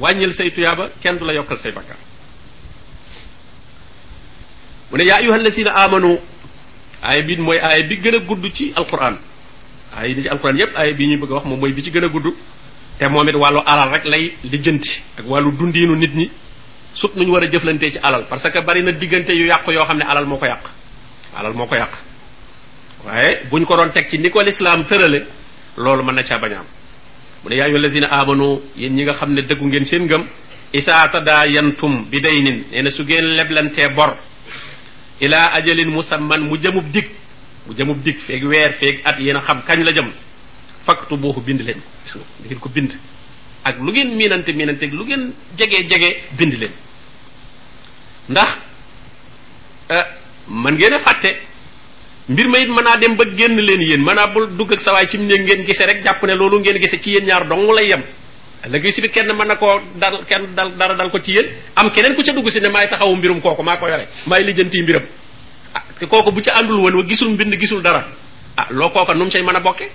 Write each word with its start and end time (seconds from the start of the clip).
wàññil 0.00 0.32
say 0.34 0.50
tuyaaba 0.50 0.88
kenn 1.02 1.18
du 1.18 1.24
la 1.24 1.32
yokkal 1.34 1.56
say 1.58 1.72
bakkaar 1.74 1.96
mu 4.90 4.98
ne 4.98 5.04
yaa 5.04 5.16
ayyuhal 5.22 5.42
lazina 5.44 5.70
amanu 5.74 6.18
aaya 7.02 7.22
mooy 7.38 7.58
aaya 7.60 7.82
bi 7.88 7.96
gën 8.02 8.14
a 8.16 8.18
gudd 8.20 8.44
ci 8.52 8.72
alquran 8.76 9.16
aaya 9.96 10.08
yi 10.08 10.22
ci 10.22 10.28
alquran 10.28 10.56
yépp 10.58 10.74
aaya 10.76 10.92
ñuy 10.92 11.16
bëgg 11.16 11.30
a 11.30 11.34
wax 11.34 11.44
mu 11.44 11.56
mooy 11.56 11.72
bi 11.72 11.82
ci 11.82 11.90
gën 11.90 12.04
a 12.04 12.08
gudd 12.08 12.32
te 12.98 13.04
moom 13.08 13.28
it 13.28 13.34
wàllu 13.36 13.60
alal 13.66 13.90
rek 13.92 14.04
lay 14.04 14.32
lijjanti 14.44 15.02
ak 15.18 15.24
wàllu 15.26 15.50
dundiinu 15.52 15.96
nit 15.96 16.14
ñi 16.14 16.30
sut 16.94 17.14
nuñu 17.16 17.30
war 17.32 17.44
a 17.44 17.50
jëflantee 17.50 17.90
ci 17.92 17.98
alal 18.02 18.24
parce 18.28 18.48
que 18.50 18.58
bari 18.60 18.82
na 18.82 18.92
diggante 18.92 19.30
yu 19.32 19.46
yàqu 19.46 19.70
yoo 19.72 19.84
xam 19.86 19.98
ne 19.98 20.04
alal 20.04 20.26
moo 20.26 20.38
ko 20.38 20.46
yàq 20.46 20.64
alal 21.36 21.52
moo 21.52 21.66
ko 21.66 21.74
yàq 21.74 21.90
waaye 23.06 23.40
buñ 23.50 23.64
ko 23.66 23.76
doon 23.76 23.90
teg 23.92 24.08
ci 24.08 24.18
ni 24.18 24.30
ko 24.30 24.40
lislaam 24.42 24.84
tërale 24.84 25.22
loolu 25.76 26.02
mën 26.04 26.14
na 26.14 26.22
caa 26.22 26.38
bañ 26.38 26.52
am 26.54 26.66
mu 27.44 27.50
ne 27.50 27.56
yaa 27.58 27.64
ayyuha 27.66 27.78
allazina 27.80 28.08
amanu 28.10 28.48
yéen 28.76 28.92
ñi 28.96 29.02
nga 29.04 29.14
xam 29.18 29.30
ne 29.32 29.42
dëggu 29.42 29.64
ngeen 29.66 29.84
seen 29.84 30.02
ngëm 30.04 30.22
isaa 30.72 31.08
tadaayantum 31.12 31.94
bi 32.10 32.18
daynin 32.20 32.64
nee 32.72 32.82
na 32.82 32.90
su 32.90 33.02
ngeen 33.04 33.24
leblantee 33.36 33.88
bor 33.88 34.10
ilaa 35.20 35.52
ajalin 35.54 35.90
musamman 35.90 36.40
mu 36.48 36.56
jëmub 36.56 36.86
dig 36.92 37.06
mu 37.66 37.72
jëmub 37.76 38.02
dig 38.04 38.16
feeg 38.26 38.42
weer 38.44 38.72
feeg 38.80 39.00
at 39.04 39.18
yéen 39.20 39.36
a 39.36 39.40
xam 39.42 39.62
kañ 39.66 39.82
la 39.84 39.92
jëm 39.92 40.08
faktu 40.86 41.16
booxu 41.16 41.40
bind 41.42 41.60
leen 41.60 41.80
ko 41.80 42.18
gis 42.48 42.50
nga 42.60 42.70
bind 42.74 42.90
ak 43.64 43.76
lu 43.78 43.92
ngeen 43.92 44.08
miinante 44.16 44.48
miinante 44.52 44.84
lu 44.86 45.04
ngeen 45.04 45.32
jege 45.56 45.84
jege 45.90 46.20
bind 46.38 46.54
ndax 48.28 48.48
euh, 49.90 50.02
man 50.48 50.74
ngeen 50.76 50.98
fàtte 51.00 51.30
mbir 52.28 52.46
ma 52.48 52.58
mana 52.58 52.66
mën 52.66 52.84
naa 52.84 52.96
dem 52.96 53.14
ba 53.16 53.24
génn 53.24 53.56
leen 53.60 53.82
yéen 53.82 54.00
mën 54.00 54.14
naa 54.14 54.26
bul 54.28 54.46
dugg 54.56 54.72
ak 54.72 54.80
sawaay 54.80 55.06
ci 55.08 55.18
néeg 55.18 55.44
ngeen 55.44 55.64
gise 55.66 55.80
rek 55.86 56.02
jàpp 56.02 56.22
ne 56.22 56.34
loolu 56.34 56.58
ngeen 56.60 56.78
gise 56.78 56.98
ci 57.00 57.10
yéen 57.10 57.24
ñaar 57.26 57.46
dong 57.46 57.70
lay 57.72 57.88
yem 57.88 58.00
léegi 58.70 58.92
si 58.92 59.00
bi 59.02 59.08
kenn 59.10 59.26
mën 59.26 59.46
na 59.46 59.56
dal 60.00 60.24
kenn 60.24 60.54
dal 60.56 60.72
dara 60.78 60.94
dal 60.94 61.10
ko 61.10 61.18
ci 61.20 61.36
am 61.76 61.90
keneen 61.90 62.14
ku 62.14 62.22
ca 62.22 62.32
dugg 62.32 62.48
si 62.50 62.60
ne 62.62 62.68
maay 62.70 62.88
taxawu 62.88 63.14
mbirum 63.16 63.40
koko 63.42 63.62
maa 63.62 63.76
ko 63.76 63.86
yore 63.88 64.08
maay 64.26 64.42
lijjanti 64.44 64.82
mbiram 64.82 65.02
ah 65.74 65.80
bu 66.30 66.40
ca 66.40 66.50
àndul 66.56 66.80
woon 66.80 67.04
gisul 67.06 67.28
mbind 67.28 67.60
gisul 67.60 67.82
dara 67.82 68.08
ah 68.56 68.66
loo 68.70 68.88
kooka 68.90 69.12
nu 69.14 69.24
mu 69.24 69.30
cay 69.30 69.42
bokke 69.42 69.88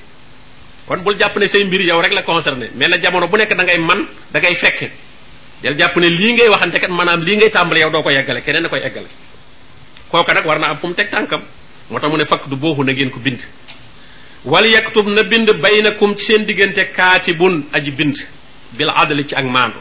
kon 0.86 1.02
bul 1.02 1.18
jàpp 1.18 1.36
ne 1.38 1.48
say 1.48 1.64
mbir 1.64 1.82
yow 1.82 2.00
rek 2.02 2.14
la 2.14 2.22
concerné 2.22 2.70
mais 2.76 2.88
la 2.88 3.00
jamono 3.00 3.28
bu 3.28 3.38
nekk 3.38 3.58
da 3.58 3.64
ngay 3.64 3.80
man 3.80 4.06
da 4.32 4.40
ngay 4.40 4.54
fekke 4.56 4.90
del 5.64 5.74
jàpp 5.76 5.98
ne 5.98 6.10
lii 6.10 6.34
ngay 6.34 6.48
waxante 6.50 6.80
kat 6.80 6.92
maanaam 6.92 7.22
lii 7.22 7.36
ngay 7.38 7.50
tàmbale 7.50 7.80
yow 7.82 7.90
doo 7.90 8.04
ko 8.04 8.12
yeggale 8.12 8.42
keneen 8.42 8.68
am 11.34 11.42
moo 11.90 12.00
tax 12.00 12.10
mu 12.12 12.18
ne 12.18 12.26
fakk 12.26 12.48
du 12.50 12.56
booxu 12.56 12.84
na 12.84 12.94
ngeen 12.94 13.10
ko 13.10 13.20
bind 13.20 13.40
wal 14.46 14.66
yaktub 14.66 15.08
na 15.10 15.24
bind 15.24 15.50
baynakum 15.62 16.16
ci 16.18 16.24
seen 16.26 16.46
diggante 16.46 16.76
kaati 16.86 16.94
kaatibun 17.32 17.64
aji 17.74 17.92
bind 17.92 18.16
bil 18.78 18.90
adli 18.96 19.26
ci 19.28 19.36
ak 19.36 19.46
maandu 19.46 19.78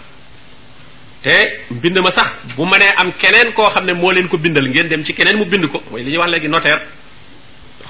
te 1.23 1.31
mbind 1.71 1.99
ma 2.03 2.11
sax 2.11 2.27
bu 2.57 2.65
ma 2.65 2.77
mënee 2.79 2.95
am 2.97 3.13
keneen 3.13 3.53
koo 3.53 3.69
xam 3.71 3.85
ne 3.87 3.93
moo 3.93 4.11
leen 4.13 4.29
ko 4.29 4.39
bindal 4.39 4.67
ngeen 4.69 4.89
dem 4.89 5.05
ci 5.05 5.13
keneen 5.13 5.37
mu 5.37 5.45
bind 5.45 5.67
ko 5.69 5.83
mooy 5.91 6.03
li 6.05 6.11
ñuy 6.13 6.19
wax 6.19 6.29
léegi 6.31 6.49
notaire 6.49 6.81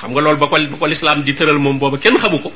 xam 0.01 0.11
nga 0.13 0.21
lool 0.21 0.37
ba 0.37 0.47
ko 0.49 0.87
lislaam 0.87 1.23
di 1.23 1.35
tëral 1.35 1.59
moom 1.59 1.79
booba 1.79 1.99
kenn 1.99 2.17
xamu 2.19 2.41
ko 2.43 2.53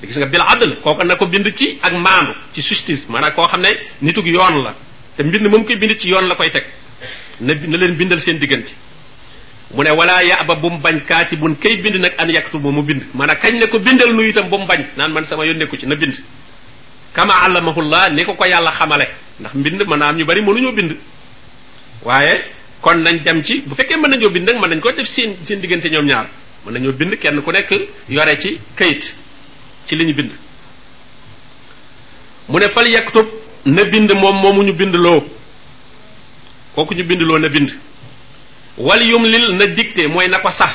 da 0.00 0.06
gis 0.06 0.16
nga 0.16 0.26
bil 0.26 0.42
adl 0.46 0.74
kooku 0.82 1.04
na 1.04 1.16
ko 1.16 1.26
bind 1.26 1.54
ci 1.56 1.78
ak 1.82 1.92
maandu 1.94 2.32
ci 2.52 2.60
justice 2.60 3.06
maanaam 3.08 3.34
koo 3.34 3.46
xam 3.48 3.60
ne 3.62 3.68
nituk 4.02 4.26
yoon 4.26 4.62
la 4.62 4.74
te 5.16 5.22
mbind 5.22 5.48
moom 5.48 5.64
koy 5.64 5.76
bind 5.76 5.96
ci 5.98 6.08
yoon 6.08 6.26
la 6.28 6.34
koy 6.34 6.50
teg 6.50 6.64
na 7.40 7.54
na 7.54 7.76
leen 7.78 7.94
bindal 7.94 8.20
seen 8.20 8.38
diggante 8.38 8.74
mu 9.74 9.82
ne 9.84 9.90
walaa 9.90 10.22
yaba 10.22 10.54
bu 10.62 10.70
mu 10.70 10.78
bañ 10.78 11.00
kaatibun 11.06 11.54
kay 11.54 11.76
bind 11.82 11.96
nag 11.96 12.12
an 12.18 12.26
yaktubu 12.28 12.70
mu 12.72 12.82
bind 12.82 13.02
maanaam 13.14 13.38
kañ 13.38 13.58
ne 13.58 13.66
ko 13.68 13.78
bindal 13.78 14.12
nu 14.14 14.22
itam 14.26 14.48
bu 14.48 14.58
mu 14.58 14.66
bañ 14.66 14.84
naan 14.96 15.12
man 15.12 15.24
sama 15.24 15.44
yónneeku 15.46 15.76
ci 15.76 15.86
na 15.86 15.94
bind 15.94 16.14
kama 17.14 17.32
allamahullah 17.46 18.08
ni 18.10 18.24
ko 18.24 18.34
ko 18.34 18.44
yàlla 18.46 18.70
xamale 18.72 19.06
ndax 19.40 19.54
mbind 19.54 19.82
mën 19.86 19.98
naa 19.98 20.08
am 20.08 20.16
ñu 20.16 20.24
bari 20.24 20.42
mënuñoo 20.42 20.74
bind 20.74 20.96
waaye 22.04 22.40
kon 22.82 22.96
nañ 23.02 23.20
dem 23.22 23.42
ci 23.44 23.62
bu 23.66 23.74
fekkee 23.76 23.96
mën 23.96 24.10
nañoo 24.10 24.30
bind 24.30 24.44
nag 24.48 24.58
mën 24.60 24.68
nañ 24.70 24.80
ko 24.80 24.90
def 24.90 25.06
seen 25.06 25.36
seen 25.46 25.60
diggante 25.60 25.86
ñoom 25.90 26.04
ñaar 26.06 26.26
mën 26.66 26.72
nañoo 26.74 26.92
bind 26.92 27.16
kenn 27.18 27.40
ku 27.42 27.50
nekk 27.52 27.70
yore 28.08 28.36
ci 28.38 28.58
kayit 28.76 29.02
ci 29.88 29.94
li 29.96 30.04
ñu 30.04 30.14
bind 30.14 30.32
mu 32.48 32.58
ne 32.58 32.68
fal 32.70 32.90
yaktub 32.90 33.26
na 33.66 33.84
bind 33.84 34.10
moom 34.18 34.34
moomu 34.36 34.62
ñu 34.64 34.72
bind 34.72 34.94
loo 34.94 35.22
kooku 36.74 36.94
ñu 36.94 37.04
bind 37.04 37.20
loo 37.22 37.38
na 37.38 37.48
bind 37.48 37.70
وليملل 38.78 39.56
نديكت 39.58 39.96
موي 40.14 40.26
نكو 40.34 40.50
صح 40.50 40.70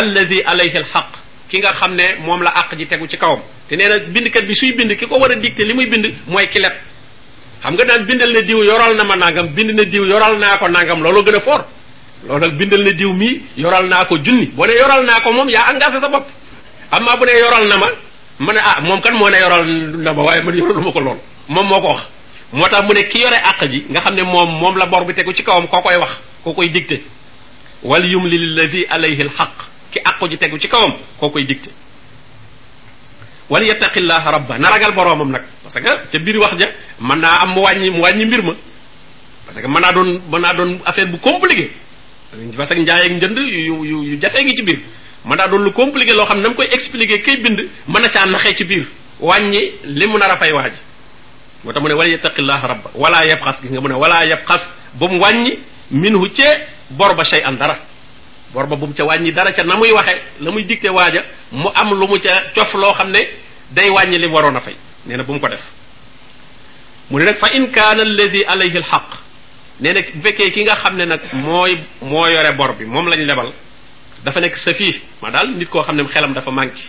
الذي 0.00 0.44
عليه 0.46 0.74
الحق 0.82 1.10
كيغا 1.50 1.72
خامني 1.72 2.06
موم 2.26 2.42
لا 2.42 2.50
حق 2.50 2.74
جي 2.74 2.84
تيغو 2.84 3.06
سي 3.08 3.16
كاوم 3.16 3.40
تي 3.70 3.76
نينا 3.76 3.96
بيند 4.14 4.28
كات 4.28 4.44
بي 4.44 4.54
سوي 4.54 4.70
بيند 4.78 4.92
كيكو 4.92 5.16
ورا 5.22 5.38
ديكت 5.40 5.60
لي 5.60 5.72
موي 5.72 5.86
بيند 5.86 6.06
موي 6.28 6.46
كليب 6.52 6.74
خم 7.64 7.74
غا 7.78 7.84
نان 7.84 8.04
بيندل 8.08 8.40
ديو 8.46 8.58
يورال 8.68 8.96
نا 8.96 9.04
نانغام 9.04 9.46
بيند 9.56 9.70
نا 9.78 9.82
ديو 9.92 10.04
يورال 10.12 10.40
ناكو 10.40 10.66
نانغام 10.66 10.98
لولو 11.04 11.20
غنا 11.26 11.38
فور 11.38 11.60
لولو 12.28 12.44
نك 12.46 12.52
بيندل 12.60 12.82
نا 12.84 12.90
ديو 12.98 13.10
مي 13.12 13.30
يورال 13.62 13.86
ناكو 13.88 14.14
جوني 14.24 14.44
بوني 14.58 14.72
يورال 14.82 15.06
ناكو 15.06 15.30
موم 15.32 15.48
يا 15.56 15.60
انغاس 15.70 15.94
سا 16.02 16.08
بوب 16.12 16.24
اما 16.96 17.12
بوني 17.18 17.32
يورال 17.42 17.64
نما 17.72 17.88
من 18.46 18.56
اه 18.58 18.80
موم 18.88 19.00
كان 19.00 19.14
مو 19.14 19.28
نا 19.28 19.38
يورال 19.44 19.68
نبا 20.04 20.22
واي 20.26 20.40
من 20.46 20.54
يورال 20.58 20.80
مكو 20.88 21.00
لول 21.06 21.18
موم 21.48 21.66
موكو 21.72 21.88
واخ 21.88 22.02
موتا 22.60 22.80
مو 22.86 22.92
نك 22.96 23.08
كي 23.08 23.18
يوري 23.24 23.36
حق 23.50 23.64
جي 23.72 23.80
غا 23.94 24.00
خامني 24.04 24.22
موم 24.22 24.50
موم 24.60 24.74
لا 24.78 24.84
بور 24.92 25.02
بي 25.08 25.12
تيغو 25.16 25.32
سي 25.32 25.42
كاوم 25.42 25.66
كوكوي 25.72 25.96
واخ 26.02 26.12
koo 26.46 26.54
koy 26.54 26.68
dicté 26.70 27.02
wal 27.82 28.06
yumli 28.06 28.38
lillazi 28.38 28.86
alayhi 28.88 29.20
alxaq 29.22 29.50
ki 29.90 29.98
àqu 29.98 30.30
ji 30.30 30.38
tegu 30.38 30.58
ci 30.60 30.68
kawam 30.68 30.92
koo 31.18 31.30
koy 31.30 31.42
dicté 31.44 31.70
wal 33.50 33.66
yattaqillaha 33.66 34.38
ba 34.48 34.56
na 34.58 34.70
ragal 34.70 34.94
boroomam 34.94 35.28
nag 35.30 35.42
parce 35.64 35.74
que 35.80 36.00
ca 36.12 36.18
biir 36.20 36.38
wax 36.38 36.54
ja 36.60 36.68
mën 37.00 37.16
naa 37.18 37.42
am 37.42 37.50
mu 37.54 37.62
wàññi 37.62 37.90
mu 37.90 38.00
wàññi 38.02 38.26
mbir 38.26 38.42
ma 38.44 38.52
parce 39.46 39.60
que 39.60 39.66
mën 39.66 39.80
naa 39.80 39.92
doon 39.92 40.20
mën 40.30 40.40
naa 40.40 40.54
doon 40.54 40.78
affaire 40.84 41.08
bu 41.10 41.18
compliqué 41.18 41.70
parce 42.56 42.68
que 42.74 42.80
njaay 42.80 43.06
ak 43.06 43.12
njënd 43.12 43.38
yu 43.38 43.84
yu 43.84 44.04
yu 44.04 44.20
jafee 44.20 44.44
ngi 44.44 44.54
ci 44.54 44.62
biir 44.62 44.78
man 45.24 45.36
naa 45.38 45.48
doon 45.48 45.62
lu 45.64 45.72
compliqué 45.72 46.12
loo 46.14 46.26
xam 46.26 46.36
ne 46.36 46.42
na 46.42 46.48
mu 46.50 46.54
koy 46.54 46.68
expliqué 46.70 47.18
kay 47.22 47.36
bind 47.38 47.58
mën 47.88 48.00
na 48.02 48.08
caa 48.08 48.24
naxee 48.26 48.54
ci 48.54 48.64
biir 48.64 48.86
wàññi 49.20 49.70
li 49.84 50.06
mu 50.06 50.16
nar 50.18 50.30
a 50.30 50.36
fay 50.36 50.52
waaj 50.52 50.72
moo 51.64 51.72
tax 51.72 51.82
mu 51.82 51.88
ne 51.88 51.94
wala 51.94 52.06
yattaqillaha 52.08 52.66
rabba 52.68 52.90
wala 52.94 54.26
ba 55.00 55.06
mu 55.08 55.46
minhu 55.90 56.28
ce 56.34 56.42
borba 56.90 57.24
shay 57.24 57.42
an 57.44 57.52
dara 57.58 57.78
bor 58.52 58.66
bu 58.66 58.76
mu 58.86 58.92
ca 58.94 59.04
wàññi 59.04 59.32
dara 59.32 59.52
ca 59.52 59.62
na 59.64 59.76
muy 59.76 59.92
waxe 59.92 60.16
la 60.40 60.50
muy 60.50 60.64
dicté 60.64 60.88
waaja 60.90 61.22
mu 61.52 61.68
am 61.74 61.90
lu 61.94 62.06
mu 62.06 62.18
ca 62.18 62.42
cof 62.54 62.74
loo 62.74 62.92
xam 62.94 63.10
ne 63.10 63.20
day 63.70 63.88
wàññi 63.90 64.18
li 64.18 64.26
waroon 64.26 64.56
a 64.56 64.60
fay 64.60 64.74
nee 65.06 65.16
na 65.16 65.22
bu 65.22 65.32
mu 65.32 65.40
ko 65.40 65.48
def 65.48 65.60
mu 67.10 67.18
ne 67.18 67.24
nag 67.24 67.36
fa 67.38 67.50
in 67.54 67.66
kaana 67.70 68.02
alladi 68.02 68.44
alayhi 68.44 68.76
alxaq 68.76 69.04
nee 69.80 69.92
na 69.92 70.00
bu 70.02 70.20
fekkee 70.22 70.50
ki 70.50 70.62
nga 70.62 70.74
xam 70.74 70.96
ne 70.96 71.04
nag 71.06 71.20
mooy 71.34 71.78
moo 72.02 72.26
yore 72.26 72.52
bor 72.56 72.74
bi 72.74 72.84
moom 72.84 73.06
lañ 73.08 73.24
lebal 73.24 73.52
dafa 74.24 74.40
nekk 74.40 74.56
sa 74.56 74.74
fii 74.74 75.00
ma 75.22 75.30
daal 75.30 75.48
nit 75.56 75.66
koo 75.68 75.82
xam 75.82 75.96
ne 75.96 76.04
xelam 76.08 76.32
dafa 76.34 76.50
manqué 76.50 76.82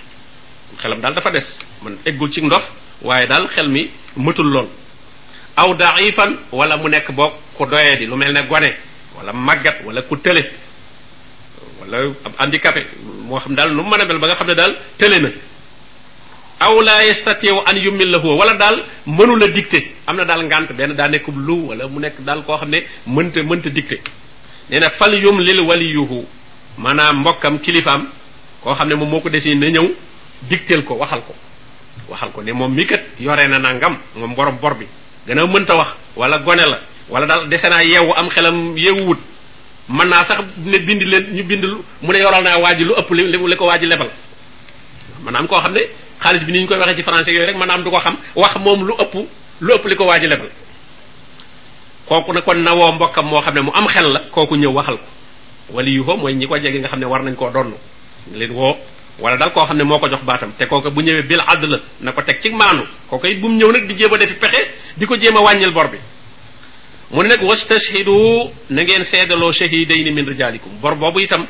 xelam 0.82 1.02
daal 1.02 1.14
dafa 1.14 1.30
des 1.32 1.60
man 1.84 1.98
eggul 2.06 2.32
ci 2.32 2.42
ndof 2.42 2.64
waaye 3.04 3.28
daal 3.28 3.48
xel 3.48 3.68
mi 3.68 3.90
mëtul 4.18 4.50
lool 4.52 4.68
aw 5.58 5.74
daifan 5.74 6.38
wala 6.54 6.78
mu 6.78 6.88
nekk 6.90 7.12
boog 7.18 7.34
ku 7.58 7.66
doyee 7.66 7.98
di 7.98 8.06
lu 8.06 8.16
mel 8.16 8.30
ne 8.32 8.46
gone 8.46 8.70
wala 9.18 9.34
màggat 9.34 9.82
wala 9.84 10.04
ku 10.06 10.16
tële 10.22 10.44
wala 11.82 12.14
ab 12.26 12.34
handicapé 12.38 12.86
moo 13.26 13.40
xam 13.40 13.56
daal 13.56 13.74
lu 13.74 13.82
mu 13.84 13.90
mën 13.90 14.02
a 14.02 14.06
mel 14.06 14.20
ba 14.20 14.28
nga 14.28 14.36
xam 14.36 14.48
ne 14.48 14.54
daal 14.54 14.76
tële 15.00 15.18
na 15.20 15.30
aw 16.60 16.82
la 16.82 17.02
yastatiu 17.06 17.58
an 17.66 17.74
yumillahu 17.76 18.38
wala 18.38 18.54
daal 18.54 18.84
mënu 19.08 19.36
la 19.36 19.48
dicté 19.48 19.82
am 20.06 20.18
na 20.18 20.24
daal 20.26 20.44
ngant 20.46 20.72
benn 20.78 20.94
daa 20.96 21.08
nekkub 21.10 21.36
lu 21.36 21.68
wala 21.70 21.88
mu 21.88 22.00
nekk 22.00 22.22
daal 22.22 22.44
koo 22.46 22.58
xam 22.58 22.70
ne 22.70 22.84
mënta 23.08 23.42
mënta 23.44 23.70
dicté 23.70 23.98
nee 24.70 24.80
na 24.80 24.90
fal 24.92 25.14
yum 25.22 25.40
lil 25.42 25.62
waliyuhu 25.66 26.24
maanaam 26.78 27.20
mbokkam 27.22 27.58
kilifaam 27.66 28.08
koo 28.64 28.76
xam 28.76 28.88
ne 28.90 28.96
moom 28.96 29.10
moo 29.10 29.22
ko 29.22 29.30
desi 29.30 29.56
na 29.56 29.68
ñëw 29.68 29.88
dicteel 30.50 30.84
ko 30.84 30.94
waxal 31.02 31.22
ko 31.26 31.34
waxal 32.10 32.30
ko 32.30 32.42
ne 32.44 32.52
moom 32.54 32.72
mi 32.76 32.86
yore 33.20 33.48
na 33.50 33.58
nangam 33.60 33.98
moom 34.16 34.36
bi 34.80 34.86
gannaaw 35.28 35.48
mënta 35.54 35.74
wax 35.76 35.90
wala 36.16 36.38
gone 36.40 36.64
la 36.72 36.78
wala 37.10 37.26
daal 37.28 37.48
dese 37.50 37.68
naa 37.70 37.84
yeewu 37.84 38.14
am 38.16 38.30
xelam 38.30 38.78
yeewuwut 38.78 39.20
mën 39.90 40.08
naa 40.08 40.24
sax 40.24 40.40
ne 40.66 40.80
bind 40.80 41.02
leen 41.04 41.24
ñu 41.36 41.44
bind 41.44 41.64
lu 41.64 41.84
mu 42.02 42.12
ne 42.14 42.20
yoral 42.20 42.44
na 42.44 42.58
waa 42.58 42.74
ji 42.76 42.84
lu 42.86 42.94
ëpp 42.98 43.10
li 43.12 43.24
li 43.28 43.56
ko 43.56 43.66
waa 43.68 43.78
ji 43.78 43.86
lebal 43.86 44.10
maanaam 45.24 45.48
koo 45.48 45.58
xam 45.60 45.72
ne 45.74 45.82
xaalis 46.24 46.44
bi 46.46 46.52
ni 46.54 46.68
koy 46.68 46.78
waxee 46.78 46.96
ci 46.96 47.04
français 47.04 47.32
yooyu 47.34 47.46
rek 47.46 47.56
maanaam 47.58 47.84
du 47.84 47.90
ko 47.92 48.00
xam 48.00 48.16
wax 48.36 48.56
moom 48.58 48.88
lu 48.88 48.94
ëpp 49.02 49.14
lu 49.62 49.74
ëpp 49.76 49.86
li 49.86 49.96
ko 49.96 50.06
waa 50.06 50.20
ji 50.20 50.28
lebal 50.28 50.50
kooku 52.08 52.34
ne 52.34 52.42
kon 52.42 52.56
nawoo 52.64 52.92
mbokkam 52.92 53.26
moo 53.28 53.42
xam 53.42 53.54
ne 53.56 53.62
mu 53.62 53.72
am 53.76 53.88
xel 53.88 54.08
la 54.12 54.20
kooku 54.32 54.56
ñëw 54.56 54.72
waxal 54.74 54.96
ko 54.98 55.04
wali 55.74 55.92
yu 55.96 56.04
ko 56.06 56.16
mooy 56.16 56.34
ñi 56.34 56.48
ko 56.48 56.58
jege 56.58 56.80
nga 56.80 56.88
xam 56.88 57.00
ne 57.00 57.06
war 57.06 57.22
nañ 57.24 57.36
koo 57.36 57.50
donn 57.52 57.74
leen 58.34 58.52
woo 58.52 58.76
wala 59.20 59.36
dal 59.38 59.52
koo 59.54 59.66
xam 59.66 59.78
ne 59.78 59.84
moo 59.84 60.00
ko 60.00 60.08
jox 60.10 60.22
baatam 60.24 60.52
te 60.58 60.66
kooka 60.66 60.90
bu 60.90 61.02
ñëwee 61.02 61.24
bil 61.26 61.42
àdd 61.42 61.64
la 61.66 61.80
na 62.02 62.12
ko 62.12 62.22
teg 62.22 62.40
ci 62.42 62.50
maanu 62.50 62.84
kooka 63.10 63.28
it 63.28 63.40
bu 63.42 63.48
mu 63.50 63.58
ñëw 63.58 63.72
nag 63.72 63.86
di 63.88 63.96
jéem 63.98 64.14
a 64.14 64.18
defi 64.18 64.36
pexe 64.36 64.70
di 64.96 65.06
ko 65.06 65.16
jéem 65.18 65.36
a 65.38 65.42
wàññil 65.42 65.72
bor 65.72 65.90
bi 65.90 65.98
mu 67.12 67.22
ne 67.24 67.28
nag 67.30 67.42
wastashhidu 67.42 68.52
na 68.70 68.82
ngeen 68.84 69.04
seedaloo 69.04 69.52
shahidayni 69.52 70.12
min 70.12 70.26
rijalikum 70.26 70.72
bor 70.80 70.96
boobu 70.96 71.20
itam 71.20 71.46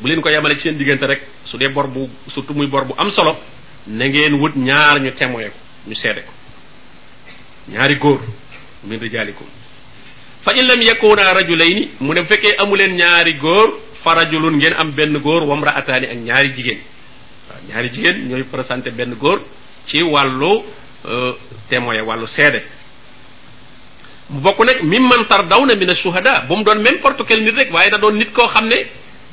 bu 0.00 0.08
leen 0.08 0.20
ko 0.20 0.28
yemale 0.28 0.54
ci 0.54 0.60
seen 0.68 0.76
diggante 0.76 1.02
rek 1.06 1.22
su 1.44 1.56
dee 1.56 1.68
bor 1.68 1.88
bu 1.88 2.08
surtout 2.28 2.54
muy 2.56 2.66
bor 2.68 2.84
bu 2.84 2.94
am 2.96 3.10
solo 3.10 3.36
na 3.88 4.04
ngeen 4.06 4.34
wut 4.34 4.54
ñaar 4.56 5.00
ñu 5.00 5.10
ko 5.10 5.24
ñu 5.88 5.94
seede 5.94 6.22
ko 6.22 6.32
ñaari 7.68 7.96
góor 7.96 8.20
min 8.84 8.98
rijalikum 9.00 9.46
fa 10.42 10.52
in 10.54 10.66
lam 10.66 10.80
yakuna 10.80 11.32
rajulayn 11.34 11.88
mu 12.00 12.12
ne 12.14 12.24
fekkee 12.26 12.54
amu 12.58 12.76
leen 12.76 12.94
ñaari 12.94 13.34
góor 13.38 13.70
fa 14.04 14.14
rajulun 14.14 14.54
ngeen 14.56 14.74
am 14.78 14.90
benn 14.90 15.18
góor 15.18 15.42
wamraataani 15.48 16.06
ak 16.06 16.16
ñaari 16.16 16.52
jigéen 16.54 16.80
waaw 17.52 17.52
ñaari 17.68 17.88
jigéen 17.92 18.28
ñooy 18.28 18.44
présenté 18.44 18.90
benn 18.90 19.14
góor 19.18 19.40
ci 19.86 20.02
wàllu 20.02 20.62
euh, 21.04 21.32
témoin 21.68 22.00
wàllu 22.02 22.26
seede 22.26 22.62
mu 24.30 24.40
nag 24.64 24.82
mi 24.82 24.98
mantar 24.98 25.46
daw 25.46 25.64
na 25.66 25.74
mi 25.74 25.84
ne 25.86 25.94
suhada 25.94 26.42
bu 26.48 26.56
mu 26.56 26.64
doon 26.64 26.76
même 26.80 26.98
porte 27.00 27.22
quel 27.26 27.42
nit 27.44 27.54
rek 27.54 27.72
waaye 27.72 27.90
da 27.90 27.98
doon 27.98 28.12
nit 28.14 28.32
koo 28.32 28.46
xam 28.48 28.66
ne 28.66 28.76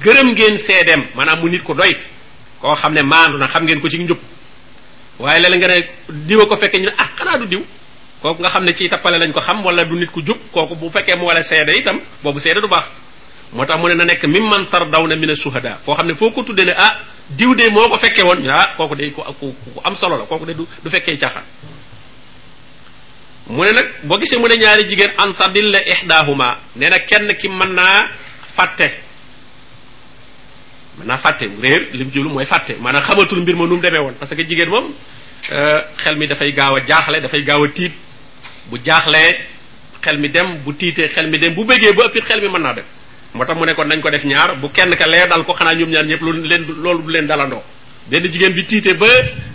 gërëm 0.03 0.33
ngeen 0.33 0.57
seedeem 0.57 1.07
maanaam 1.15 1.39
mu 1.41 1.49
nit 1.49 1.63
ko 1.63 1.73
doy 1.73 1.95
koo 2.61 2.75
xam 2.75 2.93
ne 2.93 3.01
maandu 3.01 3.37
na 3.37 3.47
xam 3.47 3.65
ngeen 3.65 3.81
ko 3.81 3.89
ci 3.89 3.97
njub 3.99 4.17
waaye 5.19 5.39
léeg 5.41 5.59
nga 5.59 5.67
ne 5.67 5.85
diw 6.27 6.45
ko 6.45 6.55
fekkee 6.57 6.79
ñu 6.79 6.85
ne 6.89 6.93
ah 6.97 7.09
xanaa 7.17 7.37
du 7.39 7.45
diw 7.47 7.63
kooku 8.21 8.41
nga 8.41 8.49
xam 8.49 8.63
ne 8.63 8.73
ci 8.73 8.89
tappale 8.89 9.17
lañ 9.17 9.31
ko 9.31 9.39
xam 9.39 9.63
wala 9.65 9.85
du 9.85 9.95
nit 9.95 10.11
ku 10.11 10.21
jub 10.25 10.37
kooku 10.51 10.75
bu 10.75 10.89
fekkee 10.89 11.15
mu 11.15 11.25
wala 11.25 11.41
seede 11.43 11.71
itam 11.77 11.99
boobu 12.23 12.39
seede 12.39 12.59
du 12.61 12.67
baax 12.67 12.85
moo 13.53 13.65
tax 13.65 13.79
mu 13.79 13.87
ne 13.87 13.93
na 13.95 14.03
nekk 14.05 14.23
mi 14.27 14.39
mantar 14.41 14.89
daw 14.89 15.07
na 15.07 15.15
mi 15.15 15.25
ne 15.27 15.35
suhada 15.35 15.79
foo 15.85 15.95
xam 15.95 16.07
ne 16.07 16.15
foo 16.15 16.31
ko 16.31 16.43
tuddee 16.43 16.73
ah, 16.77 16.99
diw 17.29 17.53
de 17.55 17.67
moo 17.69 17.89
ko 17.89 17.97
fekkee 17.97 18.25
woon 18.25 18.41
ñu 18.43 18.49
ah 18.51 18.73
kooku 18.77 18.95
de 18.95 19.11
ku 19.13 19.21
ku 19.39 19.79
am 19.83 19.95
solo 19.95 20.17
la 20.17 20.25
kooku 20.25 20.45
de 20.45 20.53
du 20.53 20.63
du 20.83 20.89
fekkee 20.89 21.17
caaxaan 21.17 21.43
mu 23.49 23.61
ne 23.63 23.71
nag 23.73 23.87
boo 24.03 24.17
gisee 24.19 24.37
mu 24.39 24.47
ne 24.47 24.55
ñaari 24.57 24.89
jigéen 24.89 25.11
antadilla 25.17 25.79
ihdahuma 25.87 26.57
nee 26.75 26.89
nag 26.89 27.05
kenn 27.05 27.31
ki 27.37 27.47
mën 27.49 27.73
naa 27.73 28.07
fàtte 28.55 28.89
mën 30.97 31.05
naa 31.07 31.17
fàtte 31.17 31.45
réer 31.61 31.87
li 31.93 32.03
mu 32.05 32.11
julu 32.11 32.29
mooy 32.29 32.45
fàtte 32.45 32.75
maanaam 32.81 33.03
xamatul 33.05 33.41
mbir 33.41 33.55
ma 33.55 33.65
nu 33.65 33.75
mu 33.75 33.81
demee 33.81 33.99
woon 33.99 34.13
parce 34.19 34.33
que 34.35 34.41
jigéen 34.43 34.69
moom 34.69 34.91
euh, 35.51 35.81
xel 36.03 36.15
mi 36.17 36.27
dafay 36.27 36.51
gaaw 36.51 36.75
a 36.77 36.85
jaaxle 36.85 37.21
dafay 37.21 37.43
gaaw 37.43 37.63
a 37.63 37.67
tiit 37.69 37.91
bu 38.71 38.77
jaaxle 38.83 39.21
xel 40.01 40.17
mi 40.17 40.29
dem 40.29 40.57
bu 40.65 40.73
tiitee 40.73 41.09
xel 41.09 41.27
mi 41.29 41.37
dem 41.37 41.53
bu 41.53 41.63
bëggee 41.63 41.93
bu 41.93 42.01
ëppit 42.07 42.23
xel 42.25 42.41
mi 42.41 42.47
mën 42.49 42.61
naa 42.61 42.73
dem 42.73 42.85
moo 43.33 43.45
tax 43.45 43.55
mu 43.57 43.65
ne 43.65 43.73
kon 43.73 43.85
nañ 43.87 44.01
ko 44.01 44.09
def 44.09 44.23
ñaar 44.25 44.55
bu 44.59 44.69
kenn 44.71 44.95
ka 44.95 45.05
lee 45.05 45.27
dal 45.27 45.43
ko 45.45 45.53
xanaa 45.53 45.73
ñoom 45.75 45.89
ñaar 45.89 46.05
ñëpp 46.05 46.21
lu 46.21 46.31
leen 46.47 46.65
loolu 46.83 47.01
du 47.03 47.09
leen 47.11 47.27
dalandoo 47.27 47.61
benn 48.07 48.23
jigéen 48.31 48.53
bi 48.53 48.63
tiitee 48.65 48.95
ba 48.95 49.05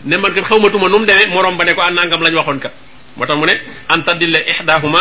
ne 0.05 0.17
man 0.17 0.33
kat 0.33 0.43
xawmatuma 0.45 0.89
nu 0.89 0.99
mu 1.01 1.05
demee 1.05 1.27
moroom 1.31 1.57
ba 1.57 1.65
ne 1.65 1.75
ko 1.75 1.81
a 1.81 1.87
ah 1.87 1.91
nangam 1.91 2.23
lañ 2.23 2.35
waxoon 2.35 2.59
kat 2.61 2.73
moo 3.17 3.27
tax 3.27 3.37
mu 3.39 3.47
ne 3.47 3.53
an 3.89 4.01
tadilla 4.05 4.39
ihdahuma 4.49 5.01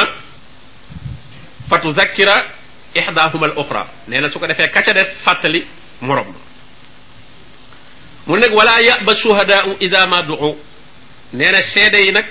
fa 1.70 1.80
tuzakkira 1.80 2.46
ihdahuma 2.96 3.46
al 3.46 3.54
uxra 3.58 3.86
nee 4.08 4.20
na 4.20 4.28
su 4.30 4.40
ko 4.40 4.48
defee 4.48 4.70
kaca 4.72 4.92
des 4.94 5.22
fàttali 5.24 5.64
moroom 6.02 6.34
mu 8.26 8.36
nekk 8.40 8.54
wala 8.54 8.80
yaba 8.82 9.14
shuhadaau 9.16 9.78
ida 9.80 10.06
ma 10.08 10.22
duu 10.24 10.58
nee 11.34 11.52
na 11.52 11.62
seede 11.62 11.98
yi 12.04 12.12
nag 12.12 12.26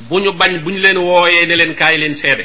bu 0.00 0.20
ñu 0.20 0.32
bañ 0.32 0.58
bu 0.60 0.70
ñu 0.72 0.78
leen 0.78 0.98
wooyee 0.98 1.46
ne 1.46 1.56
leen 1.56 1.74
kaay 1.74 1.96
leen 1.98 2.14
seede 2.14 2.44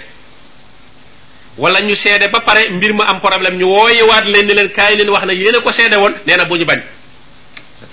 wala 1.58 1.82
ñu 1.82 1.96
seede 1.96 2.28
ba 2.32 2.40
pare 2.46 2.70
mbir 2.72 2.94
mu 2.94 3.04
am 3.04 3.20
problème 3.20 3.58
ñu 3.58 3.66
wooyewaat 3.68 4.26
leen 4.26 4.48
ni 4.48 4.54
leen 4.54 4.70
kaay 4.70 4.96
leen 4.96 5.10
wax 5.10 5.26
ne 5.26 5.34
yéen 5.36 5.62
ko 5.62 5.72
seede 5.72 5.96
woon 5.96 6.14
nee 6.26 6.38
na 6.38 6.46
bu 6.46 6.56
ñu 6.56 6.66
bañ 6.66 6.80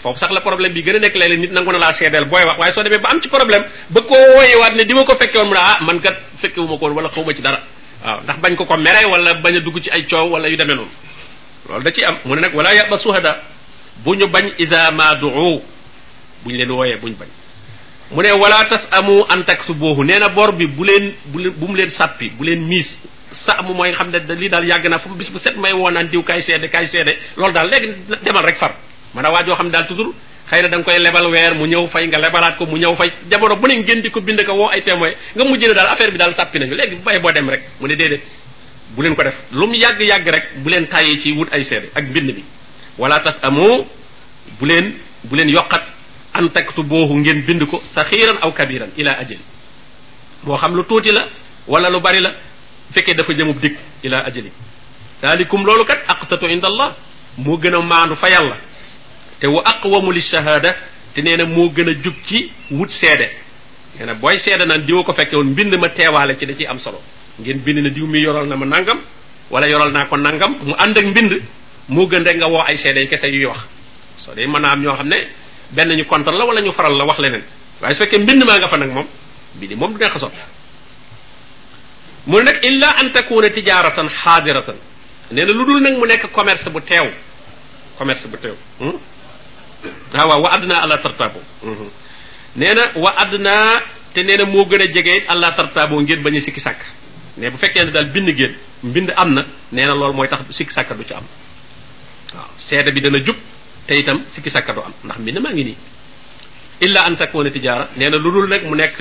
foofu 0.02 0.18
sax 0.18 0.30
la 0.32 0.40
problème 0.40 0.72
bi 0.72 0.82
gën 0.82 1.00
nekk 1.00 1.14
léeg-léeg 1.14 1.40
nit 1.40 1.52
nangu 1.52 1.72
na 1.72 1.78
laa 1.78 1.92
seedeel 1.92 2.24
booy 2.26 2.44
wax 2.44 2.58
waaye 2.58 2.72
soo 2.72 2.82
demee 2.82 2.98
ba 3.02 3.08
am 3.10 3.20
ci 3.20 3.28
problème 3.28 3.64
ba 3.90 4.00
koo 4.02 4.76
di 4.84 4.94
ma 4.94 5.04
ko 5.04 5.16
fekke 5.18 5.36
woon 5.38 5.48
mu 5.48 5.54
ne 5.54 5.60
ah 5.60 5.78
man 5.80 6.00
kat 6.00 6.14
fekke 6.40 6.56
xaw 7.14 7.24
ma 7.24 7.34
ci 7.34 7.42
dara 7.42 7.58
ndax 8.22 8.38
bañ 8.40 8.54
ko 8.56 8.64
ko 8.64 8.76
mere 8.76 9.04
wala 9.06 9.34
bañ 9.42 9.56
a 9.56 9.60
dugg 9.60 9.80
ci 9.80 9.90
ay 9.90 10.06
coow 10.06 10.30
wala 10.30 10.48
yu 10.48 10.56
noonu 10.56 10.86
loolu 11.68 11.84
da 11.84 11.90
ciy 11.90 12.04
am 12.04 12.16
mu 12.24 12.34
ne 12.36 12.40
nag 12.40 12.54
wala 12.54 12.74
yàba 12.74 12.96
suhada 12.96 13.42
bu 14.04 14.14
ñu 14.14 14.28
bañ 14.28 14.52
isa 14.58 14.90
ma 14.92 15.16
duu 15.16 15.60
leen 16.46 16.70
wooyee 16.70 16.96
bu 16.96 17.08
ñu 17.08 17.16
bañ 17.18 17.28
mu 18.12 18.22
ne 18.22 18.30
wala 18.32 18.64
tas 18.66 18.86
amu 18.92 19.24
an 19.28 19.42
taksubuhu 19.42 20.04
nee 20.04 20.18
na 20.20 20.28
bor 20.28 20.54
bi 20.54 20.66
bu 20.66 20.84
leen 20.84 21.12
bu 21.26 21.66
mu 21.66 21.74
leen 21.74 21.90
sàppi 21.90 22.30
bu 22.30 22.44
leen 22.44 22.62
miis 22.64 23.00
sa 23.32 23.58
am 23.60 23.74
mooy 23.74 23.92
xam 23.92 24.10
ne 24.10 24.18
lii 24.18 24.48
daal 24.48 24.64
yàgg 24.66 24.86
na 24.88 24.98
fu 24.98 25.10
bis 25.14 25.30
bu 25.32 25.38
set 25.38 25.56
may 25.56 25.72
woo 25.72 25.90
naan 25.90 26.06
diw 26.08 26.22
kaay 26.22 26.40
seede 26.40 26.68
kaay 26.68 26.86
seede 26.86 27.16
loolu 27.36 27.52
daal 27.52 27.68
léegi 27.70 27.92
demal 28.24 28.44
rek 28.44 28.56
far 28.56 28.72
man 29.14 29.24
a 29.26 29.30
waajoo 29.30 29.54
xam 29.54 29.66
ne 29.66 29.72
daal 29.72 29.86
toujours 29.86 30.14
xëy 30.50 30.62
na 30.62 30.68
da 30.68 30.76
nga 30.76 30.84
koy 30.84 30.98
lebal 30.98 31.28
weer 31.30 31.54
mu 31.54 31.66
ñëw 31.66 31.86
fay 31.88 32.06
nga 32.08 32.18
lebalaat 32.18 32.56
ko 32.56 32.64
mu 32.64 32.76
ñëw 32.78 32.94
fay 32.96 33.12
jamono 33.30 33.56
bu 33.56 33.66
ne 33.68 33.76
ngeen 33.78 34.00
di 34.02 34.08
ko 34.10 34.20
bind 34.20 34.40
ko 34.44 34.52
woo 34.54 34.68
ay 34.68 34.82
témoin 34.82 35.12
nga 35.34 35.44
mujj 35.44 35.60
ne 35.62 35.74
daal 35.74 35.88
affaire 35.88 36.10
bi 36.10 36.18
daal 36.18 36.34
sàppi 36.34 36.58
nañu 36.58 36.74
léegi 36.74 36.96
bay 37.04 37.18
boo 37.20 37.30
dem 37.32 37.48
rek 37.50 37.62
mu 37.80 37.86
ne 37.88 37.94
déedéet 37.96 38.22
bu 38.96 39.02
leen 39.02 39.14
ko 39.14 39.22
def 39.22 39.34
lu 39.52 39.66
mu 39.66 39.74
yàgg-yàgg 39.76 40.28
rek 40.28 40.44
bu 40.62 40.68
leen 40.70 40.86
tàyyi 40.86 41.20
ci 41.20 41.32
wut 41.32 41.48
ay 41.52 41.64
seede 41.64 41.90
ak 41.94 42.04
mbind 42.04 42.32
bi 42.34 42.44
wala 42.98 43.20
tas 43.20 43.38
amoo 43.42 43.86
bu 44.58 44.66
leen 44.66 44.94
bu 45.24 45.36
leen 45.36 45.48
yokkat 45.50 45.82
an 46.32 46.48
taktu 46.48 46.82
boohu 46.82 47.14
ngeen 47.16 47.44
bind 47.44 47.66
ko 47.70 47.82
saxiiran 47.84 48.38
aw 48.40 48.50
kabiran 48.52 48.88
ila 48.96 49.12
ajali 49.18 49.40
moo 50.44 50.56
xam 50.56 50.74
lu 50.74 50.82
tuuti 50.84 51.12
la 51.12 51.28
wala 51.66 51.90
lu 51.90 52.00
bari 52.00 52.20
la 52.20 52.34
fekkee 52.94 53.14
dafa 53.16 53.32
jëmu 53.32 53.52
jëmub 53.52 53.60
dikk 53.62 53.76
ila 54.04 54.24
ajali 54.26 54.52
saalikum 55.20 55.64
loolu 55.66 55.84
kat 55.84 55.98
aqsatu 56.08 56.46
inda 56.48 56.66
allah 56.68 56.92
moo 57.38 57.56
gën 57.58 57.74
a 57.74 57.82
maandu 57.82 58.14
fa 58.16 58.28
yàlla 58.30 58.56
te 59.40 59.46
wa 59.46 59.62
aqwamu 59.64 60.10
li 60.12 60.20
shahaada 60.20 60.74
te 61.14 61.22
nee 61.22 61.36
na 61.36 61.44
moo 61.44 61.68
gën 61.70 61.88
a 61.88 61.92
jub 62.02 62.14
ci 62.26 62.50
wut 62.70 62.88
seede 62.90 63.28
nee 63.98 64.06
na 64.06 64.14
booy 64.14 64.38
seede 64.38 64.64
naan 64.66 64.82
diwa 64.86 65.04
ko 65.04 65.12
fekke 65.12 65.34
woon 65.36 65.50
mbind 65.52 65.74
ma 65.78 65.88
teewaale 65.88 66.36
ci 66.38 66.46
da 66.46 66.54
ciy 66.54 66.66
am 66.66 66.78
solo 66.78 67.00
ngeen 67.40 67.58
bind 67.58 67.78
na 67.78 67.90
diw 67.90 68.06
mi 68.06 68.18
yoral 68.20 68.46
na 68.46 68.56
ma 68.56 68.66
nangam 68.66 68.98
wala 69.50 69.66
yoral 69.68 69.92
naa 69.92 70.04
ko 70.06 70.16
nangam 70.16 70.56
mu 70.64 70.74
ànd 70.78 70.98
ak 70.98 71.06
mbind 71.06 71.42
moo 71.88 72.06
gën 72.06 72.22
rek 72.24 72.36
nga 72.36 72.48
woo 72.48 72.62
ay 72.66 72.76
seede 72.78 72.98
yi 72.98 73.08
kese 73.08 73.28
yuy 73.28 73.46
wax 73.46 73.60
soo 74.16 74.34
dee 74.34 74.46
mën 74.46 74.64
a 74.64 74.72
am 74.72 74.80
ñoo 74.82 74.94
xam 74.96 75.08
ne 75.08 75.26
benn 75.70 75.92
ñu 75.96 76.04
kontal 76.04 76.36
la 76.38 76.44
wala 76.44 76.60
ñu 76.60 76.72
faral 76.72 76.96
la 76.96 77.04
wax 77.04 77.18
leneen 77.18 77.42
waaye 77.82 77.94
su 77.94 78.00
fekkee 78.02 78.18
mbind 78.18 78.44
maa 78.44 78.58
nga 78.58 78.68
fa 78.68 78.76
nag 78.78 78.90
moom 78.92 79.06
mbind 79.56 79.76
moom 79.76 79.92
mu 82.28 82.38
ne 82.40 82.44
nag 82.44 82.58
illa 82.62 82.88
an 83.00 83.08
takuna 83.16 83.48
tijaratan 83.56 84.08
xaadiratan 84.22 84.76
nee 85.32 85.44
na 85.44 85.52
lu 85.52 85.64
dul 85.64 85.80
nag 85.80 85.94
mu 85.98 86.06
nekk 86.06 86.28
commerce 86.36 86.68
bu 86.70 86.80
teew 86.80 87.06
commerce 87.98 88.26
bu 88.32 88.36
teew 88.42 88.54
waaw 88.80 88.90
hmm? 88.90 88.96
ah, 90.20 90.26
waaw 90.28 90.40
wa 90.44 90.50
adna 90.56 90.74
àla 90.84 90.96
tartabo 91.04 91.40
hmm. 91.64 91.90
nee 92.60 92.74
na 92.74 92.84
wa 93.02 93.10
àdduna 93.22 93.54
te 94.14 94.22
nee 94.22 94.36
na 94.36 94.44
moo 94.44 94.64
gën 94.64 94.82
a 94.82 94.86
jege 94.96 95.24
àla 95.34 95.48
tartabo 95.58 96.00
ngeen 96.00 96.22
bañ 96.22 96.34
a 96.36 96.40
sikki 96.40 96.60
sàkk 96.60 96.80
ne 97.38 97.50
bu 97.50 97.56
fekkee 97.56 97.84
ne 97.84 97.90
daal 97.90 98.08
bind 98.14 98.28
génn 98.38 98.54
bind 98.94 99.08
am 99.16 99.32
na 99.34 99.42
nee 99.72 99.86
na 99.86 99.94
loolu 99.94 100.12
mooy 100.12 100.28
tax 100.28 100.40
sikki 100.50 100.72
sàkk 100.74 100.92
du 100.98 101.04
ci 101.04 101.14
am 101.14 101.24
waaw 102.34 102.92
bi 102.94 103.00
dana 103.00 103.18
jub 103.24 103.36
te 103.86 103.94
itam 103.94 104.18
sikki 104.28 104.50
sàkk 104.50 104.74
du 104.74 104.80
am 104.86 104.92
ndax 105.04 105.18
mbind 105.18 105.38
maa 105.40 105.52
ngi 105.52 105.64
nii 105.64 105.76
illa 106.84 107.00
an 107.06 107.16
takuna 107.16 107.50
tijara 107.50 107.84
nee 107.96 108.10
na 108.10 108.16
lu 108.18 108.30
dul 108.32 108.48
nag 108.48 108.62
mu 108.66 108.74
nekk 108.76 108.98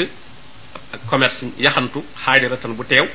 ak 0.94 1.02
commerce 1.10 1.46
yaxantu 1.57 2.00
xaadiratan 2.26 2.72
bu 2.78 2.84
teew 2.86 3.07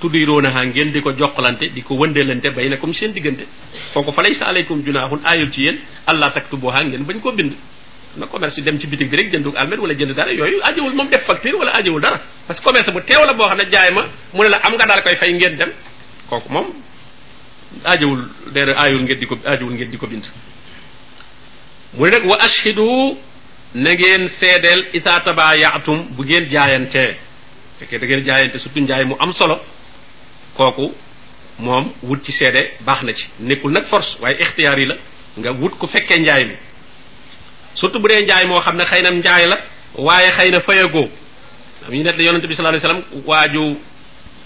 tuddironaha 0.00 0.64
ngeen 0.66 0.90
di 0.92 1.00
ko 1.02 1.12
jokkalante 1.12 1.68
di 1.70 1.82
ko 1.82 1.94
wëndeelante 1.94 2.50
bay 2.54 2.68
na 2.68 2.76
comme 2.76 2.94
seen 2.94 3.12
diggante 3.12 3.44
kooku 3.92 4.12
fa 4.12 4.22
laysa 4.22 4.46
aleykum 4.48 4.82
junaahun 4.84 5.20
aayul 5.24 5.50
ci 5.50 5.64
yéen 5.68 5.76
allah 6.06 6.32
taktubuha 6.32 6.82
ngeen 6.84 7.04
bañ 7.04 7.20
koo 7.20 7.32
bind 7.32 7.52
na 8.16 8.26
commerce 8.26 8.56
yu 8.58 8.64
dem 8.64 8.78
ci 8.78 8.86
bitig 8.86 9.10
bi 9.10 9.16
rek 9.16 9.28
jëndu 9.32 9.52
almet 9.56 9.78
wala 9.78 9.94
jënd 9.94 10.14
dara 10.14 10.32
yooyu 10.32 10.60
ajowul 10.62 10.94
moom 10.94 11.08
def 11.10 11.24
facture 11.26 11.54
wala 11.56 11.72
ajowul 11.80 12.00
dara 12.00 12.18
parce 12.46 12.58
que 12.60 12.64
commerce 12.64 12.90
bu 12.90 13.00
teew 13.06 13.22
la 13.26 13.32
boo 13.34 13.46
xam 13.48 13.58
ne 13.58 13.64
jaay 13.70 13.92
ma 13.92 14.02
mu 14.34 14.40
ne 14.44 14.48
la 14.48 14.58
am 14.58 14.72
nga 14.74 14.86
daal 14.86 15.02
koy 15.02 15.16
fay 15.16 15.32
ngeen 15.32 15.56
dem 15.56 15.70
kooku 16.28 16.48
moom 16.52 16.66
ajowul 17.84 18.20
dee 18.54 18.74
aayul 18.76 19.02
ngeen 19.04 19.18
di 19.20 19.26
ko 19.26 19.34
ajowul 19.44 19.74
ngeen 19.74 19.90
di 19.90 19.96
ko 19.98 20.06
bind 20.06 20.26
na 23.74 23.94
ngeen 23.94 24.28
seedeel 24.28 24.88
isaa 24.92 25.20
tabaayaatum 25.20 26.08
bu 26.18 26.24
ngeen 26.26 26.48
jaayantee 26.50 27.14
fekkee 27.78 27.98
da 27.98 28.06
ngeen 28.06 28.24
jaayante 28.26 28.58
surtout 28.58 28.80
njaay 28.82 29.04
mu 29.04 29.14
am 29.20 29.32
solo 29.32 29.60
kooku 30.56 30.92
moom 31.58 31.92
wut 32.02 32.20
ci 32.24 32.32
seede 32.32 32.70
baax 32.84 33.02
na 33.02 33.12
ci 33.12 33.30
nekkul 33.40 33.70
nag 33.72 33.84
force 33.86 34.18
waaye 34.20 34.40
ixtiyaar 34.42 34.78
yi 34.80 34.86
la 34.86 34.94
nga 35.38 35.50
wut 35.52 35.78
ku 35.78 35.86
fekkee 35.86 36.18
njaay 36.18 36.44
mi 36.44 36.56
surtout 37.74 38.00
bu 38.02 38.08
dee 38.08 38.22
njaay 38.24 38.46
moo 38.46 38.60
xam 38.60 38.76
ne 38.76 38.84
xëy 38.84 39.02
na 39.02 39.10
njaay 39.10 39.46
la 39.46 39.56
waaye 39.98 40.30
xëy 40.36 40.50
na 40.50 40.60
fayagoo 40.60 41.06
am 41.86 41.94
ñu 41.94 42.02
net 42.02 42.16
la 42.16 42.22
yonente 42.24 42.46
bi 42.48 42.54
sallallahu 42.54 42.82
alayhi 42.84 43.02
wasallam 43.02 43.24
waaju 43.26 43.76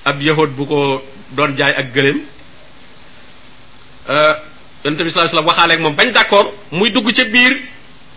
ab 0.05 0.23
yahud 0.23 0.51
bu 0.51 0.67
ko 0.67 1.03
doon 1.33 1.57
jaay 1.57 1.73
ak 1.75 1.87
gëléem 1.97 2.21
euh, 4.11 4.35
yonente 4.85 5.03
bi 5.05 5.11
sallallahu 5.11 5.33
alayhi 5.33 5.37
wasallam 5.37 5.47
waxaaleeg 5.47 5.81
moom 5.81 5.95
bañ 5.97 6.13
d'accord 6.13 6.53
muy 6.73 6.91
dugg 6.91 7.11
ca 7.17 7.25
biir 7.25 7.74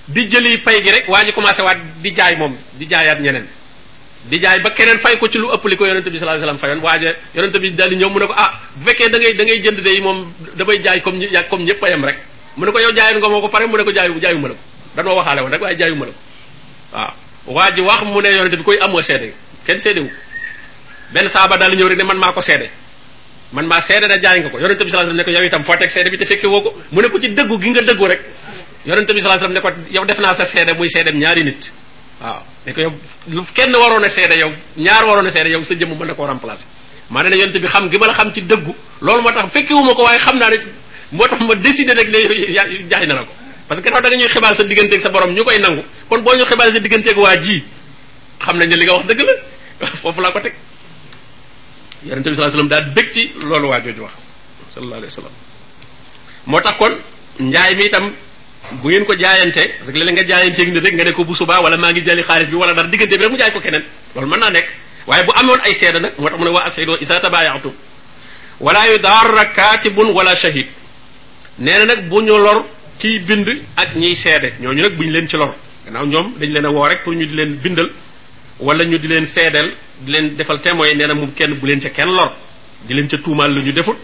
di 0.07 0.25
jëli 0.27 0.59
fay 0.59 0.81
gi 0.81 0.89
rek 0.91 1.07
waa 1.09 1.23
ji 1.25 1.33
commencé 1.33 1.61
waat 1.61 1.77
di 2.01 2.11
jaay 2.15 2.37
moom 2.37 2.55
di 2.77 2.85
jaayaat 2.87 3.19
ñeneen 3.19 3.45
di 4.29 4.39
jaay 4.39 4.61
ba 4.61 4.69
keneen 4.71 4.99
fay 4.99 5.17
ko 5.19 5.27
ci 5.27 5.37
lu 5.37 5.51
ëpp 5.51 5.67
li 5.67 5.75
ko 5.75 5.85
yonente 5.85 6.09
bi 6.09 6.17
sallallahu 6.17 6.41
alayhi 6.41 6.57
wasallam 6.57 6.81
fayoon 6.81 6.81
waaje 6.83 7.15
yonente 7.35 7.59
bi 7.59 7.71
dal 7.75 7.91
ñëw 7.95 8.09
mu 8.09 8.19
ne 8.19 8.25
ko 8.27 8.33
ah 8.35 8.53
bu 8.77 8.87
fekkee 8.87 9.09
da 9.09 9.17
ngay 9.19 9.33
da 9.35 9.43
ngay 9.43 9.59
jënd 9.61 9.79
day 9.81 9.99
moom 9.99 10.31
damay 10.55 10.79
jaay 10.81 11.01
comme 11.01 11.19
ya 11.31 11.43
comme 11.49 11.63
ñëpp 11.65 11.83
ayam 11.83 12.05
rek 12.05 12.15
mu 12.55 12.65
ne 12.65 12.71
ko 12.71 12.79
yow 12.79 12.91
jaayoon 12.95 13.19
nga 13.21 13.27
moo 13.29 13.47
pare 13.49 13.67
mu 13.67 13.77
ne 13.77 13.83
ko 13.83 13.91
jaayu 13.91 14.17
jaayu 14.19 14.37
ma 14.39 14.47
la 14.47 14.53
ko 14.53 14.59
danoo 14.95 15.15
waxaale 15.17 15.41
woon 15.41 15.51
rek 15.51 15.61
waaye 15.61 15.75
jaayu 15.77 15.95
ma 15.95 16.05
la 16.05 16.11
ko 16.13 17.51
waaw 17.51 17.57
waa 17.59 17.71
ji 17.75 17.81
wax 17.81 18.03
mu 18.05 18.21
ne 18.21 18.29
yonente 18.31 18.55
bi 18.57 18.63
koy 18.63 18.77
amoo 18.79 19.01
seede 19.01 19.33
kenn 19.65 19.79
seede 19.79 19.99
wu 19.99 20.09
benn 21.11 21.27
saaba 21.27 21.57
dal 21.57 21.75
ñëw 21.75 21.87
rek 21.89 21.97
ne 21.97 22.03
man 22.05 22.15
maa 22.17 22.31
ko 22.31 22.39
man 23.51 23.65
maa 23.67 23.81
seede 23.81 24.07
na 24.07 24.17
jaay 24.19 24.39
nga 24.39 24.49
ko 24.55 24.57
yonente 24.59 24.85
bi 24.85 24.91
sallallahu 24.91 25.19
alayhi 25.19 25.19
wasallam 25.19 25.19
ne 25.19 25.23
ko 25.23 25.31
yow 25.67 25.91
itam 25.91 26.07
bi 26.11 26.17
te 26.17 26.25
fekke 26.25 26.47
mu 26.91 27.01
ne 27.01 27.09
ko 27.09 27.19
ci 27.19 27.27
gi 27.27 27.35
nga 27.69 28.07
rek 28.07 28.21
yonente 28.87 29.13
bi 29.13 29.19
sallallahu 29.19 29.59
alayhi 29.67 30.37
sa 30.37 30.45
seede 30.45 30.73
muy 30.73 30.87
seedem 30.89 31.19
ñaari 31.19 31.43
nit 31.43 31.59
waaw 32.23 32.39
ne 32.65 32.71
ko 32.73 32.79
yow 33.31 34.51
ñaar 34.77 35.03
waroon 35.05 35.27
na 36.07 36.13
koo 36.13 36.25
remplacer 36.27 36.65
maa 37.09 37.23
ne 37.23 37.29
la 37.29 37.35
yonente 37.35 37.59
bi 37.59 37.67
xam 37.67 37.89
gi 37.91 37.97
xam 37.99 38.31
ci 38.33 38.41
dëggu 38.45 38.73
loolu 39.01 39.21
moo 39.23 39.31
tax 39.31 39.51
fekkiwuma 39.51 39.93
ko 39.93 40.03
waaye 40.03 40.19
xam 40.19 40.37
naa 40.37 40.49
ne 40.51 40.57
moo 41.11 41.27
tax 41.27 41.39
na 41.39 41.93
la 43.13 43.23
ko 43.23 43.33
parce 43.67 43.81
que 43.83 43.89
dafa 43.89 44.01
da 44.01 44.07
nga 44.09 44.15
ñuy 44.17 44.29
xibaar 44.29 44.55
sa 44.55 44.63
digganteeg 44.63 45.01
sa 45.01 45.09
borom 45.11 45.33
ñu 45.35 45.43
koy 45.43 45.59
nangu 45.59 45.83
kon 46.09 46.19
li 46.19 46.37
nga 46.37 47.13
wax 48.93 49.05
dëgg 49.05 49.21
la 49.79 49.85
foofu 50.01 50.21
laa 50.21 50.31
ko 50.31 50.39
teg 50.39 50.53
yonente 52.05 52.29
bi 52.29 52.35
sallallahu 52.35 52.57
alayhi 52.57 52.69
wasallam 52.69 52.69
daal 52.69 52.85
bég 52.93 53.11
ci 53.11 53.31
loolu 53.35 53.67
waa 53.67 53.81
jooju 53.81 54.01
wax 54.03 54.11
sallallahu 54.73 54.97
alayhi 54.99 55.11
wasallam 55.11 55.31
moo 56.47 56.61
tax 56.61 56.77
kon 56.77 56.97
njaay 57.39 57.75
mi 57.75 57.83
itam 57.85 58.13
bu 58.83 58.87
ngeen 58.89 59.05
ko 59.05 59.13
jaayante 59.15 59.55
parce 59.55 59.91
que 59.91 59.97
léeg-léeg 59.99 60.15
nga 60.17 60.23
jaayanteeg 60.27 60.69
nit 60.73 60.79
rek 60.83 60.93
nga 60.95 61.03
ne 61.05 61.11
ko 61.13 61.23
bu 61.23 61.33
subaa 61.35 61.61
wala 61.61 61.77
maa 61.77 61.91
ngi 61.91 62.01
jëli 62.03 62.21
xaalis 62.23 62.49
bi 62.49 62.55
wala 62.55 62.73
dara 62.73 62.87
diggante 62.87 63.15
bi 63.17 63.23
rek 63.23 63.31
mu 63.31 63.37
jaay 63.37 63.51
ko 63.51 63.59
waaye 65.07 65.23
bu 65.25 65.31
amoon 65.39 65.59
ay 65.63 65.73
seede 65.75 65.99
nag 66.01 66.13
moo 66.17 66.27
tax 66.27 66.37
mu 66.37 66.43
ne 66.45 66.51
wa 66.51 66.65
ashidu 66.65 66.93
isa 66.99 67.19
tabayaatum 67.19 67.71
wala 68.59 68.79
yudaara 68.91 69.45
kaatibun 69.55 70.09
wala 70.11 70.35
shahid 70.35 70.67
nee 71.59 71.77
na 71.79 71.85
nag 71.85 72.09
bu 72.09 72.21
ñu 72.21 72.37
lor 72.37 72.65
kiy 72.99 73.19
bind 73.19 73.47
ak 73.77 73.95
ñiy 73.95 74.15
seede 74.15 74.53
ñooñu 74.59 74.81
nag 74.83 74.93
bu 74.97 75.03
ñu 75.03 75.11
leen 75.11 75.27
ci 75.29 75.37
lor 75.37 75.55
gannaaw 75.85 76.05
ñoom 76.05 76.35
dañ 76.37 76.51
leen 76.51 76.65
woo 76.67 76.83
rek 76.87 77.03
pour 77.03 77.13
ñu 77.13 77.25
di 77.25 77.35
leen 77.35 77.55
bindal 77.63 77.89
wala 78.59 78.83
ñu 78.83 78.97
di 78.97 79.07
leen 79.07 79.25
seedeel 79.25 79.71
di 80.01 80.11
leen 80.11 80.35
defal 80.35 80.59
témoin 80.61 80.93
nee 80.97 81.07
na 81.07 81.13
moom 81.13 81.31
kenn 81.33 81.55
bu 81.55 81.65
leen 81.67 81.79
ca 81.79 81.89
kenn 81.89 82.11
lor 82.13 82.31
di 82.85 82.93
leen 82.93 83.07
ca 83.07 83.15
tuumaal 83.23 83.53
lu 83.53 83.61
ñu 83.61 83.71
defut 83.71 83.95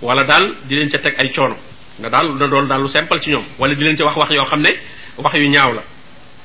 wala 0.00 0.22
daal 0.22 0.46
di 0.62 0.74
leen 0.76 0.88
ca 0.90 0.98
teg 0.98 1.14
ay 1.18 1.30
coono 1.32 1.58
nga 2.00 2.08
daal 2.08 2.38
da 2.38 2.46
doon 2.48 2.66
daal 2.68 2.80
lu 2.82 2.88
simple 2.88 3.20
ci 3.20 3.30
ñoom 3.30 3.44
wala 3.58 3.74
di 3.74 3.84
leen 3.84 3.96
ci 3.96 4.02
wax 4.04 4.16
wax 4.16 4.30
yoo 4.30 4.44
xam 4.44 4.60
ne 4.62 4.70
wax 5.18 5.34
yu 5.34 5.48
ñaaw 5.48 5.72
la 5.74 5.82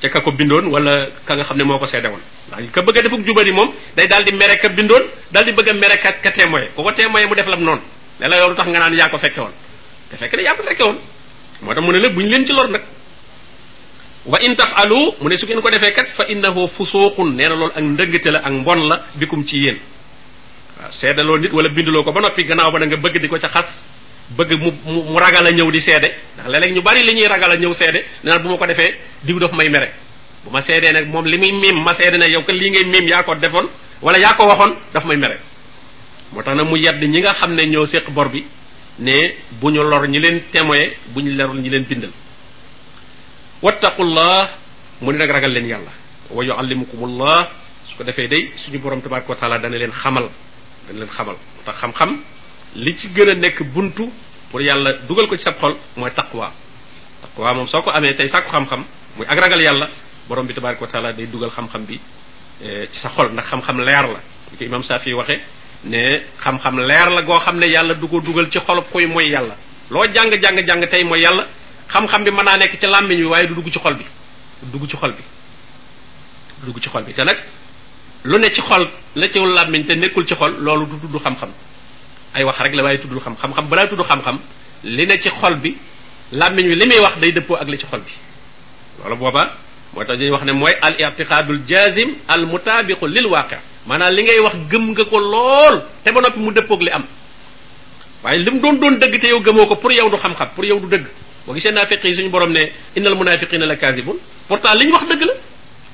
ca 0.01 0.19
ka 0.19 0.31
bindoon 0.31 0.67
wala 0.67 1.07
ka 1.25 1.33
nga 1.35 1.43
xam 1.43 1.57
ne 1.57 1.63
moo 1.63 1.79
ko 1.79 1.85
seede 1.85 2.07
ka 2.73 2.81
bëgg 2.81 3.03
defuk 3.03 3.23
jubali 3.25 3.51
moom 3.51 3.71
day 3.95 4.07
daal 4.07 4.23
di 4.25 4.31
mere 4.33 4.57
ka 4.59 4.67
bindoon 4.69 5.03
daal 5.31 5.45
di 5.45 5.51
bëgg 5.53 5.69
a 5.69 5.73
mere 5.73 5.97
ka 6.01 6.11
ka 6.19 6.31
témoye 6.31 6.67
ku 6.75 6.83
ko 6.83 6.91
témoye 6.91 7.27
mu 7.27 7.35
def 7.35 7.47
lam 7.47 7.61
non, 7.63 7.79
ne 8.19 8.27
la 8.27 8.37
yow 8.37 8.53
tax 8.53 8.67
nga 8.67 8.79
naan 8.79 8.93
yaa 8.93 9.09
ko 9.09 9.17
fekke 9.17 9.39
woon 9.39 9.53
te 10.09 10.17
fekk 10.17 10.33
ne 10.35 10.43
yaa 10.43 10.55
ko 10.55 10.63
fekke 10.63 10.83
woon 10.83 10.99
moo 11.61 11.73
tax 11.73 11.81
mu 11.83 11.91
ne 11.93 11.99
la 11.99 12.09
buñ 12.09 12.27
leen 12.27 12.45
ci 12.45 12.51
lor 12.53 12.67
nag 12.67 12.81
wa 14.25 14.37
in 14.41 14.53
tafalu 14.55 15.15
mu 15.21 15.29
ne 15.29 15.37
su 15.37 15.45
ngeen 15.45 15.61
ko 15.61 15.69
defee 15.69 15.93
kat 15.93 16.07
fa 16.11 16.25
innahu 16.27 16.67
fusuqun 16.75 17.31
nee 17.35 17.47
na 17.47 17.55
loolu 17.55 17.71
ak 17.75 17.83
ndëngte 17.83 18.29
la 18.35 18.39
ak 18.43 18.51
mbon 18.51 18.83
la 18.87 19.05
bikum 19.15 19.45
ci 19.47 19.59
yéen 19.59 19.79
waaw 20.77 21.37
nit 21.39 21.53
wala 21.53 21.69
bindaloo 21.69 22.03
ko 22.03 22.11
ba 22.11 22.19
noppi 22.21 22.43
gannaaw 22.43 22.71
ba 22.71 22.79
nga 22.85 22.97
bëgg 22.99 23.15
di 23.21 23.29
ca 23.39 23.47
xas 23.47 23.83
bëgg 24.29 24.51
mu 24.59 24.69
mu 25.11 25.15
ragal 25.19 25.45
a 25.47 25.51
ñëw 25.51 25.71
di 25.71 25.79
seede 25.79 26.11
ndax 26.35 26.47
léeg 26.49 26.71
ñu 26.75 26.81
bari 26.81 27.03
li 27.03 27.13
ñuy 27.15 27.27
ragal 27.27 27.51
a 27.51 27.55
ñëw 27.57 27.71
seede 27.71 28.03
naan 28.23 28.41
bu 28.43 28.49
ma 28.49 28.57
ko 28.57 28.65
defee 28.65 28.93
diw 29.23 29.39
dafa 29.39 29.55
may 29.55 29.69
mere 29.69 29.91
bu 30.43 30.49
ma 30.51 30.59
seedee 30.59 30.91
nag 30.91 31.07
moom 31.07 31.25
li 31.25 31.37
muy 31.37 31.51
miim 31.51 31.77
ma 31.81 31.93
seede 31.93 32.17
ne 32.17 32.25
yow 32.27 32.43
que 32.43 32.51
lii 32.51 32.69
ngay 32.69 32.85
miim 32.85 33.07
yaa 33.07 33.23
ko 33.23 33.35
defoon 33.35 33.69
wala 34.01 34.17
yaa 34.19 34.33
ko 34.35 34.45
waxoon 34.47 34.75
daf 34.93 35.05
may 35.05 35.17
mere 35.17 35.37
moo 36.33 36.43
tax 36.43 36.55
nag 36.57 36.67
mu 36.67 36.75
yedd 36.77 37.01
ñi 37.03 37.19
nga 37.21 37.33
xam 37.35 37.53
ne 37.55 37.63
ñëw 37.67 37.85
séq 37.85 38.09
bor 38.09 38.27
bi 38.29 38.43
ne 38.99 39.33
bu 39.61 39.69
ñu 39.71 39.81
lor 39.83 40.07
ñi 40.07 40.19
leen 40.19 40.41
témoin 40.51 40.91
bu 41.13 41.21
ñu 41.21 41.31
lorul 41.35 41.61
ñi 41.61 41.69
leen 41.69 41.83
bindal 41.87 42.11
wattaqullah 43.61 44.49
mu 45.01 45.11
ne 45.11 45.17
nag 45.17 45.29
ragal 45.31 45.51
leen 45.53 45.67
yàlla 45.67 45.91
wa 46.31 46.43
yuallimukumullah 46.43 47.49
su 47.89 47.95
ko 47.95 48.03
defee 48.03 48.27
day 48.27 48.51
suñu 48.57 48.79
borom 48.79 49.01
tabaraka 49.01 49.29
wa 49.39 49.57
dana 49.57 49.77
leen 49.77 49.91
xamal 49.91 50.27
dana 50.85 50.99
leen 51.05 51.09
xamal 51.11 51.37
moo 51.87 52.19
li 52.77 52.95
ci 52.95 53.09
gën 53.11 53.29
a 53.29 53.33
nekk 53.35 53.61
buntu 53.73 54.07
pour 54.51 54.61
yàlla 54.61 54.93
dugal 55.07 55.27
ko 55.27 55.35
ci 55.35 55.43
sab 55.43 55.57
xol 55.59 55.75
mooy 55.95 56.11
taqwa 56.11 56.51
taqwa 57.21 57.53
moom 57.55 57.67
soo 57.67 57.81
ko 57.81 57.89
amee 57.89 58.13
tey 58.13 58.29
sàkku 58.29 58.51
xam-xam 58.51 58.85
muy 59.17 59.25
ak 59.27 59.39
ragal 59.39 59.59
yàlla 59.61 59.89
borom 60.29 60.45
bi 60.47 60.53
tabaraka 60.53 60.81
wa 60.81 60.87
taala 60.91 61.11
day 61.13 61.25
dugal 61.25 61.49
xam-xam 61.49 61.85
bi 61.87 61.99
eh, 62.63 62.87
ci 62.91 62.99
sa 62.99 63.09
xol 63.09 63.31
ndax 63.31 63.45
xam-xam 63.49 63.79
leer 63.79 64.03
la 64.07 64.19
li 64.51 64.57
ko 64.57 64.63
imam 64.63 64.83
Safi 64.83 65.11
waxe 65.13 65.39
ne 65.85 66.21
xam 66.39 66.77
leer 66.79 67.09
la 67.09 67.21
goo 67.23 67.39
xam 67.39 67.57
ne 67.57 67.65
yàlla 67.67 67.93
du 67.95 68.07
dugal 68.07 68.47
ci 68.51 68.59
xolub 68.59 68.85
koy 68.91 69.07
mooy 69.07 69.27
yàlla 69.31 69.55
loo 69.89 70.05
jàng-jàng-jàng 70.13 70.87
tey 70.91 71.03
mooy 71.03 71.21
yàlla 71.21 71.47
xam 71.89 72.23
bi 72.23 72.31
mën 72.31 72.43
naa 72.45 72.57
nekk 72.57 72.79
ci 72.79 72.85
làmmiñ 72.85 73.17
bi 73.17 73.23
waaye 73.23 73.47
du 73.47 73.55
dugg 73.55 73.65
ci 73.73 73.79
xol 73.79 73.93
bi 73.95 74.05
du 74.61 74.71
dugg 74.77 74.87
ci 74.89 74.95
xol 74.97 75.11
bi 75.11 75.23
du 76.61 76.65
dugg 76.71 76.79
ci 76.83 76.89
xol 76.89 77.03
bi 77.03 77.13
te 77.13 77.23
nag 77.23 77.37
lu 78.25 78.37
ne 78.37 78.49
ci 78.53 78.61
xol 78.61 78.87
la 79.15 79.27
ci 79.29 79.39
làmmiñ 79.39 79.83
te 79.87 79.95
nekkul 79.95 80.27
ci 80.27 80.35
xol 80.35 80.55
loolu 80.59 80.85
du 80.85 80.99
tudd 81.01 81.23
xam-xam 81.23 81.49
ay 82.37 82.43
wax 82.45 82.57
rek 82.61 82.73
la 82.77 82.83
waaye 82.85 82.97
tuddul 83.01 83.19
xam 83.19 83.33
xam-xam 83.35 83.65
bala 83.69 83.87
tuddu 83.89 84.03
xam-xam 84.05 84.37
li 84.85 85.03
ne 85.09 85.17
ci 85.17 85.29
xol 85.29 85.55
bi 85.57 85.73
làmmiñ 86.31 86.67
wi 86.69 86.75
li 86.77 86.85
muy 86.85 86.99
wax 87.01 87.17
day 87.19 87.31
depp 87.33 87.49
ak 87.59 87.67
li 87.67 87.77
ci 87.81 87.87
xol 87.91 87.99
bi 88.05 88.13
loolu 88.99 89.15
boba 89.17 89.43
mo 89.93 90.03
tax 90.05 90.19
wax 90.31 90.43
ne 90.45 90.53
moy 90.53 90.71
al 90.81 90.93
i'tiqadul 91.01 91.59
jazim 91.67 92.13
al 92.27 92.45
mutabiq 92.45 93.01
lil 93.01 93.27
waqi' 93.27 93.57
mana 93.89 94.09
li 94.13 94.21
ngay 94.23 94.39
wax 94.45 94.55
gëm 94.71 94.85
nga 94.93 95.03
ko 95.09 95.17
lool 95.19 95.81
te 96.05 96.11
ba 96.13 96.21
nopi 96.21 96.39
mu 96.39 96.51
depp 96.53 96.69
ak 96.71 96.81
li 96.85 96.91
am 96.93 97.03
waye 98.23 98.37
lim 98.45 98.59
doon 98.61 98.77
doon 98.79 98.95
deug 99.01 99.13
te 99.19 99.27
yow 99.33 99.39
gëmoko 99.41 99.75
pour 99.81 99.91
yow 99.91 100.09
du 100.09 100.17
xam-xam 100.17 100.49
pour 100.55 100.65
yow 100.65 100.79
du 100.79 100.87
deug 100.93 101.05
boo 101.45 101.53
gisee 101.55 101.71
naafiq 101.73 102.03
yi 102.03 102.15
suñu 102.15 102.29
borom 102.29 102.51
ne 102.53 102.71
innal 102.95 103.15
munafiqina 103.17 103.65
la 103.65 103.75
kasibun 103.75 104.15
pourtant 104.47 104.73
liñ 104.77 104.91
wax 104.93 105.07
deug 105.09 105.21
la 105.25 105.33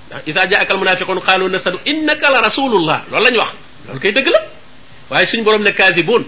ndax 0.08 0.28
isa 0.28 0.44
jaaka 0.50 0.74
al 0.74 0.80
munafiqun 0.80 1.20
qaalu 1.26 1.48
nasadu 1.48 1.80
innaka 1.86 2.28
la 2.32 2.42
rasulullah 2.42 3.00
loolu 3.12 3.24
lañ 3.24 3.38
wax 3.38 3.52
loolu 3.88 4.02
koy 4.04 4.12
dëgg 4.12 4.28
la 4.28 4.53
waaye 5.14 5.26
suñu 5.28 5.44
borom 5.44 5.62
ne 5.64 5.72
kazibun 5.74 6.24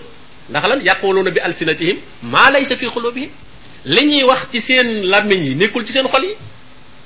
ndax 0.50 0.63
lan 0.70 0.80
yaquluna 0.86 1.32
bi 1.32 1.39
alsinatihim 1.39 1.98
ma 2.24 2.51
laysa 2.51 2.75
fi 2.75 2.86
qulubihim 2.88 3.30
li 3.86 4.24
wax 4.30 4.42
ci 4.51 4.60
seen 4.62 4.89
lamiñ 5.12 5.39
yi 5.48 5.56
nekkul 5.56 5.84
ci 5.86 5.92
seen 5.94 6.08
xol 6.08 6.24
yi 6.24 6.36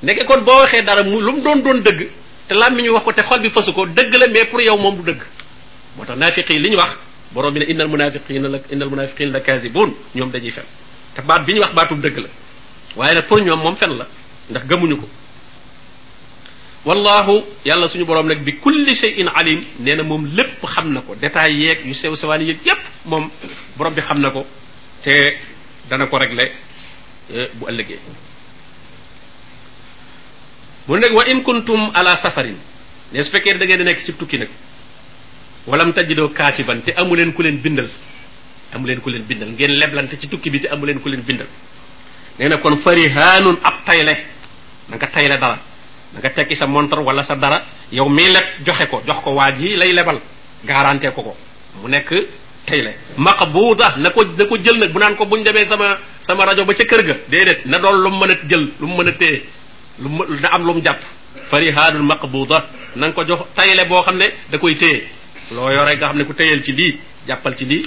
nekke 0.03 0.25
kon 0.25 0.41
bo 0.43 0.51
waxe 0.57 0.83
dara 0.83 1.03
lu 1.03 1.09
mu 1.31 1.41
doon 1.41 1.59
doon 1.63 1.79
deug 1.83 2.07
te 2.49 2.53
lamiñ 2.53 2.89
wax 2.89 3.03
ko 3.05 3.11
te 3.13 3.21
xol 3.21 3.39
bi 3.39 3.49
fasu 3.49 3.71
ko 3.73 3.85
dëgg 3.85 4.13
la 4.19 4.27
mais 4.27 4.45
pour 4.45 4.61
yow 4.61 4.75
mom 4.77 4.95
du 4.97 5.03
deug 5.03 5.19
motax 5.97 6.17
nafiqi 6.17 6.59
liñ 6.59 6.75
wax 6.75 6.97
borom 7.33 7.53
bi 7.53 7.59
ne 7.61 7.65
innal 7.71 7.87
munafiqina 7.87 8.49
lak 8.49 8.63
innal 8.73 8.89
munafiqina 8.89 9.31
lakazibun 9.31 9.93
ñom 10.15 10.31
dañuy 10.31 10.51
fen 10.51 10.65
te 11.15 11.21
baat 11.21 11.45
biñ 11.45 11.59
wax 11.59 11.73
baatu 11.75 11.95
deug 11.95 12.17
la 12.17 12.27
waye 12.97 13.15
nak 13.15 13.27
pour 13.27 13.39
ñom 13.39 13.57
mom 13.59 13.75
fen 13.77 13.91
la 13.97 14.05
ndax 14.49 14.67
gëmuñu 14.67 14.97
ko 14.99 15.07
wallahu 16.87 17.43
yàlla 17.65 17.87
suñu 17.87 18.05
borom 18.05 18.27
nag 18.27 18.39
bi 18.43 18.55
kulli 18.59 18.95
shay'in 18.95 19.27
alim 19.27 19.63
nee 19.79 19.95
na 19.95 20.03
moom 20.03 20.25
lépp 20.35 20.63
xam 20.63 20.93
na 20.93 21.01
ko 21.01 21.15
détails 21.15 21.57
yeeg 21.59 21.79
yu 21.85 21.93
sew 21.93 22.15
sewaan 22.15 22.41
yeeg 22.41 22.59
yépp 22.65 22.79
moom 23.05 23.29
borom 23.77 23.93
bi 23.93 24.01
xam 24.01 24.19
na 24.21 24.31
ko 24.31 24.45
te 25.03 25.11
dana 25.89 26.07
ko 26.07 26.17
rek 26.17 26.29
régler 26.29 26.51
euh, 27.35 27.47
bu 27.55 27.65
ëllëgee 27.67 27.99
mu 30.87 30.99
nekk 30.99 31.13
wa 31.15 31.23
in 31.27 31.43
kuntum 31.43 31.91
ala 31.93 32.15
safarin 32.15 32.55
ne 33.11 33.23
su 33.23 33.31
fekkee 33.31 33.57
da 33.57 33.65
ngeen 33.65 33.77
di 33.83 33.83
nekk 33.83 33.99
ci 34.05 34.13
tukki 34.13 34.37
nag 34.39 34.49
walam 35.67 35.91
tajidoo 35.93 36.29
kaatiban 36.29 36.79
te 36.81 36.93
amu 36.95 37.15
leen 37.15 37.33
ku 37.33 37.41
leen 37.43 37.59
bindal 37.61 37.89
amu 38.73 38.87
leen 38.87 39.01
ku 39.01 39.09
leen 39.09 39.23
bindal 39.27 39.49
ngeen 39.51 39.71
leblante 39.79 40.15
ci 40.17 40.27
tukki 40.29 40.49
bi 40.49 40.59
te 40.61 40.67
amu 40.71 40.85
leen 40.85 40.99
ku 41.01 41.09
leen 41.09 41.23
bindal 41.27 41.47
nee 42.39 42.47
na 42.47 42.57
kon 42.57 42.77
farihaanun 42.77 43.59
ab 43.63 43.83
tayle 43.85 44.15
na 44.89 44.95
nga 44.95 45.07
tayle 45.11 45.35
dara 45.37 45.68
nga 46.15 46.29
tekki 46.33 46.57
sa 46.57 46.65
montar 46.65 46.97
wala 47.05 47.21
sa 47.21 47.37
dara 47.37 47.61
yow 47.93 48.09
mi 48.09 48.25
leb 48.25 48.65
joxe 48.65 48.89
ko 48.89 49.01
jox 49.05 49.21
ko 49.21 49.37
waaji 49.37 49.77
lay 49.77 49.93
lebal 49.93 50.17
garanté 50.65 51.11
ko 51.13 51.21
ko 51.21 51.33
mu 51.81 51.85
nekk 51.87 52.09
tey 52.65 52.81
le 52.81 52.91
maqbuda 53.17 53.97
na 54.01 54.09
ko 54.09 54.23
na 54.25 54.45
ko 54.49 54.57
jël 54.57 54.77
nag 54.81 54.89
bu 54.93 54.99
naan 54.99 55.15
ko 55.15 55.25
buñ 55.25 55.43
demee 55.43 55.65
sama 55.69 55.97
sama 56.21 56.45
rajo 56.49 56.65
ba 56.65 56.73
ca 56.73 56.83
kër 56.83 57.01
ga 57.05 57.15
déedéet 57.29 57.65
na 57.65 57.77
doon 57.79 57.95
lu 58.01 58.09
mën 58.09 58.31
a 58.31 58.35
jël 58.49 58.67
lu 58.79 58.87
mën 58.87 59.07
a 59.07 59.11
téye 59.11 59.43
lu 59.99 60.09
na 60.41 60.49
am 60.49 60.65
lu 60.65 60.73
mu 60.73 60.81
jàpp 60.81 61.01
farihaanul 61.49 62.03
maqbuda 62.03 62.65
na 62.95 63.07
nga 63.07 63.13
ko 63.13 63.23
jox 63.25 63.39
tayle 63.55 63.85
boo 63.85 64.01
xam 64.01 64.17
ne 64.17 64.33
da 64.49 64.57
koy 64.57 64.75
téye 64.75 65.03
loo 65.51 65.69
yore 65.69 65.93
nga 65.95 66.07
xam 66.09 66.17
ne 66.17 66.25
ku 66.25 66.33
téyel 66.33 66.63
ci 66.63 66.71
lii 66.71 66.97
jàppal 67.27 67.55
ci 67.55 67.65
lii 67.65 67.85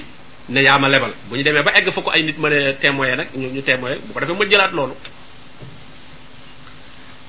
ne 0.48 0.60
yaa 0.62 0.78
ma 0.78 0.88
lebal 0.88 1.10
bu 1.28 1.36
ñu 1.36 1.42
demee 1.42 1.62
ba 1.62 1.72
egg 1.74 1.90
fa 1.90 2.00
ko 2.02 2.10
ay 2.10 2.22
nit 2.22 2.38
mën 2.38 2.52
a 2.52 2.72
témoye 2.74 3.16
nag 3.16 3.28
ñu 3.34 3.48
ñu 3.50 3.62
bu 3.80 4.12
ko 4.14 4.20
defee 4.20 4.34
ma 4.38 4.44
jëlaat 4.46 4.72
loolu 4.72 4.94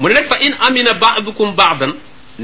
mu 0.03 0.07
ne 0.09 0.13
nag 0.19 0.27
fa 0.27 0.37
in 0.47 0.53
amina 0.67 0.91
ba'dukum 1.05 1.49
ba'dan 1.63 1.91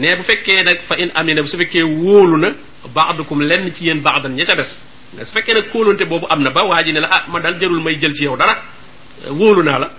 ne 0.02 0.10
bu 0.18 0.24
fekkee 0.30 0.62
nag 0.70 0.80
fa 0.88 0.94
in 1.04 1.10
amina 1.20 1.42
su 1.52 1.58
fekkee 1.62 1.84
wóolu 2.04 2.36
na 2.44 2.50
ba'dukum 2.98 3.40
lenn 3.50 3.66
ci 3.76 3.82
yéen 3.88 4.02
ba'dan 4.08 4.30
ña 4.38 4.46
ca 4.50 4.56
des 4.56 4.72
nga 5.14 5.24
su 5.28 5.34
fekkee 5.38 5.54
nag 5.58 5.68
kóolonte 5.74 6.06
boobu 6.06 6.26
am 6.30 6.42
na 6.42 6.52
ba 6.52 6.64
waa 6.70 6.82
ji 6.86 6.92
ne 6.94 7.00
la 7.04 7.08
ah 7.18 7.24
ma 7.28 7.40
dal 7.42 7.60
jarul 7.60 7.82
may 7.84 8.00
jël 8.00 8.16
ci 8.16 8.24
yow 8.24 8.38
dara 8.38 8.56
wóolu 9.32 9.62
naa 9.64 9.78
la 9.80 9.90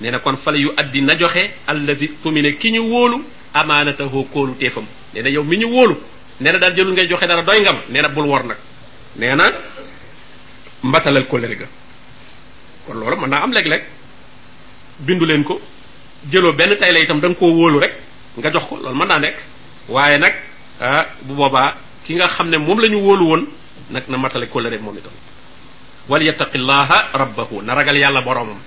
nee 0.00 0.10
na 0.10 0.20
kon 0.20 0.36
fa 0.36 0.50
la 0.52 0.58
yu 0.58 0.70
addi 0.76 1.00
na 1.02 1.14
joxe 1.18 1.50
allazi 1.66 2.06
tumine 2.22 2.56
ki 2.56 2.70
ñu 2.70 2.80
wóolu 2.86 3.24
amaanatahoo 3.54 4.28
kóolu 4.32 4.54
teefam 4.56 4.84
nee 5.12 5.22
na 5.22 5.28
yow 5.30 5.42
mi 5.42 5.56
ñu 5.56 5.66
wóolu 5.66 5.98
nee 6.40 6.52
na 6.52 6.58
daal 6.58 6.74
jëlul 6.76 6.92
ngay 6.92 7.08
joxe 7.08 7.26
dara 7.26 7.42
doy 7.42 7.60
ngam 7.60 7.78
nee 7.88 8.02
na 8.02 8.08
bul 8.08 8.26
wor 8.26 8.42
nag 8.46 8.58
nee 9.16 9.34
na 9.34 9.52
mbatalal 10.84 11.26
ko 11.26 11.40
ga 11.42 11.66
kon 12.86 12.94
loolu 12.98 13.16
mën 13.16 13.28
naa 13.30 13.42
am 13.42 13.52
léeg-léeg 13.52 13.82
bindu 15.00 15.24
leen 15.26 15.42
ko 15.44 15.60
jëloo 16.28 16.52
benn 16.52 16.76
tay 16.76 16.92
la 16.92 17.00
itam 17.00 17.20
da 17.20 17.28
nga 17.28 17.38
koo 17.38 17.48
wóolu 17.50 17.78
rek 17.80 17.94
nga 18.36 18.50
jox 18.50 18.64
ko 18.68 18.76
loolu 18.76 18.94
mën 18.94 19.08
naa 19.08 19.18
nekk 19.18 19.36
waaye 19.88 20.18
nag 20.18 20.34
ah, 20.80 21.06
bu 21.22 21.34
boobaa 21.34 21.74
ki 22.04 22.14
nga 22.14 22.28
xam 22.28 22.48
ne 22.50 22.58
moom 22.58 22.80
la 22.80 22.88
ñu 22.88 22.98
wóolu 23.00 23.24
woon 23.26 23.46
nag 23.90 24.02
na 24.08 24.16
matale 24.18 24.46
kóllëre 24.46 24.78
moom 24.78 24.96
itam 24.96 25.12
wal 26.08 26.22
yattaqillaha 26.22 27.10
rabbahu 27.14 27.62
na 27.62 27.74
ragal 27.74 27.96
yàlla 27.96 28.20
boromam 28.20 28.58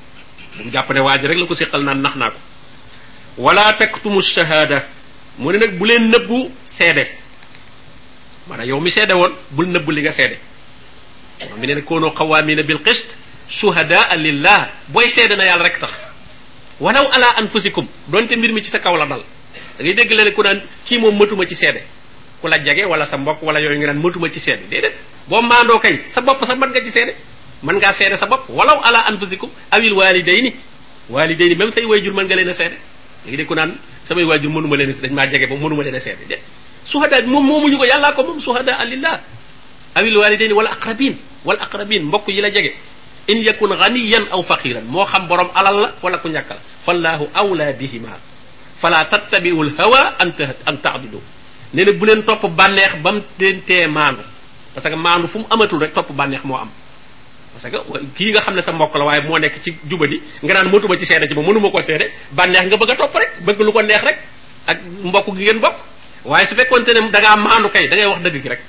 bu 0.63 0.69
jàpp 0.71 0.89
ne 0.91 0.99
waa 0.99 1.17
rek 1.17 1.37
la 1.37 1.45
ko 1.45 1.55
séqal 1.55 1.83
naan 1.83 2.01
nax 2.01 2.15
naa 2.15 2.33
wala 3.37 3.73
taktumu 3.77 4.19
ne 4.19 5.57
nag 5.57 5.77
bu 5.77 5.85
leen 5.85 6.09
nëbbu 6.09 6.51
seede 6.77 7.05
maanaam 8.47 8.67
yow 8.67 8.79
mi 8.79 8.89
seede 8.89 9.13
woon 9.13 9.33
bul 9.51 9.67
nëbbu 9.67 9.91
li 9.91 10.01
nga 10.01 10.11
seede 10.11 10.37
moom 11.49 11.59
mi 11.59 11.67
ne 11.67 11.73
nag 11.75 11.83
koonoo 11.85 12.11
xawaamina 12.13 12.63
bil 12.63 12.81
qist 12.81 13.17
shuhadaa 13.49 14.15
lillah 14.15 14.69
booy 14.89 15.09
seede 15.09 15.35
na 15.35 15.43
yàlla 15.45 15.63
rek 15.63 15.79
tax 15.79 16.12
walaw 16.83 17.07
ala 17.15 17.29
anfusikum 17.39 17.85
donte 18.11 18.35
mbir 18.35 18.51
mi 18.51 18.61
ci 18.63 18.69
sa 18.69 18.79
kaw 18.79 18.91
la 18.99 19.05
dal 19.07 19.23
da 19.79 19.83
dégg 19.83 20.11
leen 20.11 20.33
ku 20.35 20.43
naan 20.43 20.59
kii 20.85 20.99
moom 20.99 21.15
matuma 21.15 21.45
ci 21.47 21.55
seede 21.55 21.79
ku 22.41 22.47
la 22.51 22.57
jege 22.59 22.83
wala 22.85 23.05
sa 23.05 23.17
mbokk 23.17 23.39
wala 23.41 23.59
yooyu 23.61 23.79
nga 23.79 23.87
naan 23.93 24.03
matuma 24.03 24.27
ci 24.29 24.39
seede 24.39 24.67
déedéet 24.69 24.95
boo 25.29 25.39
maandoo 25.41 25.79
kañ 25.79 26.11
sa 26.13 26.19
bopp 26.21 26.43
sa 26.43 26.55
mën 26.55 26.69
nga 26.71 26.83
ci 26.83 26.91
seede 26.91 27.15
mën 27.63 27.75
ngaa 27.79 27.93
seede 27.93 28.17
sa 28.17 28.25
bopp 28.25 28.49
walaw 28.49 28.83
ala 28.83 28.99
anfusikum 29.07 29.49
awil 29.71 29.93
walidayni 29.93 30.55
walidayni 31.09 31.55
même 31.55 31.71
say 31.71 31.85
waajur 31.85 32.13
mën 32.13 32.25
nga 32.25 32.35
leen 32.35 32.49
a 32.49 32.53
seede 32.53 32.75
da 32.75 33.27
ngay 33.31 33.37
dégg 33.37 33.47
ku 33.47 33.55
naan 33.55 33.77
samay 34.03 34.25
waajur 34.27 34.51
mënuma 34.51 34.75
leen 34.75 34.89
a 34.91 35.01
dañ 35.01 35.11
maa 35.13 35.27
jege 35.27 35.47
ba 35.47 35.55
mënuma 35.55 35.83
leen 35.83 35.95
a 35.95 35.99
seede 35.99 36.27
déet 36.27 36.41
suhadaa 36.85 37.23
moom 37.25 37.45
moomuñu 37.45 37.77
ko 37.77 37.85
yàllaa 37.85 38.11
ko 38.13 38.23
moom 38.23 38.39
suhadaa 38.43 38.83
lillah 38.83 39.19
awil 39.95 40.17
walidayni 40.17 40.51
wala 40.53 40.71
aqrabin 40.75 41.15
wala 41.45 41.63
aqrabin 41.63 42.03
mbokk 42.03 42.27
yi 42.27 42.41
la 42.43 42.49
jege 42.49 42.75
in 43.27 43.43
yakun 43.43 43.71
ghaniyan 43.71 44.27
aw 44.31 44.39
faqiran 44.43 44.83
moo 44.83 45.05
xam 45.07 45.27
borom 45.27 45.47
alal 45.55 45.81
la 45.87 45.87
wala 46.03 46.17
ku 46.19 46.27
ñàkk 46.27 46.49
la 46.49 46.57
fallahu 46.85 47.27
awla 47.33 47.71
bihima 47.79 48.19
fala 48.83 49.05
tattabi'u 49.05 49.59
lhawa 49.63 50.15
anta 50.19 50.55
an 50.67 50.77
ta'dilu 50.83 51.19
nee 51.73 51.85
na 51.85 51.91
bu 51.93 52.05
leen 52.05 52.23
topp 52.27 52.43
bànneex 52.55 52.95
ba 53.01 53.11
mu 53.11 53.21
leen 53.39 53.61
tee 53.63 53.87
maandu 53.87 54.23
parce 54.75 54.83
que 54.89 54.95
maandu 54.95 55.27
fu 55.27 55.39
mu 55.39 55.45
amatul 55.49 55.79
rek 55.79 55.93
topp 55.93 56.11
bànneex 56.11 56.43
moo 56.43 56.57
am 56.57 56.69
parce 57.55 57.69
que 57.71 57.77
kii 58.17 58.31
nga 58.31 58.41
xam 58.41 58.55
ne 58.55 58.61
sa 58.61 58.71
mbokk 58.71 58.91
la 58.99 59.05
waaye 59.05 59.21
moo 59.23 59.37
nekk 59.39 59.63
ci 59.63 59.73
jubadi 59.87 60.21
nga 60.43 60.53
naan 60.53 60.67
mëtuma 60.67 60.97
ci 60.97 61.05
seede 61.05 61.27
ci 61.27 61.33
mënuma 61.35 61.71
koo 61.71 61.81
seede 61.81 62.11
bànneex 62.31 62.67
nga 62.67 62.77
bëgg 62.77 62.91
a 63.01 63.19
rek 63.19 63.31
bëgg 63.47 63.59
lu 63.63 63.71
ko 63.71 63.81
neex 63.81 64.03
rek 64.03 64.17
ak 64.67 64.77
mbokk 65.03 65.27
gi 65.31 65.43
ngeen 65.43 65.59
bokk 65.63 65.75
waaye 66.25 66.45
su 66.45 66.55
fekkonte 66.55 66.91
ne 66.93 67.07
da 67.09 67.19
ngaa 67.19 67.35
maandu 67.35 67.69
kay 67.71 67.87
da 67.87 67.95
ngay 67.95 68.07
wax 68.07 68.21
dëgg 68.21 68.37
gi 68.43 68.49
rek 68.49 68.61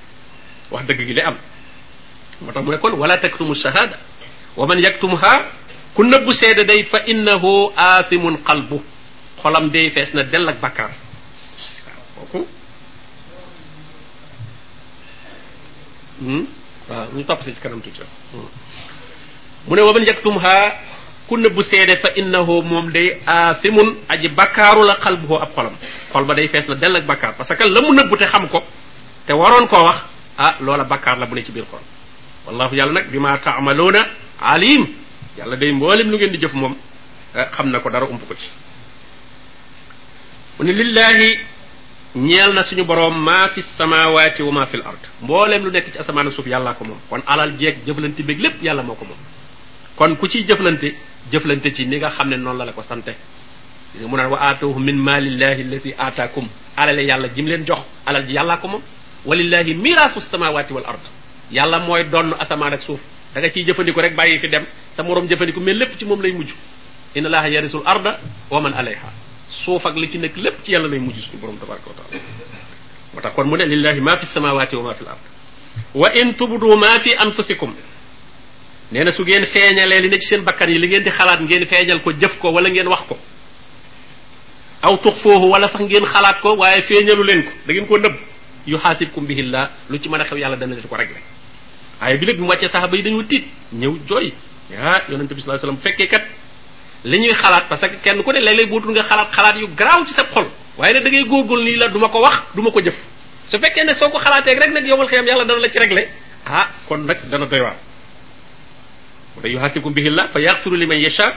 wax 0.71 0.87
dëgg 0.87 1.01
gi 1.07 1.13
lay 1.15 1.27
am 1.27 1.37
moo 2.41 2.63
mu 2.63 2.79
kon 2.79 2.95
wala 2.95 3.19
taktumu 3.19 3.55
shahada 3.55 3.99
wa 4.57 4.65
man 4.67 4.79
yaktumha 4.79 5.35
ku 5.95 6.03
nëbbu 6.07 6.31
seede 6.35 6.63
day 6.67 6.87
fa 6.87 7.03
innahu 7.07 7.71
aathimun 7.77 8.39
qalbu 8.47 8.79
xolam 9.43 9.71
day 9.71 9.91
fees 9.91 10.15
na 10.15 10.23
dell 10.23 10.49
ak 10.49 10.59
bàkkaar 10.63 10.91
hmm? 16.23 16.45
ñu 17.15 17.23
topp 17.27 17.43
si 17.43 17.51
ci 17.55 17.61
kanam 17.61 17.81
tuuti 17.83 17.99
hmm. 18.03 18.49
mu 19.67 19.75
ne 19.75 19.83
wa 19.83 19.93
man 19.93 20.05
yaktumha 20.07 20.55
ku 21.29 21.35
nëbbu 21.37 21.63
seede 21.63 21.97
fa 21.99 22.09
innahu 22.15 22.63
moom 22.63 22.91
day 22.95 23.19
aathimun 23.27 23.99
aji 24.09 24.29
bakkaaru 24.31 24.87
la 24.87 24.97
qalbuhu 25.03 25.43
ab 25.43 25.51
xolam 25.55 25.75
xol 26.15 26.25
ba 26.31 26.33
day 26.35 26.47
fees 26.49 26.67
na 26.71 26.75
dell 26.79 26.95
ak 26.95 27.07
bàkkaar 27.11 27.35
parce 27.37 27.51
que 27.59 27.65
la 27.69 27.81
mu 27.83 27.91
nëbbu 27.95 28.15
te 28.17 28.27
xam 28.31 28.47
ko 28.49 28.63
te 29.27 29.33
waroon 29.35 29.67
koo 29.67 29.83
wax 29.85 29.99
ah 30.39 30.55
loola 30.63 30.85
bàkkaar 30.87 31.19
la 31.19 31.27
bu 31.27 31.35
ne 31.35 31.43
ci 31.43 31.51
biir 31.53 31.65
xol 31.67 31.83
wallahu 32.47 32.75
yàlla 32.77 33.01
nag 33.03 33.07
bi 33.11 33.19
taamaluuna 33.43 34.03
alim 34.45 34.83
yàlla 35.39 35.57
day 35.61 35.73
mboolem 35.73 36.11
lu 36.11 36.17
ngeen 36.17 36.31
di 36.33 36.39
jëf 36.39 36.53
moom 36.55 36.75
eh, 37.37 37.45
xam 37.53 37.71
na 37.71 37.81
ko 37.81 37.91
dara 37.91 38.05
ump 38.07 38.29
ko 38.29 38.35
ci 38.35 38.49
mu 40.59 40.65
ne 40.67 40.73
lillaahi 40.73 41.39
ñeel 42.17 42.53
na 42.53 42.63
suñu 42.63 42.85
boroom 42.85 43.15
maa 43.19 43.49
fi 43.49 43.63
samaawaati 43.63 44.43
wa 44.43 44.53
maa 44.53 44.67
fi 44.67 44.77
l 44.77 44.81
ard 44.85 45.03
mbooleem 45.23 45.65
lu 45.65 45.71
nekk 45.71 45.93
ci 45.93 45.99
asamaan 45.99 46.31
suuf 46.31 46.47
yàllaa 46.47 46.75
ko 46.75 46.85
moom 46.85 46.99
kon 47.09 47.23
alal 47.27 47.51
jeeg 47.59 47.77
jëflante 47.87 48.23
beeg 48.23 48.39
lépp 48.41 48.63
yàlla 48.63 48.83
moo 48.83 48.95
ko 48.95 49.05
moom 49.05 49.19
kon 49.97 50.15
ku 50.17 50.27
ciy 50.29 50.45
jëflante 50.47 50.93
jëflante 51.33 51.73
ci 51.75 51.87
ni 51.87 51.97
nga 51.99 52.11
xam 52.11 52.29
ne 52.29 52.37
noonu 52.37 52.59
la 52.59 52.65
la 52.67 52.73
ko 52.73 52.83
sante 52.83 53.17
gis 53.97 54.07
mu 54.07 54.17
naan 54.17 54.31
wa 54.31 54.39
aatoohu 54.51 54.79
min 54.79 54.95
maalillahi 54.97 55.63
allasi 55.63 55.95
aataakum 55.99 56.47
alale 56.77 57.03
yàlla 57.05 57.29
jim 57.35 57.47
leen 57.47 57.65
jox 57.67 57.81
alal 58.07 58.27
ji 58.27 58.35
yàllaa 58.35 58.57
ko 58.59 58.69
moom 58.69 58.83
walillahi 59.27 59.75
miraasu 59.75 60.21
samaawaati 60.21 60.73
wal 60.75 60.85
ard 60.87 61.05
yàlla 61.51 61.79
mooy 61.81 62.05
donn 62.05 62.33
asamaan 62.39 62.75
ak 62.75 62.83
suuf 62.83 63.01
danga 63.35 63.49
nga 63.49 63.53
ciy 63.55 63.65
jëfandiku 63.67 64.01
rek 64.01 64.15
bàyyi 64.15 64.39
fi 64.39 64.49
dem 64.49 64.65
sa 64.95 65.03
moroom 65.03 65.27
jëfandiko 65.29 65.61
mais 65.61 65.75
lépp 65.77 65.99
ci 65.99 66.05
moom 66.05 66.23
lay 66.23 66.33
mujj 66.33 66.51
inna 67.15 67.27
allaha 67.29 67.49
yarisul 67.49 67.83
arda 67.87 68.21
wa 68.51 68.61
man 68.61 68.75
alayha 68.75 69.09
suuf 69.65 69.85
ak 69.87 69.97
li 69.97 70.09
ci 70.11 70.19
nekk 70.19 70.37
lépp 70.37 70.63
ci 70.65 70.71
yàlla 70.73 70.89
lay 70.89 70.99
mujj 71.01 71.19
suñu 71.27 71.39
borom 71.41 71.59
tabaraka 71.59 71.85
wa 71.91 71.95
taala 71.95 72.21
moo 73.13 73.21
tax 73.21 73.35
kon 73.35 73.45
mu 73.49 73.57
ne 73.57 73.65
lillahi 73.67 74.01
ma 74.01 74.17
fi 74.19 74.27
samawati 74.27 74.77
wa 74.77 74.83
ma 74.83 74.95
fi 74.95 75.03
l 75.05 75.09
ard 75.09 75.19
wa 75.95 76.13
in 76.15 76.35
tubdu 76.35 76.77
ma 76.77 77.01
fi 77.01 77.15
anfusikum 77.19 77.75
nee 78.93 79.03
na 79.05 79.11
su 79.13 79.23
ngeen 79.25 79.47
feeñalee 79.47 80.01
li 80.01 80.09
ne 80.11 80.19
ci 80.21 80.27
seen 80.29 80.43
bakkan 80.45 80.71
yi 80.71 80.79
li 80.79 80.87
ngeen 80.87 81.03
di 81.03 81.11
xalaat 81.11 81.41
ngeen 81.41 81.67
feeñal 81.67 82.03
ko 82.03 82.13
jëf 82.13 82.39
ko 82.39 82.53
wala 82.53 82.71
ngeen 82.71 82.87
wax 82.89 83.03
ko 83.09 83.19
aw 84.83 84.97
tux 84.99 85.19
foofu 85.23 85.51
wala 85.51 85.67
sax 85.69 85.81
ngeen 85.81 86.05
xalaat 86.07 86.39
ko 86.41 86.55
waaye 86.57 86.83
feeñalu 86.83 87.23
leen 87.25 87.43
ko 87.43 87.51
da 87.67 87.73
ngeen 87.73 87.87
ko 87.87 87.97
nëbb 87.99 88.17
yu 88.67 88.79
xaasibkum 88.79 89.27
bihi 89.27 89.43
llah 89.43 89.69
lu 89.91 89.99
ci 89.99 90.09
mën 90.09 90.21
a 90.23 90.25
xew 90.25 90.39
yàlla 90.39 90.55
dana 90.57 90.75
leen 90.75 90.87
ko 90.89 90.95
régler 90.97 91.21
aaya 92.01 92.17
bi 92.19 92.27
nag 92.27 92.37
bi 92.39 92.43
mu 92.43 92.49
wàccee 92.49 92.69
saxaaba 92.69 92.97
yi 92.97 93.03
dañoo 93.03 93.23
tiit 93.25 93.45
ñëw 93.73 93.95
jooy 94.09 94.33
ah 94.79 95.03
yonent 95.09 95.29
bi 95.33 95.41
sallallahu 95.41 95.63
alayhi 95.65 95.77
bu 95.79 95.83
fekkee 95.83 96.07
kat 96.09 96.25
li 97.05 97.19
ñuy 97.21 97.35
xalaat 97.35 97.69
parce 97.69 97.87
que 97.89 97.97
kenn 98.03 98.23
ku 98.23 98.33
de 98.33 98.39
léeg-léeg 98.41 98.69
bootul 98.71 98.91
nga 98.93 99.03
xalaat 99.03 99.33
xalaat 99.33 99.57
yu 99.61 99.69
garaaw 99.77 100.05
ci 100.05 100.13
sa 100.15 100.25
xol 100.33 100.49
waaye 100.77 100.95
nag 100.95 101.05
da 101.05 101.11
ngay 101.11 101.25
góorgóorlu 101.25 101.65
nii 101.65 101.77
la 101.77 101.89
du 101.89 101.99
ma 101.99 102.09
ko 102.09 102.21
wax 102.21 102.37
du 102.55 102.63
ko 102.63 102.81
jëf 102.83 102.95
su 103.47 103.59
fekkee 103.59 103.85
ne 103.85 103.95
soo 103.95 104.11
ko 104.11 104.19
xalaatee 104.19 104.55
rek 104.59 104.73
nag 104.73 104.87
yomal 104.87 105.07
xiyam 105.09 105.27
yàlla 105.27 105.45
dana 105.45 105.61
la 105.61 105.69
ci 105.71 105.79
réglé 105.79 106.09
ah 106.47 106.69
kon 106.89 106.99
nag 106.99 107.19
dana 107.31 107.47
doy 107.47 107.61
waar 107.61 107.77
mu 109.37 109.43
ne 109.43 109.49
yuhasikum 109.55 109.93
bihillah 109.93 110.29
fa 110.29 110.41
yaxfiru 110.41 110.77
liman 110.77 110.99
yasha 110.99 111.35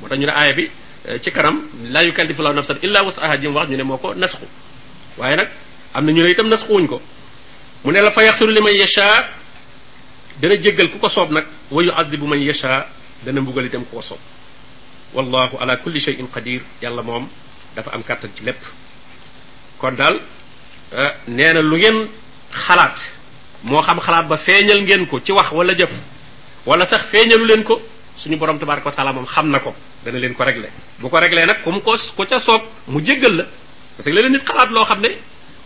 moo 0.00 0.08
tax 0.08 0.18
ñu 0.18 0.26
ne 0.26 0.32
aaya 0.32 0.52
bi 0.52 0.70
eh, 1.08 1.18
ci 1.20 1.30
kanam 1.32 1.62
la 1.90 2.02
yukallifu 2.04 2.42
llahu 2.42 2.54
nafsan 2.54 2.76
illa 2.82 3.02
wasaha 3.04 3.36
jëm 3.36 3.54
wax 3.54 3.68
ñu 3.68 3.76
ne 3.76 3.82
moo 3.84 3.96
ko 3.98 4.14
nasxu 4.14 4.46
waaye 5.18 5.36
nag 5.36 5.48
am 5.94 6.04
na 6.06 6.12
ñu 6.12 6.22
ne 6.22 6.30
itam 6.30 6.48
nasxuwuñ 6.48 6.86
ko 6.88 7.00
mu 7.84 7.92
ne 7.92 8.00
la 8.00 8.10
fa 8.10 8.22
yaxfiru 8.24 8.52
dana 10.40 10.56
jéggal 10.56 10.90
ku 10.90 10.98
ko 10.98 11.08
soob 11.08 11.30
nag 11.30 11.46
wa 11.70 11.80
yuadibu 11.82 12.26
man 12.26 12.40
yasha 12.42 12.86
dana 13.24 13.40
mbugal 13.40 13.64
itam 13.66 13.84
ku 13.86 13.94
ko 13.96 14.02
soob 14.02 14.20
wallahu 15.14 15.58
ala 15.62 15.76
kulli 15.78 16.00
shay'in 16.00 16.26
qadir 16.26 16.60
yàlla 16.82 17.02
moom 17.02 17.28
dafa 17.76 17.90
am 17.94 18.02
kàttan 18.02 18.30
ci 18.34 18.42
lépp 18.44 18.58
kon 19.78 19.94
daal 19.96 20.18
nee 21.28 21.52
na 21.52 21.60
lu 21.62 21.76
ngeen 21.78 22.08
xalaat 22.66 22.98
moo 23.62 23.82
xam 23.82 24.00
xalaat 24.00 24.26
ba 24.26 24.36
feeñal 24.36 24.82
ngeen 24.82 25.06
ko 25.06 25.20
ci 25.20 25.30
wax 25.32 25.52
wala 25.52 25.72
jëf 25.74 25.90
wala 26.66 26.86
sax 26.86 27.10
feeñalu 27.10 27.46
leen 27.46 27.62
ko 27.62 27.80
suñu 28.18 28.36
borom 28.38 28.58
tabaraka 28.58 28.88
wa 28.90 28.94
taala 28.94 29.12
moom 29.12 29.26
xam 29.26 29.50
na 29.50 29.58
ko 29.60 29.74
dana 30.04 30.18
leen 30.18 30.34
ko 30.34 30.42
réglé 30.44 30.68
bu 30.98 31.08
ko 31.08 31.16
réglé 31.18 31.46
nag 31.46 31.62
kum 31.62 31.74
mu 31.74 31.80
ko 31.80 31.94
ku 32.16 32.22
ca 32.26 32.38
soob 32.38 32.62
mu 32.88 33.00
jéggal 33.06 33.32
la 33.36 33.44
parce 33.96 34.04
que 34.06 34.10
léeg 34.10 34.32
nit 34.32 34.42
xalaat 34.44 34.70
loo 34.70 34.84
xam 34.84 35.00
ne 35.00 35.08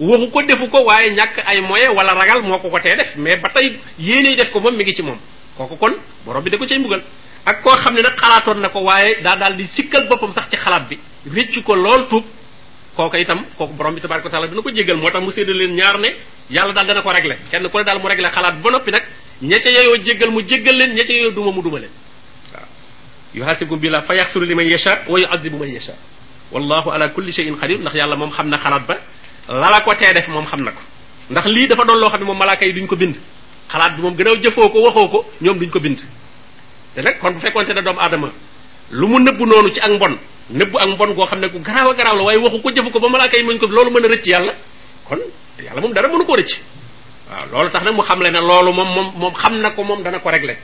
waxu 0.00 0.30
ko 0.30 0.42
defu 0.46 0.68
ko 0.70 0.82
waaye 0.84 1.10
ñàkk 1.10 1.42
ay 1.44 1.60
moyen 1.60 1.90
wala 1.94 2.14
ragal 2.14 2.42
moo 2.42 2.58
ko 2.58 2.70
ko 2.70 2.78
tee 2.78 2.96
def 2.96 3.16
mais 3.16 3.36
ba 3.42 3.48
tey 3.50 3.78
yéeney 3.98 4.36
def 4.36 4.50
ko 4.52 4.60
moom 4.60 4.76
mi 4.76 4.84
ngi 4.84 4.94
ci 4.94 5.02
moom 5.02 5.18
kooku 5.56 5.76
kon 5.76 5.94
borom 6.24 6.42
bi 6.42 6.50
da 6.50 6.56
ko 6.56 6.64
cay 6.66 6.78
mbugal 6.78 7.02
ak 7.46 7.62
koo 7.62 7.74
xam 7.74 7.94
ne 7.94 8.02
nag 8.02 8.14
xalaatoon 8.14 8.60
na 8.60 8.68
ko 8.68 8.80
waaye 8.82 9.20
daa 9.22 9.36
daal 9.36 9.56
di 9.56 9.64
sikkal 9.66 10.06
boppam 10.08 10.30
sax 10.32 10.48
ci 10.48 10.56
xalaat 10.56 10.88
bi 10.88 10.98
réccu 11.34 11.62
ko 11.64 11.74
lool 11.74 12.06
tuub 12.08 12.24
kooku 12.96 13.16
itam 13.18 13.42
kooku 13.58 13.72
borom 13.74 13.94
bi 13.94 14.00
tabaraka 14.00 14.30
taala 14.30 14.46
dina 14.46 14.62
ko 14.62 14.70
jéggal 14.70 14.96
moo 14.96 15.10
tax 15.10 15.22
mu 15.24 15.30
séddal 15.32 15.56
leen 15.58 15.74
ñaar 15.74 15.98
ne 15.98 16.14
yàlla 16.50 16.72
daal 16.72 16.86
dana 16.86 17.02
ko 17.02 17.10
réglé 17.10 17.34
kenn 17.50 17.68
ko 17.68 17.78
ne 17.78 17.84
daal 17.84 17.98
mu 17.98 18.06
réglé 18.06 18.28
xalaat 18.28 18.54
ba 18.62 18.70
noppi 18.70 18.90
nag 18.92 19.02
ña 19.42 19.58
ca 19.60 19.68
yeyoo 19.68 19.96
jéggal 20.04 20.30
mu 20.30 20.42
jéggal 20.46 20.76
leen 20.78 20.94
ña 20.94 21.04
ca 21.04 21.12
yeyoo 21.12 21.32
duma 21.34 21.50
mu 21.50 21.60
duma 21.62 21.78
leen 21.80 21.90
waaw 22.54 22.66
yuhasibum 23.34 23.80
billah 23.80 24.02
fa 24.02 24.14
yaxfiru 24.14 24.46
liman 24.46 24.62
yasha 24.68 25.02
wa 25.08 25.18
yuadibu 25.18 25.58
man 25.58 25.68
yasha 25.68 25.92
wallahu 26.52 26.90
ala 26.92 27.10
ndax 27.10 27.94
yàlla 27.96 28.14
moom 28.16 28.30
xam 28.30 28.48
na 28.48 28.56
xalaat 28.58 28.86
ba 28.86 28.94
lala 29.48 29.80
ko 29.82 29.94
tee 29.96 30.12
def 30.12 30.28
moom 30.28 30.44
xam 30.46 30.60
na 30.60 30.72
ko 30.72 30.80
ndax 31.30 31.46
lii 31.46 31.66
dafa 31.68 31.84
doon 31.84 31.98
loo 31.98 32.08
xam 32.10 32.20
ne 32.20 32.24
moom 32.26 32.38
malaaka 32.38 32.66
yi 32.66 32.72
duñ 32.74 32.86
ko 32.86 32.96
bind 32.96 33.16
xalaat 33.68 33.96
bi 33.96 34.02
moom 34.02 34.14
gënaw 34.16 34.36
jëfoo 34.36 34.68
ko 34.68 34.78
waxoo 34.84 35.08
ko 35.08 35.24
ñoom 35.40 35.58
duñ 35.58 35.70
ko 35.70 35.80
bind 35.80 35.96
te 36.94 37.00
kon 37.20 37.32
bu 37.32 37.40
fekkonte 37.40 37.72
ne 37.72 37.82
doomu 37.82 38.00
aadama 38.00 38.28
lu 38.92 39.06
mu 39.08 39.18
nëbb 39.20 39.40
noonu 39.40 39.72
ci 39.72 39.80
ak 39.80 39.90
mbon 39.90 40.16
nëbb 40.52 40.76
ak 40.76 40.88
mbon 40.88 41.14
goo 41.14 41.26
xam 41.26 41.40
ne 41.40 41.48
ku 41.48 41.58
garaaw 41.60 41.90
a 41.90 41.94
garaaw 41.94 42.16
la 42.16 42.22
waaye 42.24 42.38
waxu 42.38 42.60
ko 42.60 42.70
jëfu 42.70 42.90
ko 42.90 43.00
ba 43.00 43.08
malaaka 43.08 43.36
yi 43.38 43.58
ko 43.58 43.66
loolu 43.66 43.90
mën 43.90 44.04
a 44.04 44.08
rëcc 44.08 44.26
yàlla 44.26 44.52
kon 45.08 45.18
yàlla 45.64 45.80
moom 45.80 45.92
dara 45.92 46.08
mënu 46.08 46.24
ko 46.26 46.36
rëcc 46.36 46.60
waaw 47.30 47.44
loolu 47.52 47.70
tax 47.70 47.82
nag 47.84 47.94
mu 47.94 48.02
xamle 48.02 48.28
ne 48.30 48.38
loolu 48.40 48.72
moom 48.72 48.88
moom 48.94 49.12
moom 49.16 49.32
xam 49.34 49.56
na 49.56 49.70
ko 49.70 49.82
moom 49.82 50.02
dana 50.02 50.18
ko 50.20 50.28
régler 50.30 50.58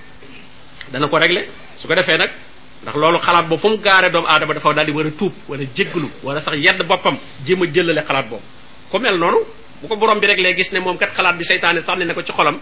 dana 0.93 1.09
ko 1.09 1.17
régler 1.19 1.47
su 1.81 1.89
ko 1.89 1.95
defee 1.95 2.19
nag 2.19 2.31
ndax 2.83 2.97
loolu 2.97 3.19
xalaat 3.19 3.49
boobu 3.49 3.61
fu 3.63 3.69
mu 3.69 3.77
gaaree 3.81 4.11
doomu 4.11 4.29
aadama 4.29 4.53
dafa 4.55 4.73
daal 4.75 4.87
di 4.87 4.93
war 4.93 5.07
a 5.07 5.11
tuub 5.13 5.33
war 5.49 5.61
a 5.61 5.65
jégglu 5.75 6.11
war 6.23 6.37
a 6.37 6.41
sax 6.41 6.55
yedd 6.57 6.83
boppam 6.87 7.17
jéem 7.47 7.63
a 7.63 7.67
jëlale 7.67 8.01
xalaat 8.05 8.29
boobu 8.29 8.43
ku 8.95 9.03
mel 9.03 9.19
noonu 9.19 9.43
bu 9.83 9.91
ko 9.91 9.99
borom 9.99 10.23
bi 10.23 10.27
rek 10.31 10.39
lee 10.39 10.55
gis 10.55 10.71
ne 10.71 10.79
moom 10.79 10.95
kat 10.97 11.11
xalaat 11.19 11.35
bi 11.35 11.43
seytaane 11.45 11.83
sànni 11.83 12.05
na 12.07 12.15
ko 12.15 12.23
ci 12.23 12.31
xolam 12.33 12.55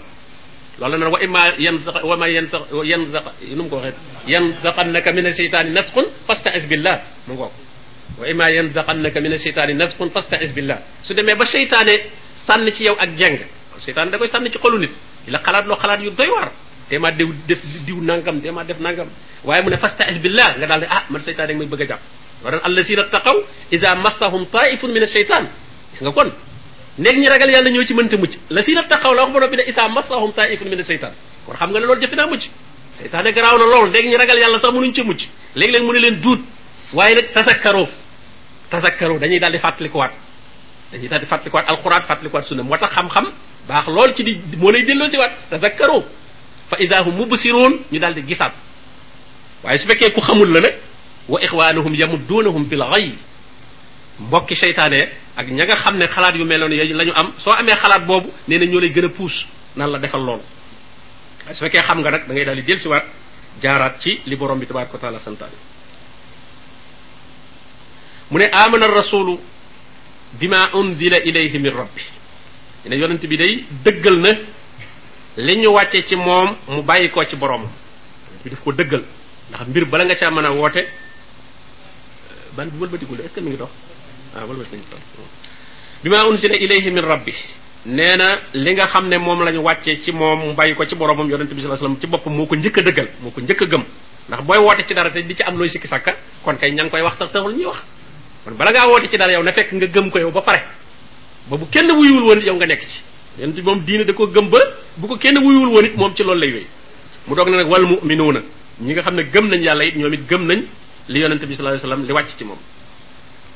loolu 0.80 0.96
na 0.96 1.04
wa 1.12 1.20
imma 1.20 1.42
yanzaq 1.60 1.96
wa 2.08 2.16
ma 2.16 2.26
yanzaq 2.32 2.64
yanzaq 2.92 3.24
num 3.56 3.68
ko 3.68 3.76
waxee 3.84 3.92
yanzaqannaka 4.32 5.12
min 5.12 5.26
asheytaani 5.28 5.70
nasqun 5.76 6.08
fastaiz 6.26 6.64
billah 6.72 6.96
mu 7.28 7.34
ngoog 7.36 7.52
wa 8.20 8.24
imma 8.32 8.46
yanzaqannaka 8.48 9.18
min 9.20 9.34
asheytaani 9.36 9.74
nasqun 9.76 10.08
fastaiz 10.08 10.52
billah 10.56 10.78
su 11.04 11.12
demee 11.12 11.36
ba 11.36 11.44
seytaane 11.44 11.94
sànni 12.48 12.72
ci 12.72 12.84
yow 12.88 12.96
ak 12.98 13.10
jeng 13.20 13.36
seytaane 13.84 14.08
da 14.10 14.16
koy 14.18 14.28
sànni 14.32 14.48
ci 14.50 14.56
xolu 14.58 14.78
nit 14.80 14.92
ila 15.28 15.38
xalaat 15.44 15.66
loo 15.68 15.76
xalaat 15.76 16.00
yu 16.00 16.10
doy 16.16 16.30
war 16.32 16.48
téma 16.88 17.12
dew 17.12 17.28
def 17.46 17.60
diw 17.86 18.00
nangam 18.00 18.40
téma 18.40 18.64
def 18.64 18.80
nangam 18.80 19.08
waaye 19.44 19.60
mu 19.62 19.68
ne 19.70 19.76
fastaiz 19.76 20.16
billah 20.18 20.56
nga 20.58 20.64
daal 20.66 20.80
ne 20.80 20.88
ah 20.88 21.04
man 21.12 21.20
seytaane 21.20 21.48
dag 21.52 21.58
may 21.60 21.66
bëgg 21.68 21.82
a 21.84 21.86
jàpp 21.92 22.02
wa 22.44 22.48
daan 22.52 22.60
allasina 22.64 23.04
taqaw 23.12 23.36
iza 23.70 23.94
massahum 23.94 24.46
taifun 24.48 24.90
min 24.96 25.02
asheytaan 25.04 25.46
gis 25.92 26.02
nga 26.02 26.12
kon 26.12 26.32
léegi 26.98 27.20
ñi 27.20 27.26
ragal 27.28 27.50
yàlla 27.50 27.70
ñoo 27.70 27.84
ci 27.84 27.94
mënta 27.94 28.16
mucc 28.16 28.32
la 28.50 28.62
si 28.62 28.74
la 28.74 28.82
taxaw 28.84 29.14
la 29.14 29.24
wax 29.24 29.32
ba 29.40 29.46
bi 29.48 29.56
ne 29.56 29.62
isa 29.68 29.88
masahum 29.88 30.32
taifun 30.32 30.68
min 30.68 30.82
seytaan 30.82 31.12
kon 31.46 31.54
xam 31.56 31.70
nga 31.70 31.80
ne 31.80 31.86
loolu 31.86 32.00
jafe 32.00 32.14
naa 32.16 32.26
mucc 32.26 32.42
seytaane 32.96 33.32
garaaw 33.32 33.58
na 33.58 33.64
lool 33.64 33.90
léegi 33.90 34.08
ñi 34.08 34.16
ragal 34.16 34.38
yàlla 34.38 34.60
sax 34.60 34.72
mënuñ 34.72 34.92
ci 34.94 35.02
mucc 35.02 35.20
léegi-léegi 35.54 35.84
mu 35.84 35.92
ne 35.92 35.98
leen 35.98 36.20
duut 36.20 36.40
waaye 36.92 37.14
nag 37.14 37.32
tasakkaroo 37.32 37.88
tasakkaroo 38.70 39.18
dañuy 39.18 39.38
daal 39.38 39.52
di 39.52 39.58
fàttalikuwaat 39.58 40.12
dañuy 40.92 41.08
daal 41.08 41.20
di 41.20 41.26
fàttalikuwaat 41.26 41.68
alxuraan 41.68 42.02
fàttalikuwaat 42.02 42.44
sunna 42.46 42.62
moo 42.62 42.76
tax 42.76 42.90
xam-xam 42.92 43.26
baax 43.68 43.86
lool 43.88 44.14
ci 44.14 44.22
di 44.24 44.40
moo 44.56 44.70
lay 44.70 44.82
delloo 44.84 45.08
siwaat 45.08 45.32
tasakkaroo 45.50 46.02
fa 46.70 46.76
isa 46.78 47.02
hum 47.02 47.14
mubsiruun 47.16 47.84
ñu 47.92 47.98
daal 48.00 48.14
di 48.14 48.22
gisaat 48.26 48.52
waaye 49.64 49.78
su 49.78 49.86
fekkee 49.86 50.12
ku 50.12 50.20
xamul 50.20 50.52
la 50.52 50.60
nag 50.60 50.74
wa 51.28 51.40
ixwanuhum 51.40 51.94
yamudduunahum 51.94 52.64
bil 52.68 52.82
ghayb 52.90 53.16
bokki 54.30 54.56
seytaane 54.56 55.08
ak 55.36 55.48
ña 55.48 55.64
nga 55.64 55.76
xam 55.76 55.96
ne 55.98 56.06
xalaat 56.06 56.36
yu 56.36 56.44
meloon 56.44 56.72
yooyu 56.72 56.96
la 56.96 57.04
ñu 57.04 57.12
am 57.16 57.32
soo 57.38 57.50
amee 57.52 57.74
xalaat 57.74 58.06
boobu 58.06 58.30
nee 58.48 58.58
na 58.58 58.64
ñoo 58.66 58.80
lay 58.80 58.90
gën 58.92 59.04
a 59.04 59.08
puus 59.08 59.32
nan 59.76 59.90
la 59.90 59.98
defal 59.98 60.20
loolu 60.22 60.42
su 61.52 61.64
fekkee 61.64 61.82
xam 61.82 62.00
nga 62.00 62.10
nag 62.10 62.26
da 62.28 62.32
ngay 62.34 62.44
daal 62.44 62.62
di 62.62 62.74
jaaraat 63.62 63.98
ci 64.00 64.20
li 64.26 64.36
borom 64.36 64.58
bi 64.58 64.66
tabaraka 64.66 64.98
taala 64.98 65.18
santaane 65.18 65.56
mu 68.30 68.38
ne 68.38 68.46
aamana 68.52 68.86
rasulu 68.88 69.38
bima 70.34 70.70
unzila 70.74 71.18
ilayhi 71.24 71.58
min 71.58 71.70
rabbi 71.72 72.02
ne 72.88 72.96
yonent 72.96 73.22
bi 73.28 73.36
day 73.36 73.64
dëggal 73.84 74.16
na 74.18 74.30
li 75.36 75.56
ñu 75.56 75.68
ci 76.06 76.16
moom 76.16 76.54
mu 76.68 76.82
bàyyi 76.82 77.10
ko 77.10 77.24
ci 77.24 77.36
borom 77.36 77.64
bi 78.44 78.50
daf 78.50 78.60
ko 78.62 78.72
dëggal 78.72 79.02
ndax 79.50 79.68
mbir 79.68 79.84
bala 79.86 80.04
nga 80.04 80.14
caa 80.14 80.30
mën 80.30 80.44
a 80.44 80.52
woote 80.52 80.82
ban 82.54 82.66
bu 82.68 82.84
wëlbatiku 82.84 83.14
est 83.14 83.28
ce 83.28 83.34
que 83.34 83.40
mi 83.40 83.48
ngi 83.50 83.56
dox 83.56 83.70
ah 84.34 84.44
wala 84.48 84.64
nañ 84.64 84.80
ko 84.88 84.96
bima 86.02 86.26
unsila 86.28 86.56
ilayhi 86.56 86.90
min 86.90 87.04
rabbih 87.04 87.36
neena 87.84 88.40
li 88.54 88.72
nga 88.72 88.86
xamne 88.88 89.18
mom 89.18 89.40
lañu 89.44 89.60
wacce 89.60 90.00
ci 90.04 90.10
mom 90.12 90.54
bayyi 90.54 90.74
ko 90.74 90.86
ci 90.86 90.94
boromam 90.96 91.28
yaronte 91.28 91.52
bi 91.54 91.60
sallallahu 91.60 91.76
alayhi 91.76 92.00
wasallam 92.00 92.00
ci 92.00 92.06
bopam 92.06 92.32
moko 92.32 92.54
ñëk 92.56 92.80
deugal 92.80 93.08
moko 93.20 93.40
ñëk 93.40 93.60
gëm 93.70 93.84
ndax 94.28 94.42
boy 94.44 94.58
wote 94.58 94.86
ci 94.88 94.94
dara 94.94 95.10
te 95.10 95.20
di 95.22 95.34
ci 95.34 95.42
am 95.42 95.58
loy 95.58 95.68
sikki 95.68 95.86
sakka 95.86 96.16
kon 96.42 96.56
kay 96.58 96.70
ñang 96.72 96.88
koy 96.90 97.02
wax 97.02 97.18
sax 97.18 97.30
taxul 97.32 97.52
ñuy 97.54 97.66
wax 97.66 97.78
kon 98.44 98.54
bala 98.56 98.70
nga 98.72 98.88
wote 98.88 99.10
ci 99.10 99.16
dara 99.18 99.32
yow 99.32 99.42
na 99.42 99.52
fekk 99.52 99.70
nga 99.72 99.86
gëm 99.86 100.10
ko 100.10 100.18
yow 100.18 100.30
ba 100.30 100.40
pare 100.40 100.62
ba 101.50 101.56
bu 101.56 101.66
kenn 101.68 101.92
wuyul 101.92 102.24
won 102.24 102.40
yow 102.40 102.56
nga 102.56 102.66
nek 102.66 102.80
ci 102.80 103.00
yaronte 103.38 103.60
bi 103.60 103.68
mom 103.68 103.80
diine 103.84 104.04
da 104.04 104.12
ko 104.14 104.26
gëm 104.26 104.48
ba 104.48 104.58
bu 104.96 105.08
ko 105.08 105.16
kenn 105.16 105.36
wuyul 105.44 105.68
won 105.70 105.84
it 105.84 105.94
mom 105.96 106.14
ci 106.14 106.22
lool 106.22 106.38
lay 106.40 106.52
wey 106.52 106.66
mu 107.28 107.34
dog 107.36 107.48
nak 107.50 107.68
wal 107.68 107.84
mu'minuna 107.84 108.40
ñi 108.80 108.92
nga 108.94 109.02
xamne 109.02 109.28
gëm 109.30 109.48
nañ 109.48 109.60
yalla 109.62 109.84
it 109.84 110.24
gëm 110.28 110.46
nañ 110.46 110.60
li 111.08 111.20
yaronte 111.20 111.44
bi 111.46 111.52
sallallahu 111.54 111.76
alayhi 111.84 112.08
wasallam 112.08 112.24
li 112.26 112.32
ci 112.36 112.44
mom 112.44 112.58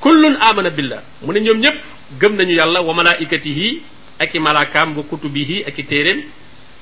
kullun 0.01 0.37
amana 0.41 0.71
billah 0.77 1.03
mu 1.23 1.33
ne 1.35 1.41
ñoom 1.41 1.59
ñëpp 1.61 1.77
gëm 2.21 2.37
nañu 2.37 2.55
yàlla 2.57 2.83
wa 2.83 2.93
malaikatihi 2.95 3.83
ak 4.21 4.35
i 4.35 4.39
malaakaam 4.39 4.97
wa 4.97 5.03
kutubihi 5.05 5.65
ak 5.65 5.77
i 5.79 5.83
téeréem 5.85 6.21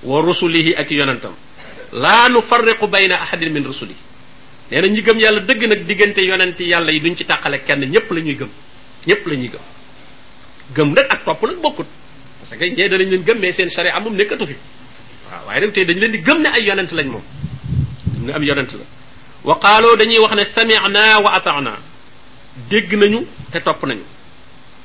wa 0.02 0.20
rusulihi 0.22 0.74
ak 0.74 0.90
i 0.90 0.94
yonantam 0.98 1.34
laa 1.92 2.28
nu 2.28 2.40
farriqu 2.42 2.86
bayna 2.86 3.16
ahadin 3.22 3.52
min 3.52 3.62
rusulihi 3.64 3.98
nee 4.70 4.80
na 4.80 4.86
ñi 4.88 5.02
gëm 5.02 5.18
yàlla 5.18 5.40
dëgg 5.46 5.62
nag 5.68 5.80
diggante 5.86 6.20
yonent 6.24 6.58
yàlla 6.60 6.90
yi 6.92 7.00
duñ 7.00 7.14
ci 7.16 7.24
tàqale 7.24 7.58
kenn 7.64 7.84
ñëpp 7.90 8.10
la 8.10 8.20
ñuy 8.20 8.34
gëm 8.34 8.50
ñëpp 9.06 9.22
la 9.26 9.34
ñuy 9.34 9.48
gëm 9.50 9.64
gëm 10.76 10.88
nag 10.94 11.06
ak 11.10 11.24
topp 11.24 11.42
nag 11.46 11.58
bokkut 11.62 11.86
parce 12.40 12.56
que 12.56 12.64
ñee 12.68 12.88
danañ 12.88 13.08
leen 13.10 13.22
gëm 13.24 13.38
mais 13.38 13.52
seen 13.52 13.70
charia 13.70 13.98
moom 14.00 14.14
nekkatu 14.16 14.46
fi 14.46 14.54
waaw 15.30 15.46
waaye 15.46 15.60
nag 15.62 15.72
tey 15.72 15.84
dañu 15.84 16.00
leen 16.00 16.12
di 16.12 16.18
gëm 16.18 16.42
ne 16.42 16.48
ay 16.50 16.64
yonent 16.66 16.90
lañ 16.92 17.06
moom 17.08 17.22
ne 18.26 18.32
am 18.32 18.42
yonent 18.42 18.72
la 18.74 18.84
wa 19.44 19.54
qaaloo 19.62 19.96
dañuy 19.96 20.18
wax 20.18 20.34
ne 20.34 20.44
sami'na 20.44 21.18
wa 21.20 21.30
dégg 22.70 22.92
nañu 22.94 23.22
te 23.50 23.58
topp 23.60 23.82
nañu 23.84 24.04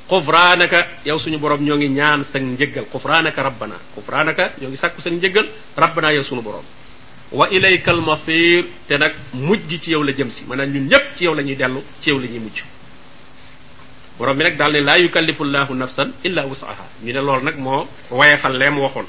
xufraanaka 0.08 0.78
yow 1.06 1.18
suñu 1.18 1.38
borom 1.38 1.60
ñoo 1.64 1.76
ngi 1.76 1.88
ñaan 1.88 2.24
sa 2.24 2.38
njëggal 2.40 2.86
xufraanaka 2.92 3.42
rabbana 3.42 3.76
xufraanaka 3.94 4.42
ñoo 4.60 4.68
ngi 4.70 4.76
sàkku 4.76 5.00
sa 5.00 5.10
njëggal 5.10 5.46
rabbana 5.76 6.12
yow 6.14 6.24
suñu 6.24 6.42
borom 6.42 6.64
wa 7.32 7.46
ilayka 7.50 7.90
al 7.92 8.00
masir 8.00 8.64
te 8.88 8.94
nag 8.96 9.12
mujj 9.34 9.62
gi 9.68 9.78
ci 9.82 9.90
yow 9.92 10.02
la 10.02 10.12
jëm 10.12 10.28
si 10.30 10.44
maanaam 10.46 10.68
ñun 10.72 10.86
ñépp 10.88 11.04
ci 11.16 11.24
yow 11.24 11.34
la 11.34 11.42
ñuy 11.42 11.54
dellu 11.56 11.80
ci 12.00 12.10
yow 12.10 12.18
la 12.18 12.26
ñuy 12.26 12.38
mujj 12.40 12.62
borom 14.18 14.36
bi 14.36 14.42
nag 14.42 14.56
daal 14.56 14.72
ne 14.72 14.80
laa 14.80 14.98
yukallifu 14.98 15.44
llahu 15.44 15.72
nafsan 15.74 16.10
illa 16.24 16.44
wusaha 16.46 16.84
ñu 17.04 17.12
ne 17.12 17.20
loolu 17.20 17.44
nag 17.44 17.56
moo 17.56 17.86
wayeefal 18.10 18.56
leem 18.58 18.78
waxoon 18.78 19.06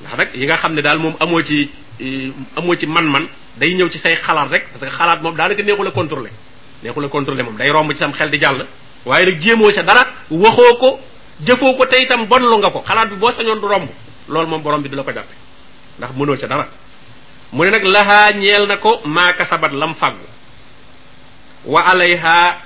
ndax 0.00 0.16
nag 0.16 0.28
yi 0.34 0.44
nga 0.46 0.56
xam 0.56 0.72
ne 0.72 0.80
daal 0.80 0.98
moom 0.98 1.14
amoo 1.20 1.42
ci 1.42 1.68
eh, 2.00 2.32
amoo 2.56 2.74
ci 2.74 2.86
man-man 2.86 3.26
day 3.58 3.74
ñëw 3.74 3.88
ci 3.90 3.98
say 3.98 4.16
xalaat 4.16 4.48
rek 4.50 4.64
parce 4.72 4.80
que 4.86 4.90
xalaat 4.96 5.20
moom 5.20 5.34
daanaka 5.36 5.62
neexul 5.62 5.86
a 5.88 5.92
neexu 6.84 7.00
la 7.00 7.08
contrôler 7.08 7.42
moom 7.42 7.56
day 7.56 7.70
romb 7.70 7.90
ci 7.92 7.98
sam 7.98 8.12
xel 8.12 8.28
di 8.30 8.38
jàll 8.38 8.66
waaye 9.06 9.24
nag 9.26 9.40
jéemoo 9.40 9.70
ca 9.74 9.82
dara 9.82 10.06
waxoo 10.30 10.76
ko 10.80 10.98
jëfoo 11.46 11.74
ko 11.76 11.86
te 11.86 12.02
itam 12.02 12.26
bonlu 12.26 12.58
nga 12.58 12.70
ko 12.70 12.82
xalaat 12.86 13.08
bi 13.08 13.16
boo 13.16 13.30
sañoon 13.30 13.58
du 13.60 13.66
romb 13.66 13.88
loolu 14.28 14.46
moom 14.48 14.62
borom 14.62 14.82
bi 14.82 14.88
du 14.88 14.96
la 14.96 15.02
ko 15.02 15.12
jàppe 15.12 15.34
ndax 15.98 16.10
mënoo 16.16 16.36
ca 16.36 16.46
dara 16.46 16.68
mu 17.52 17.64
ne 17.64 17.70
nag 17.70 17.84
lahaa 17.84 18.32
ñeel 18.32 18.66
na 18.66 18.76
ko 18.76 19.00
maa 19.04 19.32
kasabat 19.32 19.72
lam 19.72 19.94
fàggu 19.94 20.26
wa 21.64 21.80
alayha 21.80 22.56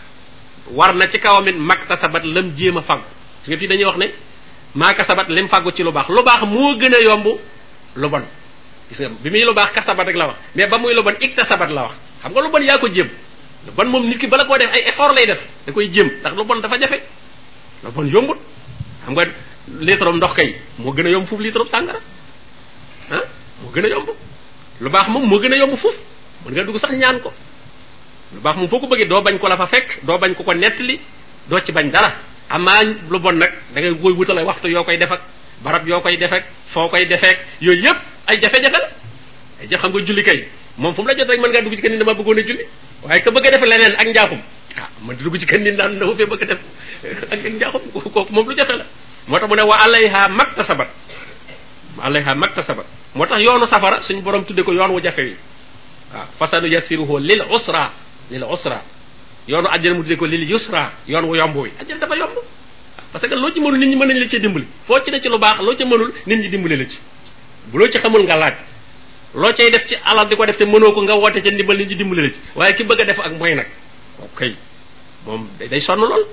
war 0.72 0.94
na 0.94 1.07
ci 1.09 1.18
kawamit 1.20 1.57
maktasabat 1.57 2.24
lam 2.24 2.54
jéem 2.57 2.76
a 2.76 2.83
fàggu 2.83 3.04
parce 3.38 3.48
que 3.50 3.57
fii 3.57 3.68
dañuy 3.68 3.85
wax 3.85 3.96
ne 3.98 4.07
maa 4.74 4.94
kasabat 4.94 5.28
lim 5.28 5.48
fàggu 5.48 5.70
ci 5.72 5.83
lu 5.83 5.92
baax 5.92 6.09
lu 6.09 6.22
baax 6.24 6.42
moo 6.46 6.74
gën 6.76 6.94
a 6.94 6.98
yomb 7.00 7.26
lu 7.96 8.09
bon 8.09 8.22
gis 8.90 9.00
nga 9.00 9.09
bi 9.22 9.31
muy 9.31 9.44
lu 9.44 9.54
baax 9.54 9.72
kasabat 9.74 10.07
rek 10.07 10.16
la 10.16 10.26
wax 10.26 10.37
mais 10.57 10.66
ba 10.66 10.78
muy 10.78 10.92
lu 10.94 11.02
bon 11.02 11.14
iktasabat 11.20 11.70
la 11.70 11.83
wax 11.83 11.92
xam 12.22 12.33
nga 12.33 12.40
lu 12.40 12.50
bon 12.50 12.61
yaa 12.62 12.78
ko 12.78 12.88
jéem 12.88 13.09
lu 13.66 13.73
bon 13.77 13.87
moom 13.87 14.07
nit 14.09 14.18
ki 14.18 14.27
bala 14.27 14.44
koo 14.47 14.57
def 14.59 14.71
ay 14.73 14.83
effort 14.88 15.14
lay 15.14 15.27
def 15.27 15.40
da 15.66 15.73
koy 15.73 15.88
jëm 15.92 16.09
ndax 16.23 16.35
lu 16.37 16.44
bon 16.44 16.61
dafa 16.61 16.79
jafe 16.79 17.03
lu 17.85 17.90
bon 17.90 18.05
yombut 18.07 18.38
xam 19.05 19.14
nga 19.14 19.25
litre 19.81 20.12
ndox 20.14 20.35
kay 20.35 20.55
moo 20.79 20.92
gën 20.92 21.07
a 21.07 21.11
yomb 21.11 21.27
foofu 21.27 21.42
litre 21.42 21.66
sàngara 21.68 21.99
ah 23.11 23.25
gën 23.75 23.85
a 23.85 23.88
yomb 23.88 24.09
baax 24.81 25.09
moom 25.09 25.27
moo 25.29 25.40
gën 25.40 25.53
a 25.53 25.57
yomb 25.57 25.77
foofu 25.77 25.97
mën 26.47 26.62
nga 26.62 26.79
sax 26.79 26.92
ñaan 26.94 27.21
ko 27.21 27.33
lu 28.35 28.40
baax 28.40 28.57
moom 28.57 28.68
foo 28.68 28.79
ko 28.79 28.87
bëggee 28.87 29.07
doo 29.09 29.23
bañ 29.23 29.38
ko 29.38 29.49
la 29.49 29.57
fa 29.57 29.66
fekk 29.66 30.05
doo 30.05 30.18
bañ 30.18 30.35
ko 30.35 30.42
ko 30.44 30.53
nettali 30.55 31.01
doo 31.49 31.59
ci 31.61 31.73
bañ 31.73 31.90
dara 31.90 32.12
amaa 32.51 32.83
lu 33.11 33.18
bon 33.18 33.33
nag 33.35 33.51
da 33.75 33.81
ngay 33.81 33.94
koy 34.01 34.12
wutal 34.14 34.38
ay 34.38 34.44
waxtu 34.44 34.68
yoo 34.68 34.85
koy 34.85 34.97
def 34.99 35.11
ak 35.11 35.23
barab 35.62 35.87
yoo 35.88 36.01
koy 36.01 36.16
def 36.16 36.31
foo 36.68 36.88
koy 36.88 37.07
defeek 37.07 37.38
yooyu 37.61 37.83
yëpp 37.83 37.99
ay 38.27 38.38
jafe-jafe 38.40 38.73
la 38.79 38.88
ay 39.61 39.66
jafe 39.68 39.83
xam 39.83 39.90
nga 39.90 40.05
julli 40.07 40.23
kay 40.23 40.49
moom 40.79 40.94
fu 40.94 41.03
mu 41.03 41.09
la 41.09 41.14
jot 41.18 41.27
rek 41.29 41.40
mën 41.40 41.51
ngaa 41.51 41.62
dugg 41.62 41.75
ci 41.75 41.83
kenn 41.83 41.99
dama 41.99 42.14
bëggoon 42.14 42.38
a 42.38 42.42
julli 42.42 42.62
waaye 43.02 43.20
ka 43.22 43.30
bëgg 43.30 43.46
a 43.46 43.50
def 43.50 43.62
leneen 43.62 43.94
ak 43.96 44.06
njaaxum 44.06 44.38
ma 44.40 44.80
ah, 44.82 44.88
man 45.06 45.16
di 45.16 45.22
dugg 45.22 45.38
ci 45.38 45.46
kën 45.46 45.62
ni 45.62 45.70
naan 45.72 45.98
dafa 45.98 46.14
fee 46.14 46.26
bëgg 46.26 46.42
a 46.42 46.46
def 46.46 46.61
ak 47.30 47.38
njaaxum 47.44 47.82
kooku 48.12 48.26
moom 48.32 48.48
lu 48.48 48.54
jafe 48.56 48.72
la 48.74 48.84
moo 49.28 49.38
tax 49.38 49.48
mu 49.48 49.54
ne 49.56 49.62
wa 49.62 49.76
alayha 49.84 50.28
maktasabat 50.28 50.88
wa 51.98 52.04
alayha 52.04 52.34
maktasabat 52.34 52.87
moo 53.14 53.26
tax 53.26 53.40
yoonu 53.40 53.66
safara 53.66 54.00
suñu 54.02 54.22
borom 54.22 54.44
tudde 54.44 54.62
ko 54.64 54.72
yoon 54.72 54.90
wu 54.90 55.00
jafe 55.00 55.18
wi 55.22 55.37
waaw 56.12 56.22
ah, 56.22 56.26
fasanu 56.38 56.66
yasiruhu 56.66 57.18
lil 57.18 57.42
usra 57.50 57.90
lil 58.30 58.44
usra 58.50 58.82
yoonu 59.46 59.68
àjjana 59.68 59.94
mu 59.96 60.02
tudde 60.02 60.16
ko 60.16 60.24
lil 60.26 60.48
yusra 60.50 60.90
yoon 61.06 61.24
wu 61.24 61.37
yomb 61.37 61.56
wi 61.56 61.70
àjjana 61.80 62.00
dafa 62.00 62.16
yomb 62.16 62.34
parce 63.12 63.26
que 63.28 63.34
loo 63.34 63.50
ci 63.50 63.61
mënul 63.61 63.78
nit 63.78 63.87
ñi 63.88 63.96
mën 63.96 64.06
nañ 64.06 64.18
la 64.18 64.28
cee 64.28 64.38
dimbali 64.40 64.66
foo 64.87 65.00
ci 65.02 65.11
ne 65.11 65.18
ci 65.20 65.28
lu 65.28 65.38
baax 65.38 65.61
loo 65.61 65.74
ci 65.74 65.84
mënul 65.84 66.12
nit 66.26 66.37
ñi 66.37 66.48
dimbali 66.50 66.76
la 66.76 66.84
ci 66.84 66.98
loo 67.72 67.88
ci 67.88 67.96
xamul 67.98 68.22
nga 68.24 68.37
loo 69.35 69.53
cay 69.53 69.71
def 69.71 69.85
ci 69.87 69.95
alal 70.05 70.27
di 70.29 70.35
ko 70.37 70.45
def 70.47 70.57
te 70.57 70.64
mënoo 70.64 70.93
ko 70.93 71.03
nga 71.05 71.14
woote 71.17 71.41
ca 71.43 71.51
ndimbal 71.51 71.77
nit 71.77 71.88
ñi 71.91 71.97
dimbali 71.97 72.23
la 72.23 72.29
ci 72.31 72.38
waaye 72.57 72.75
ki 72.75 72.85
bëgg 72.85 73.01
a 73.03 73.05
def 73.05 73.19
ak 73.19 73.33
mooy 73.37 73.55
nag 73.55 73.67
ok 74.25 74.41
moom 75.27 75.47
day 75.59 75.79
sonn 75.81 76.01
lool 76.01 76.25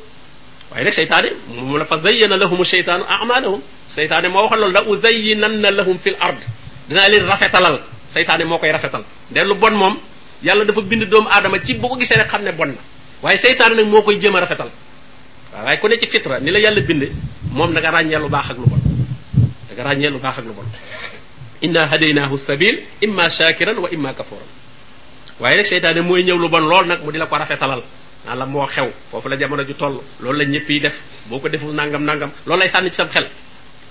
waaye 0.71 0.83
nag 0.85 0.93
seytaane 0.93 1.27
moom 1.49 1.77
la 1.77 1.85
fa 1.85 1.97
zayyana 1.97 2.37
lahum 2.37 2.63
seytaanu 2.63 3.03
amalahum 3.03 3.61
seytaane 3.87 4.27
moo 4.27 4.43
waxoon 4.43 4.59
loolu 4.59 4.73
la 4.73 4.83
uzayyinanna 4.87 5.71
lahum 5.71 5.97
fil 5.99 6.15
ard 6.19 6.39
dinaa 6.87 7.07
leen 7.09 7.25
rafetalal 7.25 7.79
seytaane 8.13 8.43
moo 8.45 8.57
koy 8.57 8.71
rafetal 8.71 9.03
de 9.29 9.39
lu 9.43 9.55
bon 9.55 9.71
moom 9.73 9.97
yàlla 10.41 10.63
dafa 10.63 10.81
bind 10.81 11.03
doomu 11.09 11.27
aadama 11.29 11.59
ci 11.65 11.73
bu 11.73 11.87
ko 11.89 11.95
gisee 11.99 12.15
rek 12.15 12.27
xam 12.29 12.43
ne 12.43 12.51
bon 12.53 12.67
na 12.67 12.79
waaye 13.21 13.35
seytaane 13.37 13.75
nag 13.75 13.87
moo 13.87 14.01
koy 14.03 14.15
jéem 14.21 14.35
a 14.35 14.39
rafetal 14.39 14.71
waaw 15.53 15.65
waaye 15.65 15.77
ku 15.79 15.87
ne 15.89 15.97
ci 15.99 16.07
fitra 16.07 16.39
ni 16.39 16.49
la 16.51 16.59
yàlla 16.59 16.79
bind 16.81 17.11
moom 17.51 17.73
da 17.73 17.81
ràññee 17.91 18.19
lu 18.19 18.29
baax 18.29 18.49
ak 18.51 18.57
lu 18.57 18.63
bon 18.65 18.79
da 19.67 19.75
nga 19.75 19.83
ràññee 19.83 20.09
lu 20.09 20.17
baax 20.19 20.37
ak 20.39 20.45
lu 20.45 20.53
bon 20.53 20.63
inna 21.67 21.81
hadaynaahu 21.91 22.35
sabil 22.47 22.75
imma 23.05 23.25
shakiran 23.37 23.77
wa 23.83 23.89
imma 23.95 24.11
kafuran 24.19 24.47
waaye 25.41 25.55
nag 25.59 25.67
seytaane 25.71 26.01
mooy 26.09 26.21
ñëw 26.27 26.37
lu 26.43 26.47
bon 26.53 26.61
lool 26.71 26.85
nag 26.91 26.99
mu 27.05 27.09
di 27.13 27.17
la 27.21 27.25
ko 27.31 27.35
rafetalal 27.41 27.81
naa 28.25 28.35
la 28.41 28.45
moo 28.53 28.65
xew 28.75 28.87
foofu 29.09 29.27
la 29.31 29.35
jamono 29.41 29.63
ju 29.69 29.73
toll 29.81 29.95
loolu 30.23 30.37
la 30.41 30.45
ñëpp 30.53 30.67
yi 30.69 30.79
def 30.85 30.95
boo 31.29 31.39
ko 31.41 31.47
deful 31.49 31.73
nangam 31.79 32.03
nangam 32.09 32.29
lool 32.45 32.59
lay 32.59 32.69
sànni 32.69 32.89
ci 32.89 32.95
sam 32.97 33.07
xel 33.09 33.25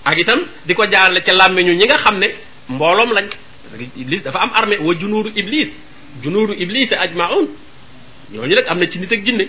ak 0.05 0.15
itam 0.17 0.39
di 0.67 0.73
ko 0.73 0.83
jaarale 0.91 1.19
ca 1.21 1.31
làmmiñu 1.33 1.73
ñi 1.79 1.85
nga 1.85 1.97
xam 1.97 2.15
ne 2.17 2.27
mbooloom 2.69 3.11
lañ 3.13 3.27
parce 3.29 3.75
que 3.79 3.87
iblis 4.01 4.21
dafa 4.23 4.39
am 4.45 4.51
armée 4.53 4.77
wa 4.79 4.93
junuuru 4.93 5.29
iblis 5.35 5.69
junuuru 6.23 6.53
iblis 6.57 6.89
ajmaun 6.93 7.47
ñooñu 8.33 8.55
nag 8.55 8.67
am 8.67 8.79
na 8.79 8.85
ci 8.89 8.97
nit 8.99 9.11
ak 9.11 9.21
jinne 9.25 9.45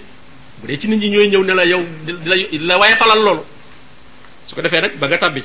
bu 0.61 0.67
dee 0.67 0.79
ci 0.79 0.89
nit 0.89 0.99
ñi 1.01 1.09
ñooy 1.11 1.29
ñëw 1.29 1.45
ne 1.45 1.55
la 1.55 1.65
yow 1.65 1.81
di 2.05 2.13
la 2.31 2.37
di 2.37 2.59
la 2.59 2.79
waaye 2.79 2.97
falal 2.97 3.21
loolu 3.25 3.43
su 4.47 4.55
ko 4.55 4.61
de 4.63 4.69
nag 4.81 4.99
ba 4.99 5.09
nga 5.09 5.19
tàbbi 5.19 5.43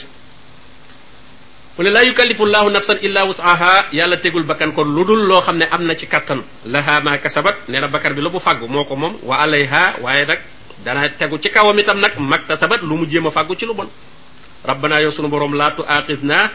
mu 1.78 1.84
ne 1.84 1.90
la 1.92 2.04
yukallifu 2.04 2.44
llahu 2.46 2.68
nafsan 2.70 3.00
illa 3.02 3.24
wus'aha 3.26 3.94
tegul 4.22 4.44
bakkan 4.44 4.74
kon 4.76 4.84
ludul 4.92 5.24
dul 5.24 5.28
loo 5.28 5.42
ne 5.56 5.96
ci 5.96 6.08
laha 6.66 7.00
ma 7.02 7.18
kasabat 7.18 7.68
nee 7.70 7.80
na 7.80 7.88
bakkan 7.88 8.14
bi 8.16 8.22
la 8.22 8.30
mu 8.30 8.40
fàggu 8.40 8.68
moo 8.68 8.84
ko 8.84 8.96
wa 9.24 9.36
alayha 9.40 9.96
waaye 10.04 10.26
nag 10.26 10.40
dana 10.84 11.08
tegu 11.18 11.38
ci 11.40 11.50
kawam 11.50 11.78
itam 11.80 11.98
nag 12.00 12.18
maktasabat 12.20 12.82
lu 12.84 12.98
mu 12.98 13.06
jéem 13.10 13.26
a 13.28 13.56
ci 13.58 13.66
lu 13.66 13.74
bon 13.74 13.88
rabbana 14.66 15.00
yow 15.02 15.12
sunu 15.12 15.30
borom 15.30 15.54
laa 15.56 15.72
tu 15.72 15.82
aqisna 15.88 16.52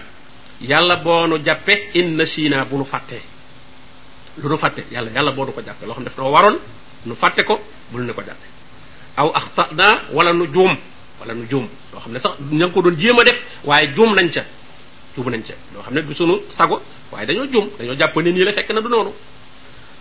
yàlla 0.61 0.97
boonu 0.97 1.39
jàppe 1.43 1.73
inna 1.95 2.27
siina 2.27 2.65
bu 2.65 2.77
nu 2.77 2.85
fàttee 2.85 3.23
lu 4.43 4.49
nu 4.51 4.59
fàtte 4.59 4.85
yàlla 4.93 5.11
yàlla 5.13 5.33
boonu 5.33 5.53
ko 5.53 5.63
jàppe 5.65 5.87
loo 5.87 5.95
xam 5.95 6.05
def 6.05 6.19
noo 6.19 6.59
nu 7.07 7.15
fàtte 7.15 7.43
ko 7.47 7.57
ne 7.95 8.13
ko 8.13 8.23
jàppe 8.23 8.47
aw 9.17 9.33
axtana 9.33 10.03
wala 10.13 10.33
nu 10.35 10.45
wala 11.21 12.19
sax 12.21 12.37
ko 12.75 12.83
def 12.91 13.65
waaye 13.65 13.95
juum 13.95 14.15
nañ 14.15 14.29
ca 14.35 14.43
juum 15.17 15.31
nañ 15.31 15.43
ca 15.43 15.55
loo 15.75 15.83
xam 15.83 15.95
ne 15.95 16.03
du 16.03 16.15
sunu 16.15 16.39
sago 16.51 16.81
waaye 17.11 17.27
dañoo 17.27 17.47
juum 17.51 17.71
dañoo 17.79 17.97
jàpp 17.97 18.15
ne 18.17 18.31
nii 18.31 18.45
la 18.45 18.53
fekk 18.53 18.71
na 18.73 18.81
du 18.81 18.89
noonu 18.89 19.11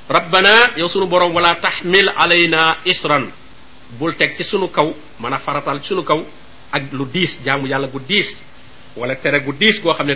rabbana 0.09 0.73
yow 0.77 0.89
sunu 0.89 1.07
borom 1.07 1.33
wala 1.35 1.55
taxmil 1.55 2.09
alayna 2.17 2.75
isran 2.85 3.29
bul 3.99 4.13
teg 4.15 4.35
ci 4.37 4.43
sunu 4.43 4.67
kaw 4.67 4.93
mën 5.19 5.37
faratal 5.39 5.79
ci 5.81 5.87
sunu 5.89 6.03
kaw 6.03 6.19
ak 6.71 6.83
lu 6.91 7.05
diis 7.13 7.39
jaamu 7.45 7.67
yàlla 7.67 7.87
gu 7.87 7.99
diis 8.07 8.35
wala 8.97 9.15
tere 9.15 9.39
gu 9.39 9.53
diis 9.53 9.81
goo 9.81 9.93
xam 9.93 10.07
ne 10.07 10.15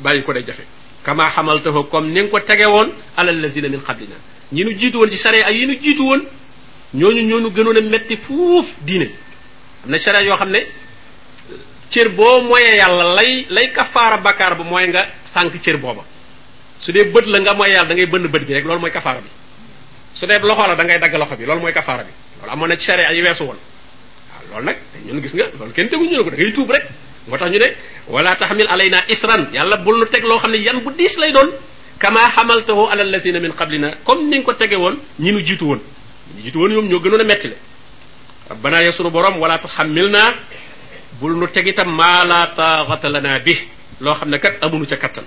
bàyyi 0.00 0.22
ko 0.22 0.32
day 0.32 0.42
jafe 0.46 0.62
kama 1.02 1.30
xamaltahu 1.30 1.84
comme 1.90 2.08
ni 2.10 2.22
nga 2.22 2.28
ko 2.30 2.40
tege 2.40 2.66
woon 2.66 2.90
alal 3.16 3.40
lazina 3.40 3.68
min 3.68 3.80
qablina 3.80 4.14
ñi 4.54 4.64
nu 4.64 4.70
jiitu 4.78 4.98
woon 4.98 5.10
ci 5.10 5.16
sariya 5.18 5.46
ak 5.46 5.54
yi 5.54 5.66
nu 5.66 5.74
jiitu 5.80 6.02
woon 6.02 6.22
ñooñu 6.94 7.22
ñooñu 7.22 7.50
gënoon 7.54 7.76
a 7.76 7.80
metti 7.80 8.16
fuuf 8.16 8.66
diine 8.84 9.10
am 9.84 9.90
na 9.90 9.98
sariya 9.98 10.22
yoo 10.30 10.36
xam 10.36 10.50
ne 10.50 10.60
cër 11.90 12.08
boo 12.10 12.40
moyee 12.42 12.76
yàlla 12.76 13.14
lay 13.14 13.46
lay 13.50 13.68
kafaara 13.70 14.16
bakkaar 14.22 14.54
ba 14.58 14.64
mooy 14.64 14.86
nga 14.88 15.06
sànq 15.34 15.54
cër 15.64 15.76
booba 15.76 16.02
su 16.78 16.92
dee 16.92 17.04
bët 17.12 17.26
la 17.26 17.38
nga 17.40 17.54
moy 17.54 17.70
yàlla 17.70 17.88
da 17.88 17.94
ngay 17.94 18.06
bënn 18.06 18.26
bët 18.28 18.42
bi 18.46 18.54
rek 18.54 18.64
loolu 18.64 18.80
mooy 18.80 18.90
kafaara 18.92 19.20
bi 19.20 19.28
su 20.14 20.26
dee 20.26 20.38
loxo 20.42 20.66
la 20.66 20.74
da 20.74 20.84
ngay 20.84 20.98
dagg 20.98 21.14
loxo 21.14 21.36
bi 21.36 21.44
loolu 21.46 21.60
mooy 21.60 21.72
kafaara 21.72 22.02
bi 22.04 22.12
loolu 22.38 22.52
amoon 22.52 22.68
na 22.68 22.76
ci 22.76 22.84
sharia 22.84 23.12
yi 23.12 23.22
weesu 23.22 23.44
woon 23.44 23.58
waaw 24.30 24.42
loolu 24.50 24.64
nag 24.66 24.76
ñun 25.06 25.20
gis 25.22 25.32
nga 25.34 25.46
loolu 25.58 25.72
kenn 25.72 25.88
tegu 25.88 26.04
ñu 26.04 26.24
ko 26.24 26.30
da 26.30 26.36
ngay 26.36 26.52
tuub 26.52 26.70
rek 26.70 26.84
moo 27.28 27.36
tax 27.38 27.50
ñu 27.50 27.58
ne 27.58 27.68
wala 28.08 28.36
taxmil 28.36 28.66
alayna 28.68 28.98
isran 29.08 29.42
yàlla 29.52 29.76
bul 29.76 29.96
nu 29.98 30.06
teg 30.06 30.24
loo 30.24 30.38
xam 30.38 30.50
ne 30.50 30.58
yan 30.58 30.80
bu 30.82 30.90
diis 30.92 31.14
lay 31.18 31.32
doon 31.32 31.50
kama 31.98 32.20
xamaltahu 32.34 32.88
ala 32.90 33.02
allasina 33.02 33.38
min 33.40 33.52
qablina 33.54 33.88
comme 34.04 34.28
ni 34.30 34.36
nga 34.36 34.44
ko 34.44 34.52
tege 34.52 34.76
woon 34.76 34.96
ñi 35.20 35.32
nu 35.32 35.40
jiitu 35.46 35.64
woon 35.66 35.80
ñi 36.34 36.42
jiitu 36.42 36.58
woon 36.58 36.72
ñoom 36.74 36.88
ñoo 36.88 36.98
gënoon 37.00 37.20
a 37.20 37.24
metti 37.24 37.48
le 37.48 37.56
rabbana 38.48 38.82
yasuru 38.82 39.10
borom 39.10 39.38
wala 39.40 39.58
bul 41.20 41.32
nu 41.36 41.46
tegi 41.48 41.72
tam 41.76 41.88
maa 42.00 42.24
laa 42.24 42.52
taaxata 42.54 43.08
lana 43.08 43.38
bi 43.44 43.54
lo 44.00 44.14
xamne 44.14 44.36
kat 44.38 44.60
amuñu 44.64 44.86
ca 44.90 44.96
katan 44.96 45.24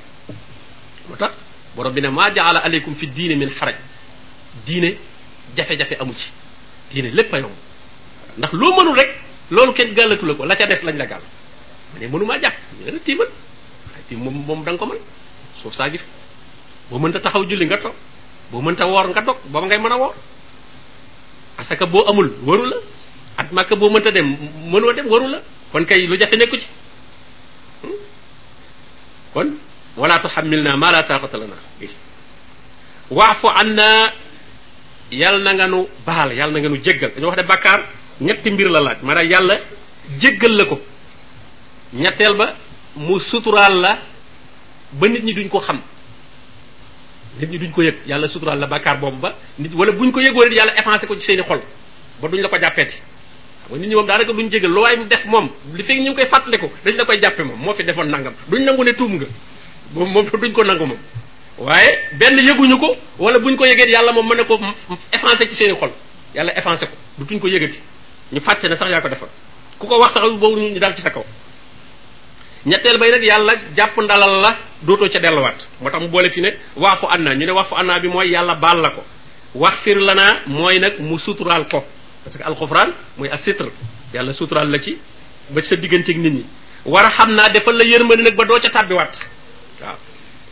motax 1.09 1.31
tax 1.31 1.37
borom 1.75 1.93
bi 1.93 2.01
ne 2.01 2.09
maa 2.09 2.29
jaala 2.33 2.59
alaykum 2.61 2.95
fi 2.95 3.05
diine 3.07 3.35
min 3.35 3.49
haraj 3.49 3.75
dine 4.65 4.93
jafe-jafe 5.57 5.95
amu 6.01 6.13
ci 6.13 6.29
dine 6.93 7.09
lépp 7.09 7.33
a 7.33 7.37
yomb 7.39 7.55
ndax 8.37 8.51
lo 8.53 8.67
mënul 8.77 8.95
rek 8.95 9.11
lolou 9.51 9.73
ken 9.73 9.93
galatu 9.93 10.25
lako 10.25 10.45
la 10.45 10.55
ca 10.55 10.65
dess 10.67 10.83
lañ 10.83 10.95
la 10.97 11.05
gal 11.05 11.21
mané 11.93 12.07
meunu 12.07 12.25
ma 12.25 12.37
jax 12.39 12.53
ñu 12.85 12.91
ne 12.91 12.99
tiimal 13.03 13.27
tiim 14.07 14.19
moom 14.19 14.35
moom 14.45 14.63
da 14.63 14.77
ko 14.77 14.85
man 14.85 14.97
suuf 15.61 15.73
sa 15.73 15.89
gif 15.89 16.03
bo 16.91 16.99
meun 16.99 17.11
ta 17.11 17.19
taxaw 17.19 17.43
julli 17.49 17.65
nga 17.65 17.77
tok 17.77 17.93
bo 18.51 18.61
meun 18.61 18.75
ta 18.75 18.85
wor 18.85 19.07
nga 19.09 19.21
tok 19.21 19.37
bo 19.49 19.65
ngay 19.65 19.77
meuna 19.77 19.97
wor 19.97 20.13
asaka 21.57 21.85
bo 21.85 22.05
amul 22.09 22.29
waru 22.45 22.65
la 22.69 22.77
at 23.39 23.49
màkka 23.51 23.75
boo 23.75 23.89
mënta 23.89 24.11
dem 24.11 24.27
meuno 24.71 24.91
dem 24.93 25.07
waru 25.09 25.27
la 25.33 25.39
kon 25.71 25.85
kay 25.85 26.05
lu 26.09 26.17
jafe 26.17 26.33
nekku 26.33 26.57
ci 26.57 26.67
kon 29.33 29.57
wallaatu 29.97 30.27
tuhammilna 30.27 30.77
ma 30.77 30.91
la 30.91 31.03
taqata 31.03 31.37
lana 31.37 31.53
waafu 33.11 33.47
anna 33.47 34.11
yàlla 35.11 35.39
na 35.43 35.53
nga 35.53 35.67
nu 35.67 35.87
baal 36.05 36.29
yàlla 36.33 36.53
na 36.53 36.59
nga 36.59 36.69
nu 36.69 36.77
jéggal 36.81 37.11
dañu 37.15 37.27
wax 37.27 37.37
ne 37.39 37.43
bàkkaar 37.47 37.81
ñetti 38.21 38.51
mbir 38.51 38.69
la 38.69 38.79
laaj 38.79 38.97
maanaam 39.03 39.29
yàlla 39.29 39.55
jéggal 40.19 40.51
la 40.57 40.65
ko 40.65 40.77
ñetteel 41.93 42.33
ba 42.37 42.55
mu 42.95 43.19
suturaal 43.19 43.75
la 43.79 43.99
ba 44.93 45.07
nit 45.07 45.21
ñi 45.23 45.33
duñ 45.33 45.49
ko 45.49 45.59
xam 45.59 45.79
nit 47.39 47.47
ñi 47.49 47.57
duñ 47.57 47.71
ko 47.71 47.81
yëg 47.83 47.97
yàlla 48.07 48.27
suturaal 48.27 48.59
la 48.59 48.67
bàkkaar 48.67 48.97
boobu 48.99 49.17
ba 49.19 49.35
nit 49.57 49.71
wala 49.73 49.91
buñ 49.91 50.11
ko 50.11 50.19
yëgoo 50.19 50.43
yëg 50.45 50.53
yàlla 50.53 50.77
effacé 50.79 51.07
ko 51.07 51.15
ci 51.15 51.21
seeni 51.21 51.43
xol 51.43 51.61
ba 52.21 52.27
duñ 52.27 52.41
la 52.41 52.49
ko 52.49 52.57
jàppeeti 52.57 52.97
mooy 53.69 53.79
nit 53.79 53.87
ñi 53.89 53.95
moom 53.95 54.05
daanaka 54.07 54.33
duñ 54.33 54.49
jégal 54.51 54.71
lu 54.71 54.79
waay 54.81 54.97
def 55.05 55.25
moom 55.25 55.47
li 55.75 55.83
fekk 55.83 55.97
ñu 55.99 56.11
ngi 56.11 56.15
koy 56.15 56.25
fàttaliku 56.25 56.67
dañ 56.83 56.95
la 56.97 57.05
koy 57.05 57.19
jàppe 57.21 57.41
moom 57.43 57.59
moo 57.59 57.73
fi 57.73 57.83
defoon 57.83 58.05
nangam 58.09 58.33
duñ 58.47 58.65
nangu 58.65 58.83
ne 58.83 58.93
tuum 58.93 59.15
nga 59.15 59.25
moom 59.93 60.09
moom 60.11 60.25
duñ 60.41 60.51
ko 60.51 60.63
nangu 60.63 60.85
moom 60.85 60.97
waaye 61.59 61.99
benn 62.19 62.39
yëguñu 62.39 62.79
ko 62.79 62.95
wala 63.19 63.37
buñ 63.39 63.55
ko 63.55 63.65
yëgee 63.65 63.89
yàlla 63.91 64.11
moom 64.11 64.27
mën 64.27 64.37
na 64.37 64.43
ko 64.45 64.59
effacé 65.11 65.47
ci 65.49 65.55
seen 65.55 65.73
i 65.73 65.77
xol 65.77 65.91
yàlla 66.35 66.51
effacé 66.57 66.87
ko 66.87 66.95
dutuñ 67.19 67.39
ko 67.39 67.47
yëgati 67.47 67.77
ñu 68.33 68.39
fàtte 68.39 68.65
ne 68.67 68.75
sax 68.75 68.89
yaa 68.89 69.01
ko 69.01 69.09
defal 69.09 69.29
ku 69.77 69.87
ko 69.87 69.99
wax 69.99 70.13
sax 70.13 70.23
boobu 70.33 70.59
ñu 70.59 70.79
dal 70.79 70.95
ci 70.95 71.01
sa 71.03 71.11
kaw 71.11 71.25
ñetteel 72.65 72.97
bay 72.97 73.11
nag 73.11 73.21
yàlla 73.23 73.53
jàpp 73.75 73.97
ndalal 73.97 74.41
la 74.41 74.57
dootoo 74.81 75.09
ca 75.09 75.19
delluwaat 75.19 75.59
moo 75.81 75.89
tax 75.91 76.01
mu 76.01 76.07
boole 76.09 76.29
fi 76.31 76.41
ne 76.41 76.53
waafu 76.75 77.05
annaa 77.07 77.35
ñu 77.35 77.45
ne 77.45 77.51
wax 77.51 77.69
waafu 77.69 77.75
annaa 77.83 77.99
bi 77.99 78.07
mooy 78.07 78.29
yàlla 78.31 78.55
baal 78.55 78.81
la 78.81 78.89
ko 78.89 79.03
wax 79.53 79.85
la 79.85 80.15
naa 80.15 80.33
mooy 80.47 80.79
nag 80.79 80.99
mu 80.99 81.19
suturaal 81.19 81.67
ko 81.69 81.83
parce 82.23 82.37
que 82.37 82.39
:fra 82.43 82.51
alxufraan 82.51 82.89
mooy 83.17 83.29
asitr 83.29 83.65
Yàlla 84.13 84.33
suturaal 84.33 84.69
la 84.69 84.79
ci 84.79 84.97
ba 85.51 85.61
sa 85.63 85.75
digganteeg 85.75 86.17
nit 86.17 86.33
ñi 86.33 86.45
war 86.85 87.05
a 87.05 87.09
xam 87.09 87.31
naa 87.35 87.49
defal 87.49 87.75
la 87.77 87.83
yërmande 87.85 88.23
nag 88.23 88.35
ba 88.35 88.45
doo 88.45 88.59
ca 88.59 88.69
tabbiwaat 88.69 89.13
waaw 89.81 89.97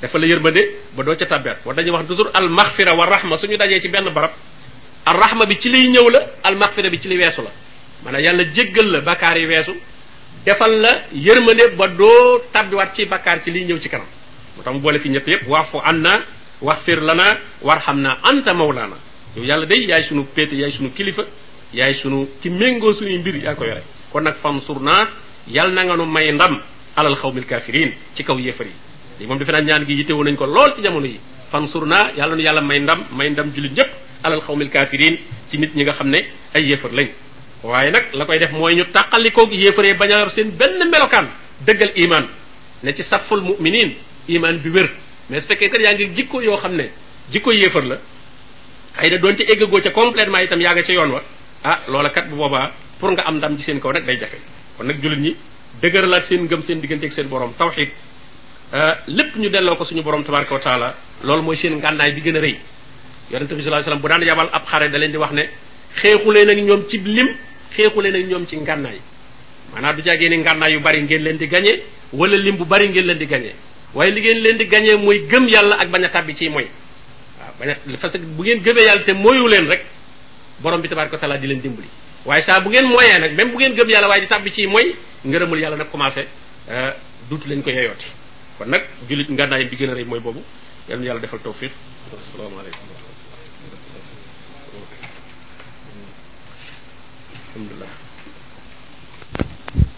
defal 0.01 0.21
la 0.21 0.27
yërmande 0.27 0.61
ba 0.95 1.03
doo 1.03 1.15
ca 1.15 1.25
tabbiwaat 1.25 1.63
moo 1.65 1.73
tax 1.73 1.75
dañuy 1.77 1.91
wax 1.91 2.07
toujours 2.07 2.29
:fra 2.31 2.39
almaghfira 2.39 2.93
wa 2.95 3.05
rahma 3.05 3.37
suñu 3.37 3.57
dajee 3.57 3.81
ci 3.81 3.89
benn 3.89 4.07
barab 4.13 4.31
arrahma 5.05 5.45
bi 5.45 5.57
ci 5.59 5.69
liy 5.69 5.87
ñëw 5.89 6.09
la 6.09 6.19
almaghfira 6.43 6.89
bi 6.89 6.99
ci 7.01 7.09
li 7.09 7.17
weesu 7.17 7.41
la 7.41 7.51
maanaam 8.03 8.21
Yàlla 8.23 8.43
jéggal 8.53 8.87
la 8.91 8.99
bakkaar 9.01 9.37
yi 9.37 9.45
weesu 9.47 9.73
defal 10.45 10.71
la 10.79 11.03
yërmande 11.13 11.75
ba 11.77 11.87
doo 11.89 12.41
tabbiwaat 12.53 12.93
ci 12.95 13.05
bakkaar 13.05 13.43
ci 13.43 13.51
liy 13.51 13.65
ñëw 13.65 13.79
ci 13.81 13.89
kanam 13.89 14.07
moo 14.55 14.63
tax 14.63 14.73
mu 14.73 14.79
boole 14.79 14.99
fi 14.99 15.09
ñett 15.09 15.27
yépp 15.27 15.47
wa'fu 15.47 15.79
anna 15.83 16.21
waghfir 16.61 17.01
lana 17.01 17.35
warhamna 17.61 18.19
anta 18.23 18.53
mawlana 18.53 18.95
yow 19.35 19.43
Yàlla 19.43 19.65
day 19.65 19.83
yaay 19.85 20.03
sunu 20.03 20.23
péete 20.35 20.53
yaay 20.55 20.71
sunu 20.71 20.91
kilifa 20.91 21.23
yaay 21.73 21.93
sunu 21.95 22.27
ki 22.41 22.49
méngoo 22.49 22.93
suñuy 22.93 23.17
mbir 23.19 23.35
yaa 23.43 23.55
ko 23.55 23.65
yore 23.65 23.81
kon 24.11 24.21
nag 24.23 24.35
fansur 24.35 24.79
naa 24.79 25.07
yal 25.47 25.71
na 25.71 25.83
nga 25.83 25.95
nu 25.97 26.05
may 26.05 26.31
ndam 26.31 26.59
alal 26.95 27.15
xawmil 27.15 27.43
kaafiriin 27.45 27.91
ci 28.15 28.23
kaw 28.23 28.37
yéefar 28.39 28.65
yi 28.65 28.73
lii 29.19 29.27
moom 29.27 29.37
defe 29.37 29.51
naa 29.51 29.61
ñaan 29.61 29.83
gi 29.85 29.93
yittewoo 29.93 30.23
nañ 30.23 30.35
ko 30.35 30.45
lool 30.45 30.75
ci 30.75 30.81
jamono 30.81 31.05
yi 31.05 31.19
fansur 31.51 31.85
naa 31.85 32.11
yàlla 32.15 32.35
nu 32.35 32.41
yàlla 32.41 32.61
may 32.61 32.79
ndam 32.79 33.03
may 33.15 33.29
ndam 33.29 33.51
jullit 33.53 33.71
ñépp 33.73 33.89
alal 34.23 34.41
xawmil 34.41 34.69
kaafiriin 34.69 35.17
ci 35.49 35.57
nit 35.57 35.75
ñi 35.75 35.83
nga 35.83 35.93
xam 35.93 36.07
ne 36.09 36.25
ay 36.53 36.61
yéefar 36.63 36.91
lañ 36.93 37.09
waaye 37.63 37.91
nag 37.91 38.05
la 38.13 38.25
koy 38.25 38.39
def 38.39 38.51
mooy 38.51 38.75
ñu 38.75 38.85
tàqalikoo 38.91 39.49
yéefaree 39.51 39.93
bañ 39.95 40.11
a 40.13 40.29
seen 40.29 40.51
benn 40.51 40.89
melokaan 40.89 41.27
dëggal 41.65 41.91
imaan 41.95 42.25
ne 42.83 42.93
ci 42.93 43.03
saful 43.03 43.41
muminin 43.41 43.93
imaan 44.27 44.57
bi 44.61 44.69
wér 44.69 44.89
mais 45.29 45.41
su 45.41 45.47
fekkee 45.47 45.69
kat 45.69 45.81
yaa 45.81 45.93
ngi 45.93 46.13
jikko 46.15 46.41
yoo 46.41 46.55
xam 46.57 46.75
ne 46.75 46.89
jikko 47.31 47.51
yéefar 47.51 47.83
la 47.83 47.97
xëy 48.97 49.09
na 49.09 49.17
doon 49.17 49.35
ca 49.35 49.81
ca 49.83 49.89
complètement 49.91 50.39
itam 50.39 50.61
yaa 50.61 50.73
nga 50.73 50.81
yoon 50.93 51.11
wa 51.11 51.21
ah 51.63 51.81
loola 51.87 52.09
kat 52.09 52.29
bu 52.29 52.35
boobaa 52.37 52.71
pour 52.99 53.11
nga 53.13 53.23
am 53.23 53.37
ndam 53.37 53.57
ci 53.57 53.63
seen 53.63 53.79
kaw 53.79 53.91
rek 53.91 54.05
day 54.05 54.17
jafe 54.17 54.37
kon 54.77 54.83
nag 54.85 55.01
jullit 55.01 55.19
ñi 55.19 55.35
dëgëralaat 55.81 56.23
seen 56.25 56.43
ngëm 56.45 56.61
seen 56.61 56.79
diggante 56.81 57.05
ak 57.05 57.13
seen 57.13 57.27
borom 57.27 57.53
tawxid 57.57 57.89
ah, 58.73 58.97
lépp 59.07 59.35
ñu 59.35 59.49
delloo 59.49 59.75
ko 59.75 59.85
suñu 59.85 60.03
borom 60.03 60.23
tabaraka 60.23 60.53
wa 60.53 60.59
taala 60.59 60.95
loolu 61.23 61.41
mooy 61.41 61.55
seen 61.55 61.75
ngànnaay 61.77 62.11
bi 62.11 62.21
gën 62.21 62.35
a 62.35 62.39
rëy 62.39 62.53
bi 62.53 63.29
sallallahu 63.33 63.67
alayhi 63.67 63.79
wasallam 63.83 64.01
bu 64.01 64.07
daan 64.07 64.21
yabal 64.23 64.49
ab 64.51 64.65
xare 64.67 64.89
da 64.89 64.97
leen 64.97 65.11
di 65.11 65.17
wax 65.17 65.31
ne 65.33 65.43
xeexu 65.95 66.31
leen 66.31 66.49
ak 66.49 66.57
ñoom 66.57 66.87
ci 66.87 66.97
lim 67.03 67.27
xeexu 67.75 68.01
leen 68.01 68.15
ak 68.15 68.29
ñoom 68.29 68.45
ci 68.47 68.55
ngànnaay 68.57 68.99
maanaam 69.73 69.95
du 69.95 70.01
jàggee 70.03 70.29
ni 70.29 70.37
ngànnaay 70.37 70.71
yu 70.73 70.79
bari 70.79 71.01
ngeen 71.01 71.23
leen 71.23 71.37
di 71.37 71.47
gañe 71.47 71.81
wala 72.13 72.37
lim 72.37 72.55
bu 72.57 72.65
bari 72.65 72.87
ngeen 72.89 73.05
leen 73.05 73.17
di 73.17 73.25
gañe 73.25 73.51
waaye 73.93 74.11
li 74.11 74.21
ngeen 74.21 74.39
leen 74.43 74.57
di 74.57 74.65
gëm 74.65 74.83
ak 75.87 76.33
ci 76.37 76.49
bañ 77.57 78.21
bu 78.37 78.43
ngeen 78.43 78.61
gëmee 78.61 78.83
yàlla 78.85 79.03
te 79.03 79.13
mooyu 79.13 79.47
leen 79.47 79.67
rek 79.67 79.85
borom 80.59 80.81
bi 80.81 80.89
tabaraka 80.89 81.17
taala 81.17 81.37
di 81.37 81.47
leen 81.47 81.61
dimbali 81.61 81.87
waaye 82.25 82.41
saa 82.41 82.59
bu 82.59 82.69
ngeen 82.69 82.85
moyee 82.89 83.19
nag 83.19 83.33
même 83.35 83.51
bu 83.51 83.57
ngeen 83.57 83.75
gëm 83.77 83.89
yàlla 83.89 84.07
waaye 84.07 84.21
di 84.21 84.27
tàbbi 84.27 84.51
ci 84.51 84.65
moy 84.67 84.95
ngërëmul 85.25 85.59
yàlla 85.59 85.77
nag 85.77 85.89
commencé 85.91 86.27
euh, 86.69 86.91
duutu 87.29 87.47
leen 87.47 87.61
ko 87.63 87.69
yeyooti 87.69 88.05
kon 88.57 88.65
nag 88.69 88.81
julit 89.09 89.29
ngànnaay 89.29 89.65
bi 89.65 89.75
gën 89.75 89.89
a 89.89 89.93
rëy 89.93 90.05
mooy 90.05 90.19
boobu 90.19 90.41
yal 90.89 91.19
defal 91.21 91.39
tawfiq 91.39 91.71
asalaamaaleykum 92.17 92.87
alhamdulilah 97.53 97.91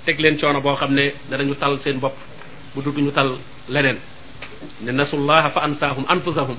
teg 0.05 0.19
leen 0.19 0.37
coono 0.37 0.61
boo 0.61 0.75
xam 0.75 0.93
ne 0.93 1.13
danañu 1.29 1.55
tal 1.55 1.79
seen 1.79 1.99
bop 1.99 2.15
bu 2.75 2.81
dutuñu 2.81 3.11
tal 3.13 3.37
leneen 3.69 3.97
ne 4.81 4.91
nasullaha 4.91 5.49
fa 5.49 5.61
ansaahum 5.63 6.05
anfusahum 6.09 6.57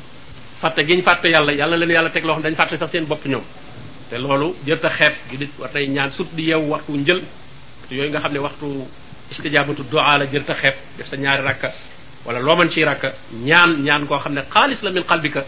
fàtte 0.60 0.86
gi 0.86 1.02
fatte 1.02 1.04
fàtte 1.04 1.28
yàlla 1.28 1.52
yàlla 1.52 1.76
leen 1.76 1.90
yàlla 1.90 2.10
teg 2.10 2.24
loo 2.24 2.40
dañ 2.40 2.54
fatte 2.56 2.76
sax 2.78 2.90
seen 2.90 3.04
bopp 3.06 3.24
te 4.10 4.16
loolu 4.18 4.48
jër 4.66 4.78
ta 4.82 4.90
xeeb 4.90 5.14
di 5.38 5.48
war 5.58 5.70
tey 5.70 5.86
ñaan 5.86 6.10
sut 6.10 6.28
di 6.34 6.42
yeewu 6.48 6.68
waxtu 6.70 6.92
njël 6.92 7.20
yooyu 7.90 8.10
nga 8.10 8.18
xam 8.20 8.32
ne 8.32 8.38
waxtu 8.40 8.66
istijaabatu 9.30 9.82
du'a 9.90 10.18
la 10.18 10.24
jër 10.26 10.44
ta 10.44 10.54
xeeb 10.54 10.74
def 10.98 11.06
sa 11.06 11.16
ñaari 11.16 11.42
rakka 11.44 11.72
wala 12.24 12.40
loo 12.40 12.56
mën 12.56 12.68
ciy 12.70 12.84
rakka 12.84 13.12
ñaan 13.34 13.70
ñaan 13.86 14.06
koo 14.06 14.18
xam 14.18 14.34
ne 14.34 14.42
xaalis 14.52 14.82
la 14.82 14.90
min 14.90 15.02
xalbika 15.04 15.44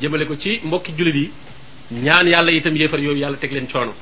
jëmale 0.00 0.24
ko 0.26 0.36
ci 0.36 0.60
mbokki 0.64 0.92
jullit 0.96 1.14
yi 1.14 1.30
ñaan 1.92 2.26
yàlla 2.26 2.50
itam 2.50 2.74
yéefar 2.76 2.98
yooyu 3.00 3.18
yàlla 3.20 3.36
teg 3.36 3.52
leen 3.52 3.68
coono 3.70 3.94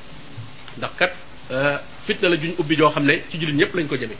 ndax 0.78 0.90
kat 0.96 1.12
euh, 1.52 1.76
fitna 2.06 2.28
la 2.30 2.36
juñ 2.36 2.54
ubbi 2.58 2.74
joo 2.76 2.88
xam 2.90 3.04
ne 3.04 3.20
ci 3.30 3.38
jullit 3.38 3.54
ñëpp 3.54 3.74
lañ 3.74 3.86
ko 3.86 3.96
jëme 3.96 4.16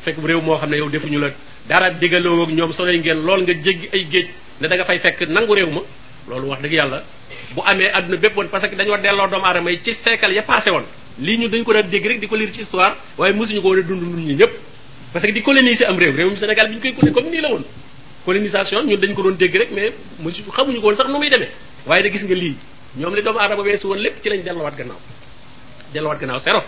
fekk 0.00 0.16
réew 0.26 0.40
moo 0.40 0.56
xam 0.58 0.70
ne 0.70 0.76
yow 0.78 0.90
defuñu 0.90 1.18
la 1.20 1.30
dara 1.68 1.90
digaloo 1.90 2.42
ak 2.42 2.48
ñoom 2.50 2.72
soloy 2.72 2.98
ngeen 2.98 3.22
lool 3.24 3.42
nga 3.42 3.52
jéggi 3.52 3.88
ay 3.94 4.06
géej 4.10 4.28
ne 4.60 4.66
da 4.68 4.74
nga 4.74 4.84
fay 4.84 4.98
fekk 4.98 5.28
nangu 5.28 5.54
réew 5.54 5.70
ma 5.70 5.80
loolu 6.30 6.48
wax 6.48 6.62
dëgg 6.62 6.74
yàlla 6.78 6.98
bu 7.54 7.60
amee 7.66 7.90
àdduna 7.92 8.16
bépp 8.20 8.36
woon 8.36 8.48
parce 8.48 8.68
que 8.70 8.76
dañoo 8.76 8.96
delloo 8.98 9.28
doomu 9.28 9.44
aadama 9.44 9.70
yi 9.70 9.80
ci 9.84 9.92
siècle 9.92 10.32
ya 10.32 10.42
passé 10.42 10.70
woon 10.70 10.84
lii 11.18 11.36
ñu 11.38 11.48
dañ 11.48 11.64
ko 11.64 11.72
daan 11.72 11.88
dégg 11.90 12.06
rek 12.06 12.20
di 12.20 12.26
ko 12.26 12.36
lire 12.36 12.52
ci 12.52 12.60
histoire 12.60 12.94
waaye 13.18 13.34
mosuñu 13.34 13.60
ko 13.60 13.68
war 13.70 13.78
a 13.78 13.82
dund 13.82 14.02
ñun 14.02 14.16
ñi 14.26 14.34
ñëpp 14.34 14.50
parce 15.12 15.24
que 15.26 15.32
di 15.32 15.42
coloniser 15.42 15.86
am 15.86 15.98
réew 15.98 16.12
réewum 16.16 16.36
Sénégal 16.36 16.68
bi 16.70 16.74
ñu 16.76 16.80
koy 16.80 16.92
colonisé 17.12 17.12
comme 17.14 17.30
nii 17.30 17.40
la 17.40 17.50
woon 17.50 17.64
colonisation 18.24 18.82
ñun 18.86 18.96
dañ 19.00 19.14
ko 19.14 19.22
doon 19.22 19.32
dégg 19.36 19.54
rek 19.56 19.70
mais 19.72 19.92
mosu 20.20 20.42
xamuñu 20.42 20.80
ko 20.80 20.86
woon 20.86 20.94
sax 20.96 21.08
nu 21.10 21.18
muy 21.18 21.28
demee 21.30 21.48
waaye 21.86 22.02
da 22.02 22.10
gis 22.10 22.24
nga 22.24 22.34
lii 22.34 22.56
ñoom 22.96 23.14
li 23.14 23.22
doomu 23.22 23.38
aadama 23.40 23.62
weesu 23.62 23.86
woon 23.88 23.98
lépp 24.00 24.22
ci 24.22 24.28
lañ 24.28 24.42
delluwaat 24.44 24.76
gannaaw 24.76 24.98
delluwaat 25.92 26.20
gannaaw 26.20 26.38
zéro 26.38 26.62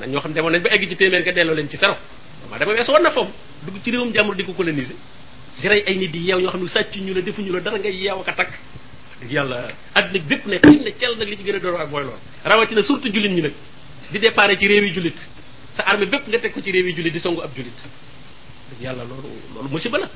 nag 0.00 0.08
ñoo 0.10 0.20
xam 0.20 0.32
demoon 0.32 0.50
nañ 0.52 0.62
ba 0.62 0.70
egg 0.72 0.88
ci 0.88 0.96
téeméer 0.96 1.22
nga 1.22 1.32
delloo 1.32 1.54
leen 1.54 1.68
ci 1.68 1.76
zéro 1.76 1.92
doomu 2.40 2.54
aadama 2.54 2.72
weesu 2.72 2.90
woon 2.90 3.02
na 3.02 3.10
foofu 3.12 3.30
dugg 3.66 3.76
ci 3.82 3.90
réewum 3.92 4.12
jàmbur 4.12 4.34
di 4.34 4.44
ko 4.44 4.52
coloniser 4.52 4.96
di 5.60 5.68
ay 5.68 5.94
nit 5.94 6.10
di 6.10 6.18
yeew 6.24 6.40
ñoo 6.40 6.48
xam 6.50 6.62
ne 6.62 6.68
sàcc 6.68 6.96
ñu 6.96 7.14
la 7.14 7.20
defuñu 7.20 7.52
la 7.52 7.60
dara 7.60 7.78
yeew 7.78 8.24
takk 8.24 8.50
dëgg 9.20 9.32
yàlla 9.32 9.70
adduna 9.94 10.24
bépp 10.28 10.46
ne 10.46 10.58
xëy 10.58 10.82
na 10.84 10.90
cel 10.98 11.14
nag 11.16 11.28
li 11.28 11.36
ci 11.36 11.44
gën 11.44 11.56
a 11.56 11.60
door 11.60 11.80
ak 11.80 11.90
mooy 11.90 12.02
loolu 12.04 12.18
rawatina 12.44 12.82
surtout 12.82 13.12
jullit 13.12 13.30
ñi 13.30 13.42
nag 13.42 13.52
di 14.10 14.18
déparé 14.18 14.56
ci 14.56 14.66
réew 14.66 14.84
yi 14.86 14.92
jullit 14.92 15.14
sa 15.76 15.82
armée 15.84 16.06
bépp 16.06 16.26
nga 16.28 16.38
teg 16.38 16.52
ko 16.52 16.60
ci 16.60 16.70
réew 16.72 16.86
yi 16.88 16.94
jullit 16.94 17.10
di 17.12 17.20
songu 17.20 17.40
ab 17.40 17.50
jullit 17.54 17.76
dëgg 18.70 18.82
yàlla 18.82 19.04
loolu 19.04 19.28
loolu 19.54 19.68
musiba 19.68 19.98
la 19.98 20.08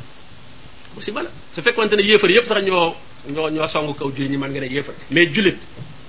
musiba 0.94 1.22
la 1.22 1.30
su 1.52 1.62
fekkonte 1.62 1.94
ne 1.96 2.02
yéefar 2.02 2.30
yépp 2.30 2.44
sax 2.46 2.62
ñoo 2.62 2.94
ñoo 3.30 3.48
ñoo 3.50 3.66
songu 3.68 3.94
kaw 3.94 4.11
jullit 4.11 4.28
ñi 4.30 4.37
mën 4.37 4.50
nga 4.50 4.61
ne 4.61 4.66
yéefar 4.66 4.94
mais 5.11 5.26
jullit 5.32 5.58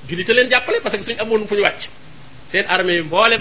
jullit 0.07 0.29
a 0.29 0.33
leen 0.33 0.49
jàppale 0.49 0.79
parce 0.81 0.97
que 0.97 1.03
suñu 1.03 1.19
amoon 1.19 1.45
fu 1.47 1.53
ñu 1.55 1.61
wàcc 1.61 1.89
seen 2.51 2.65
armée 2.67 3.01
mboole 3.01 3.37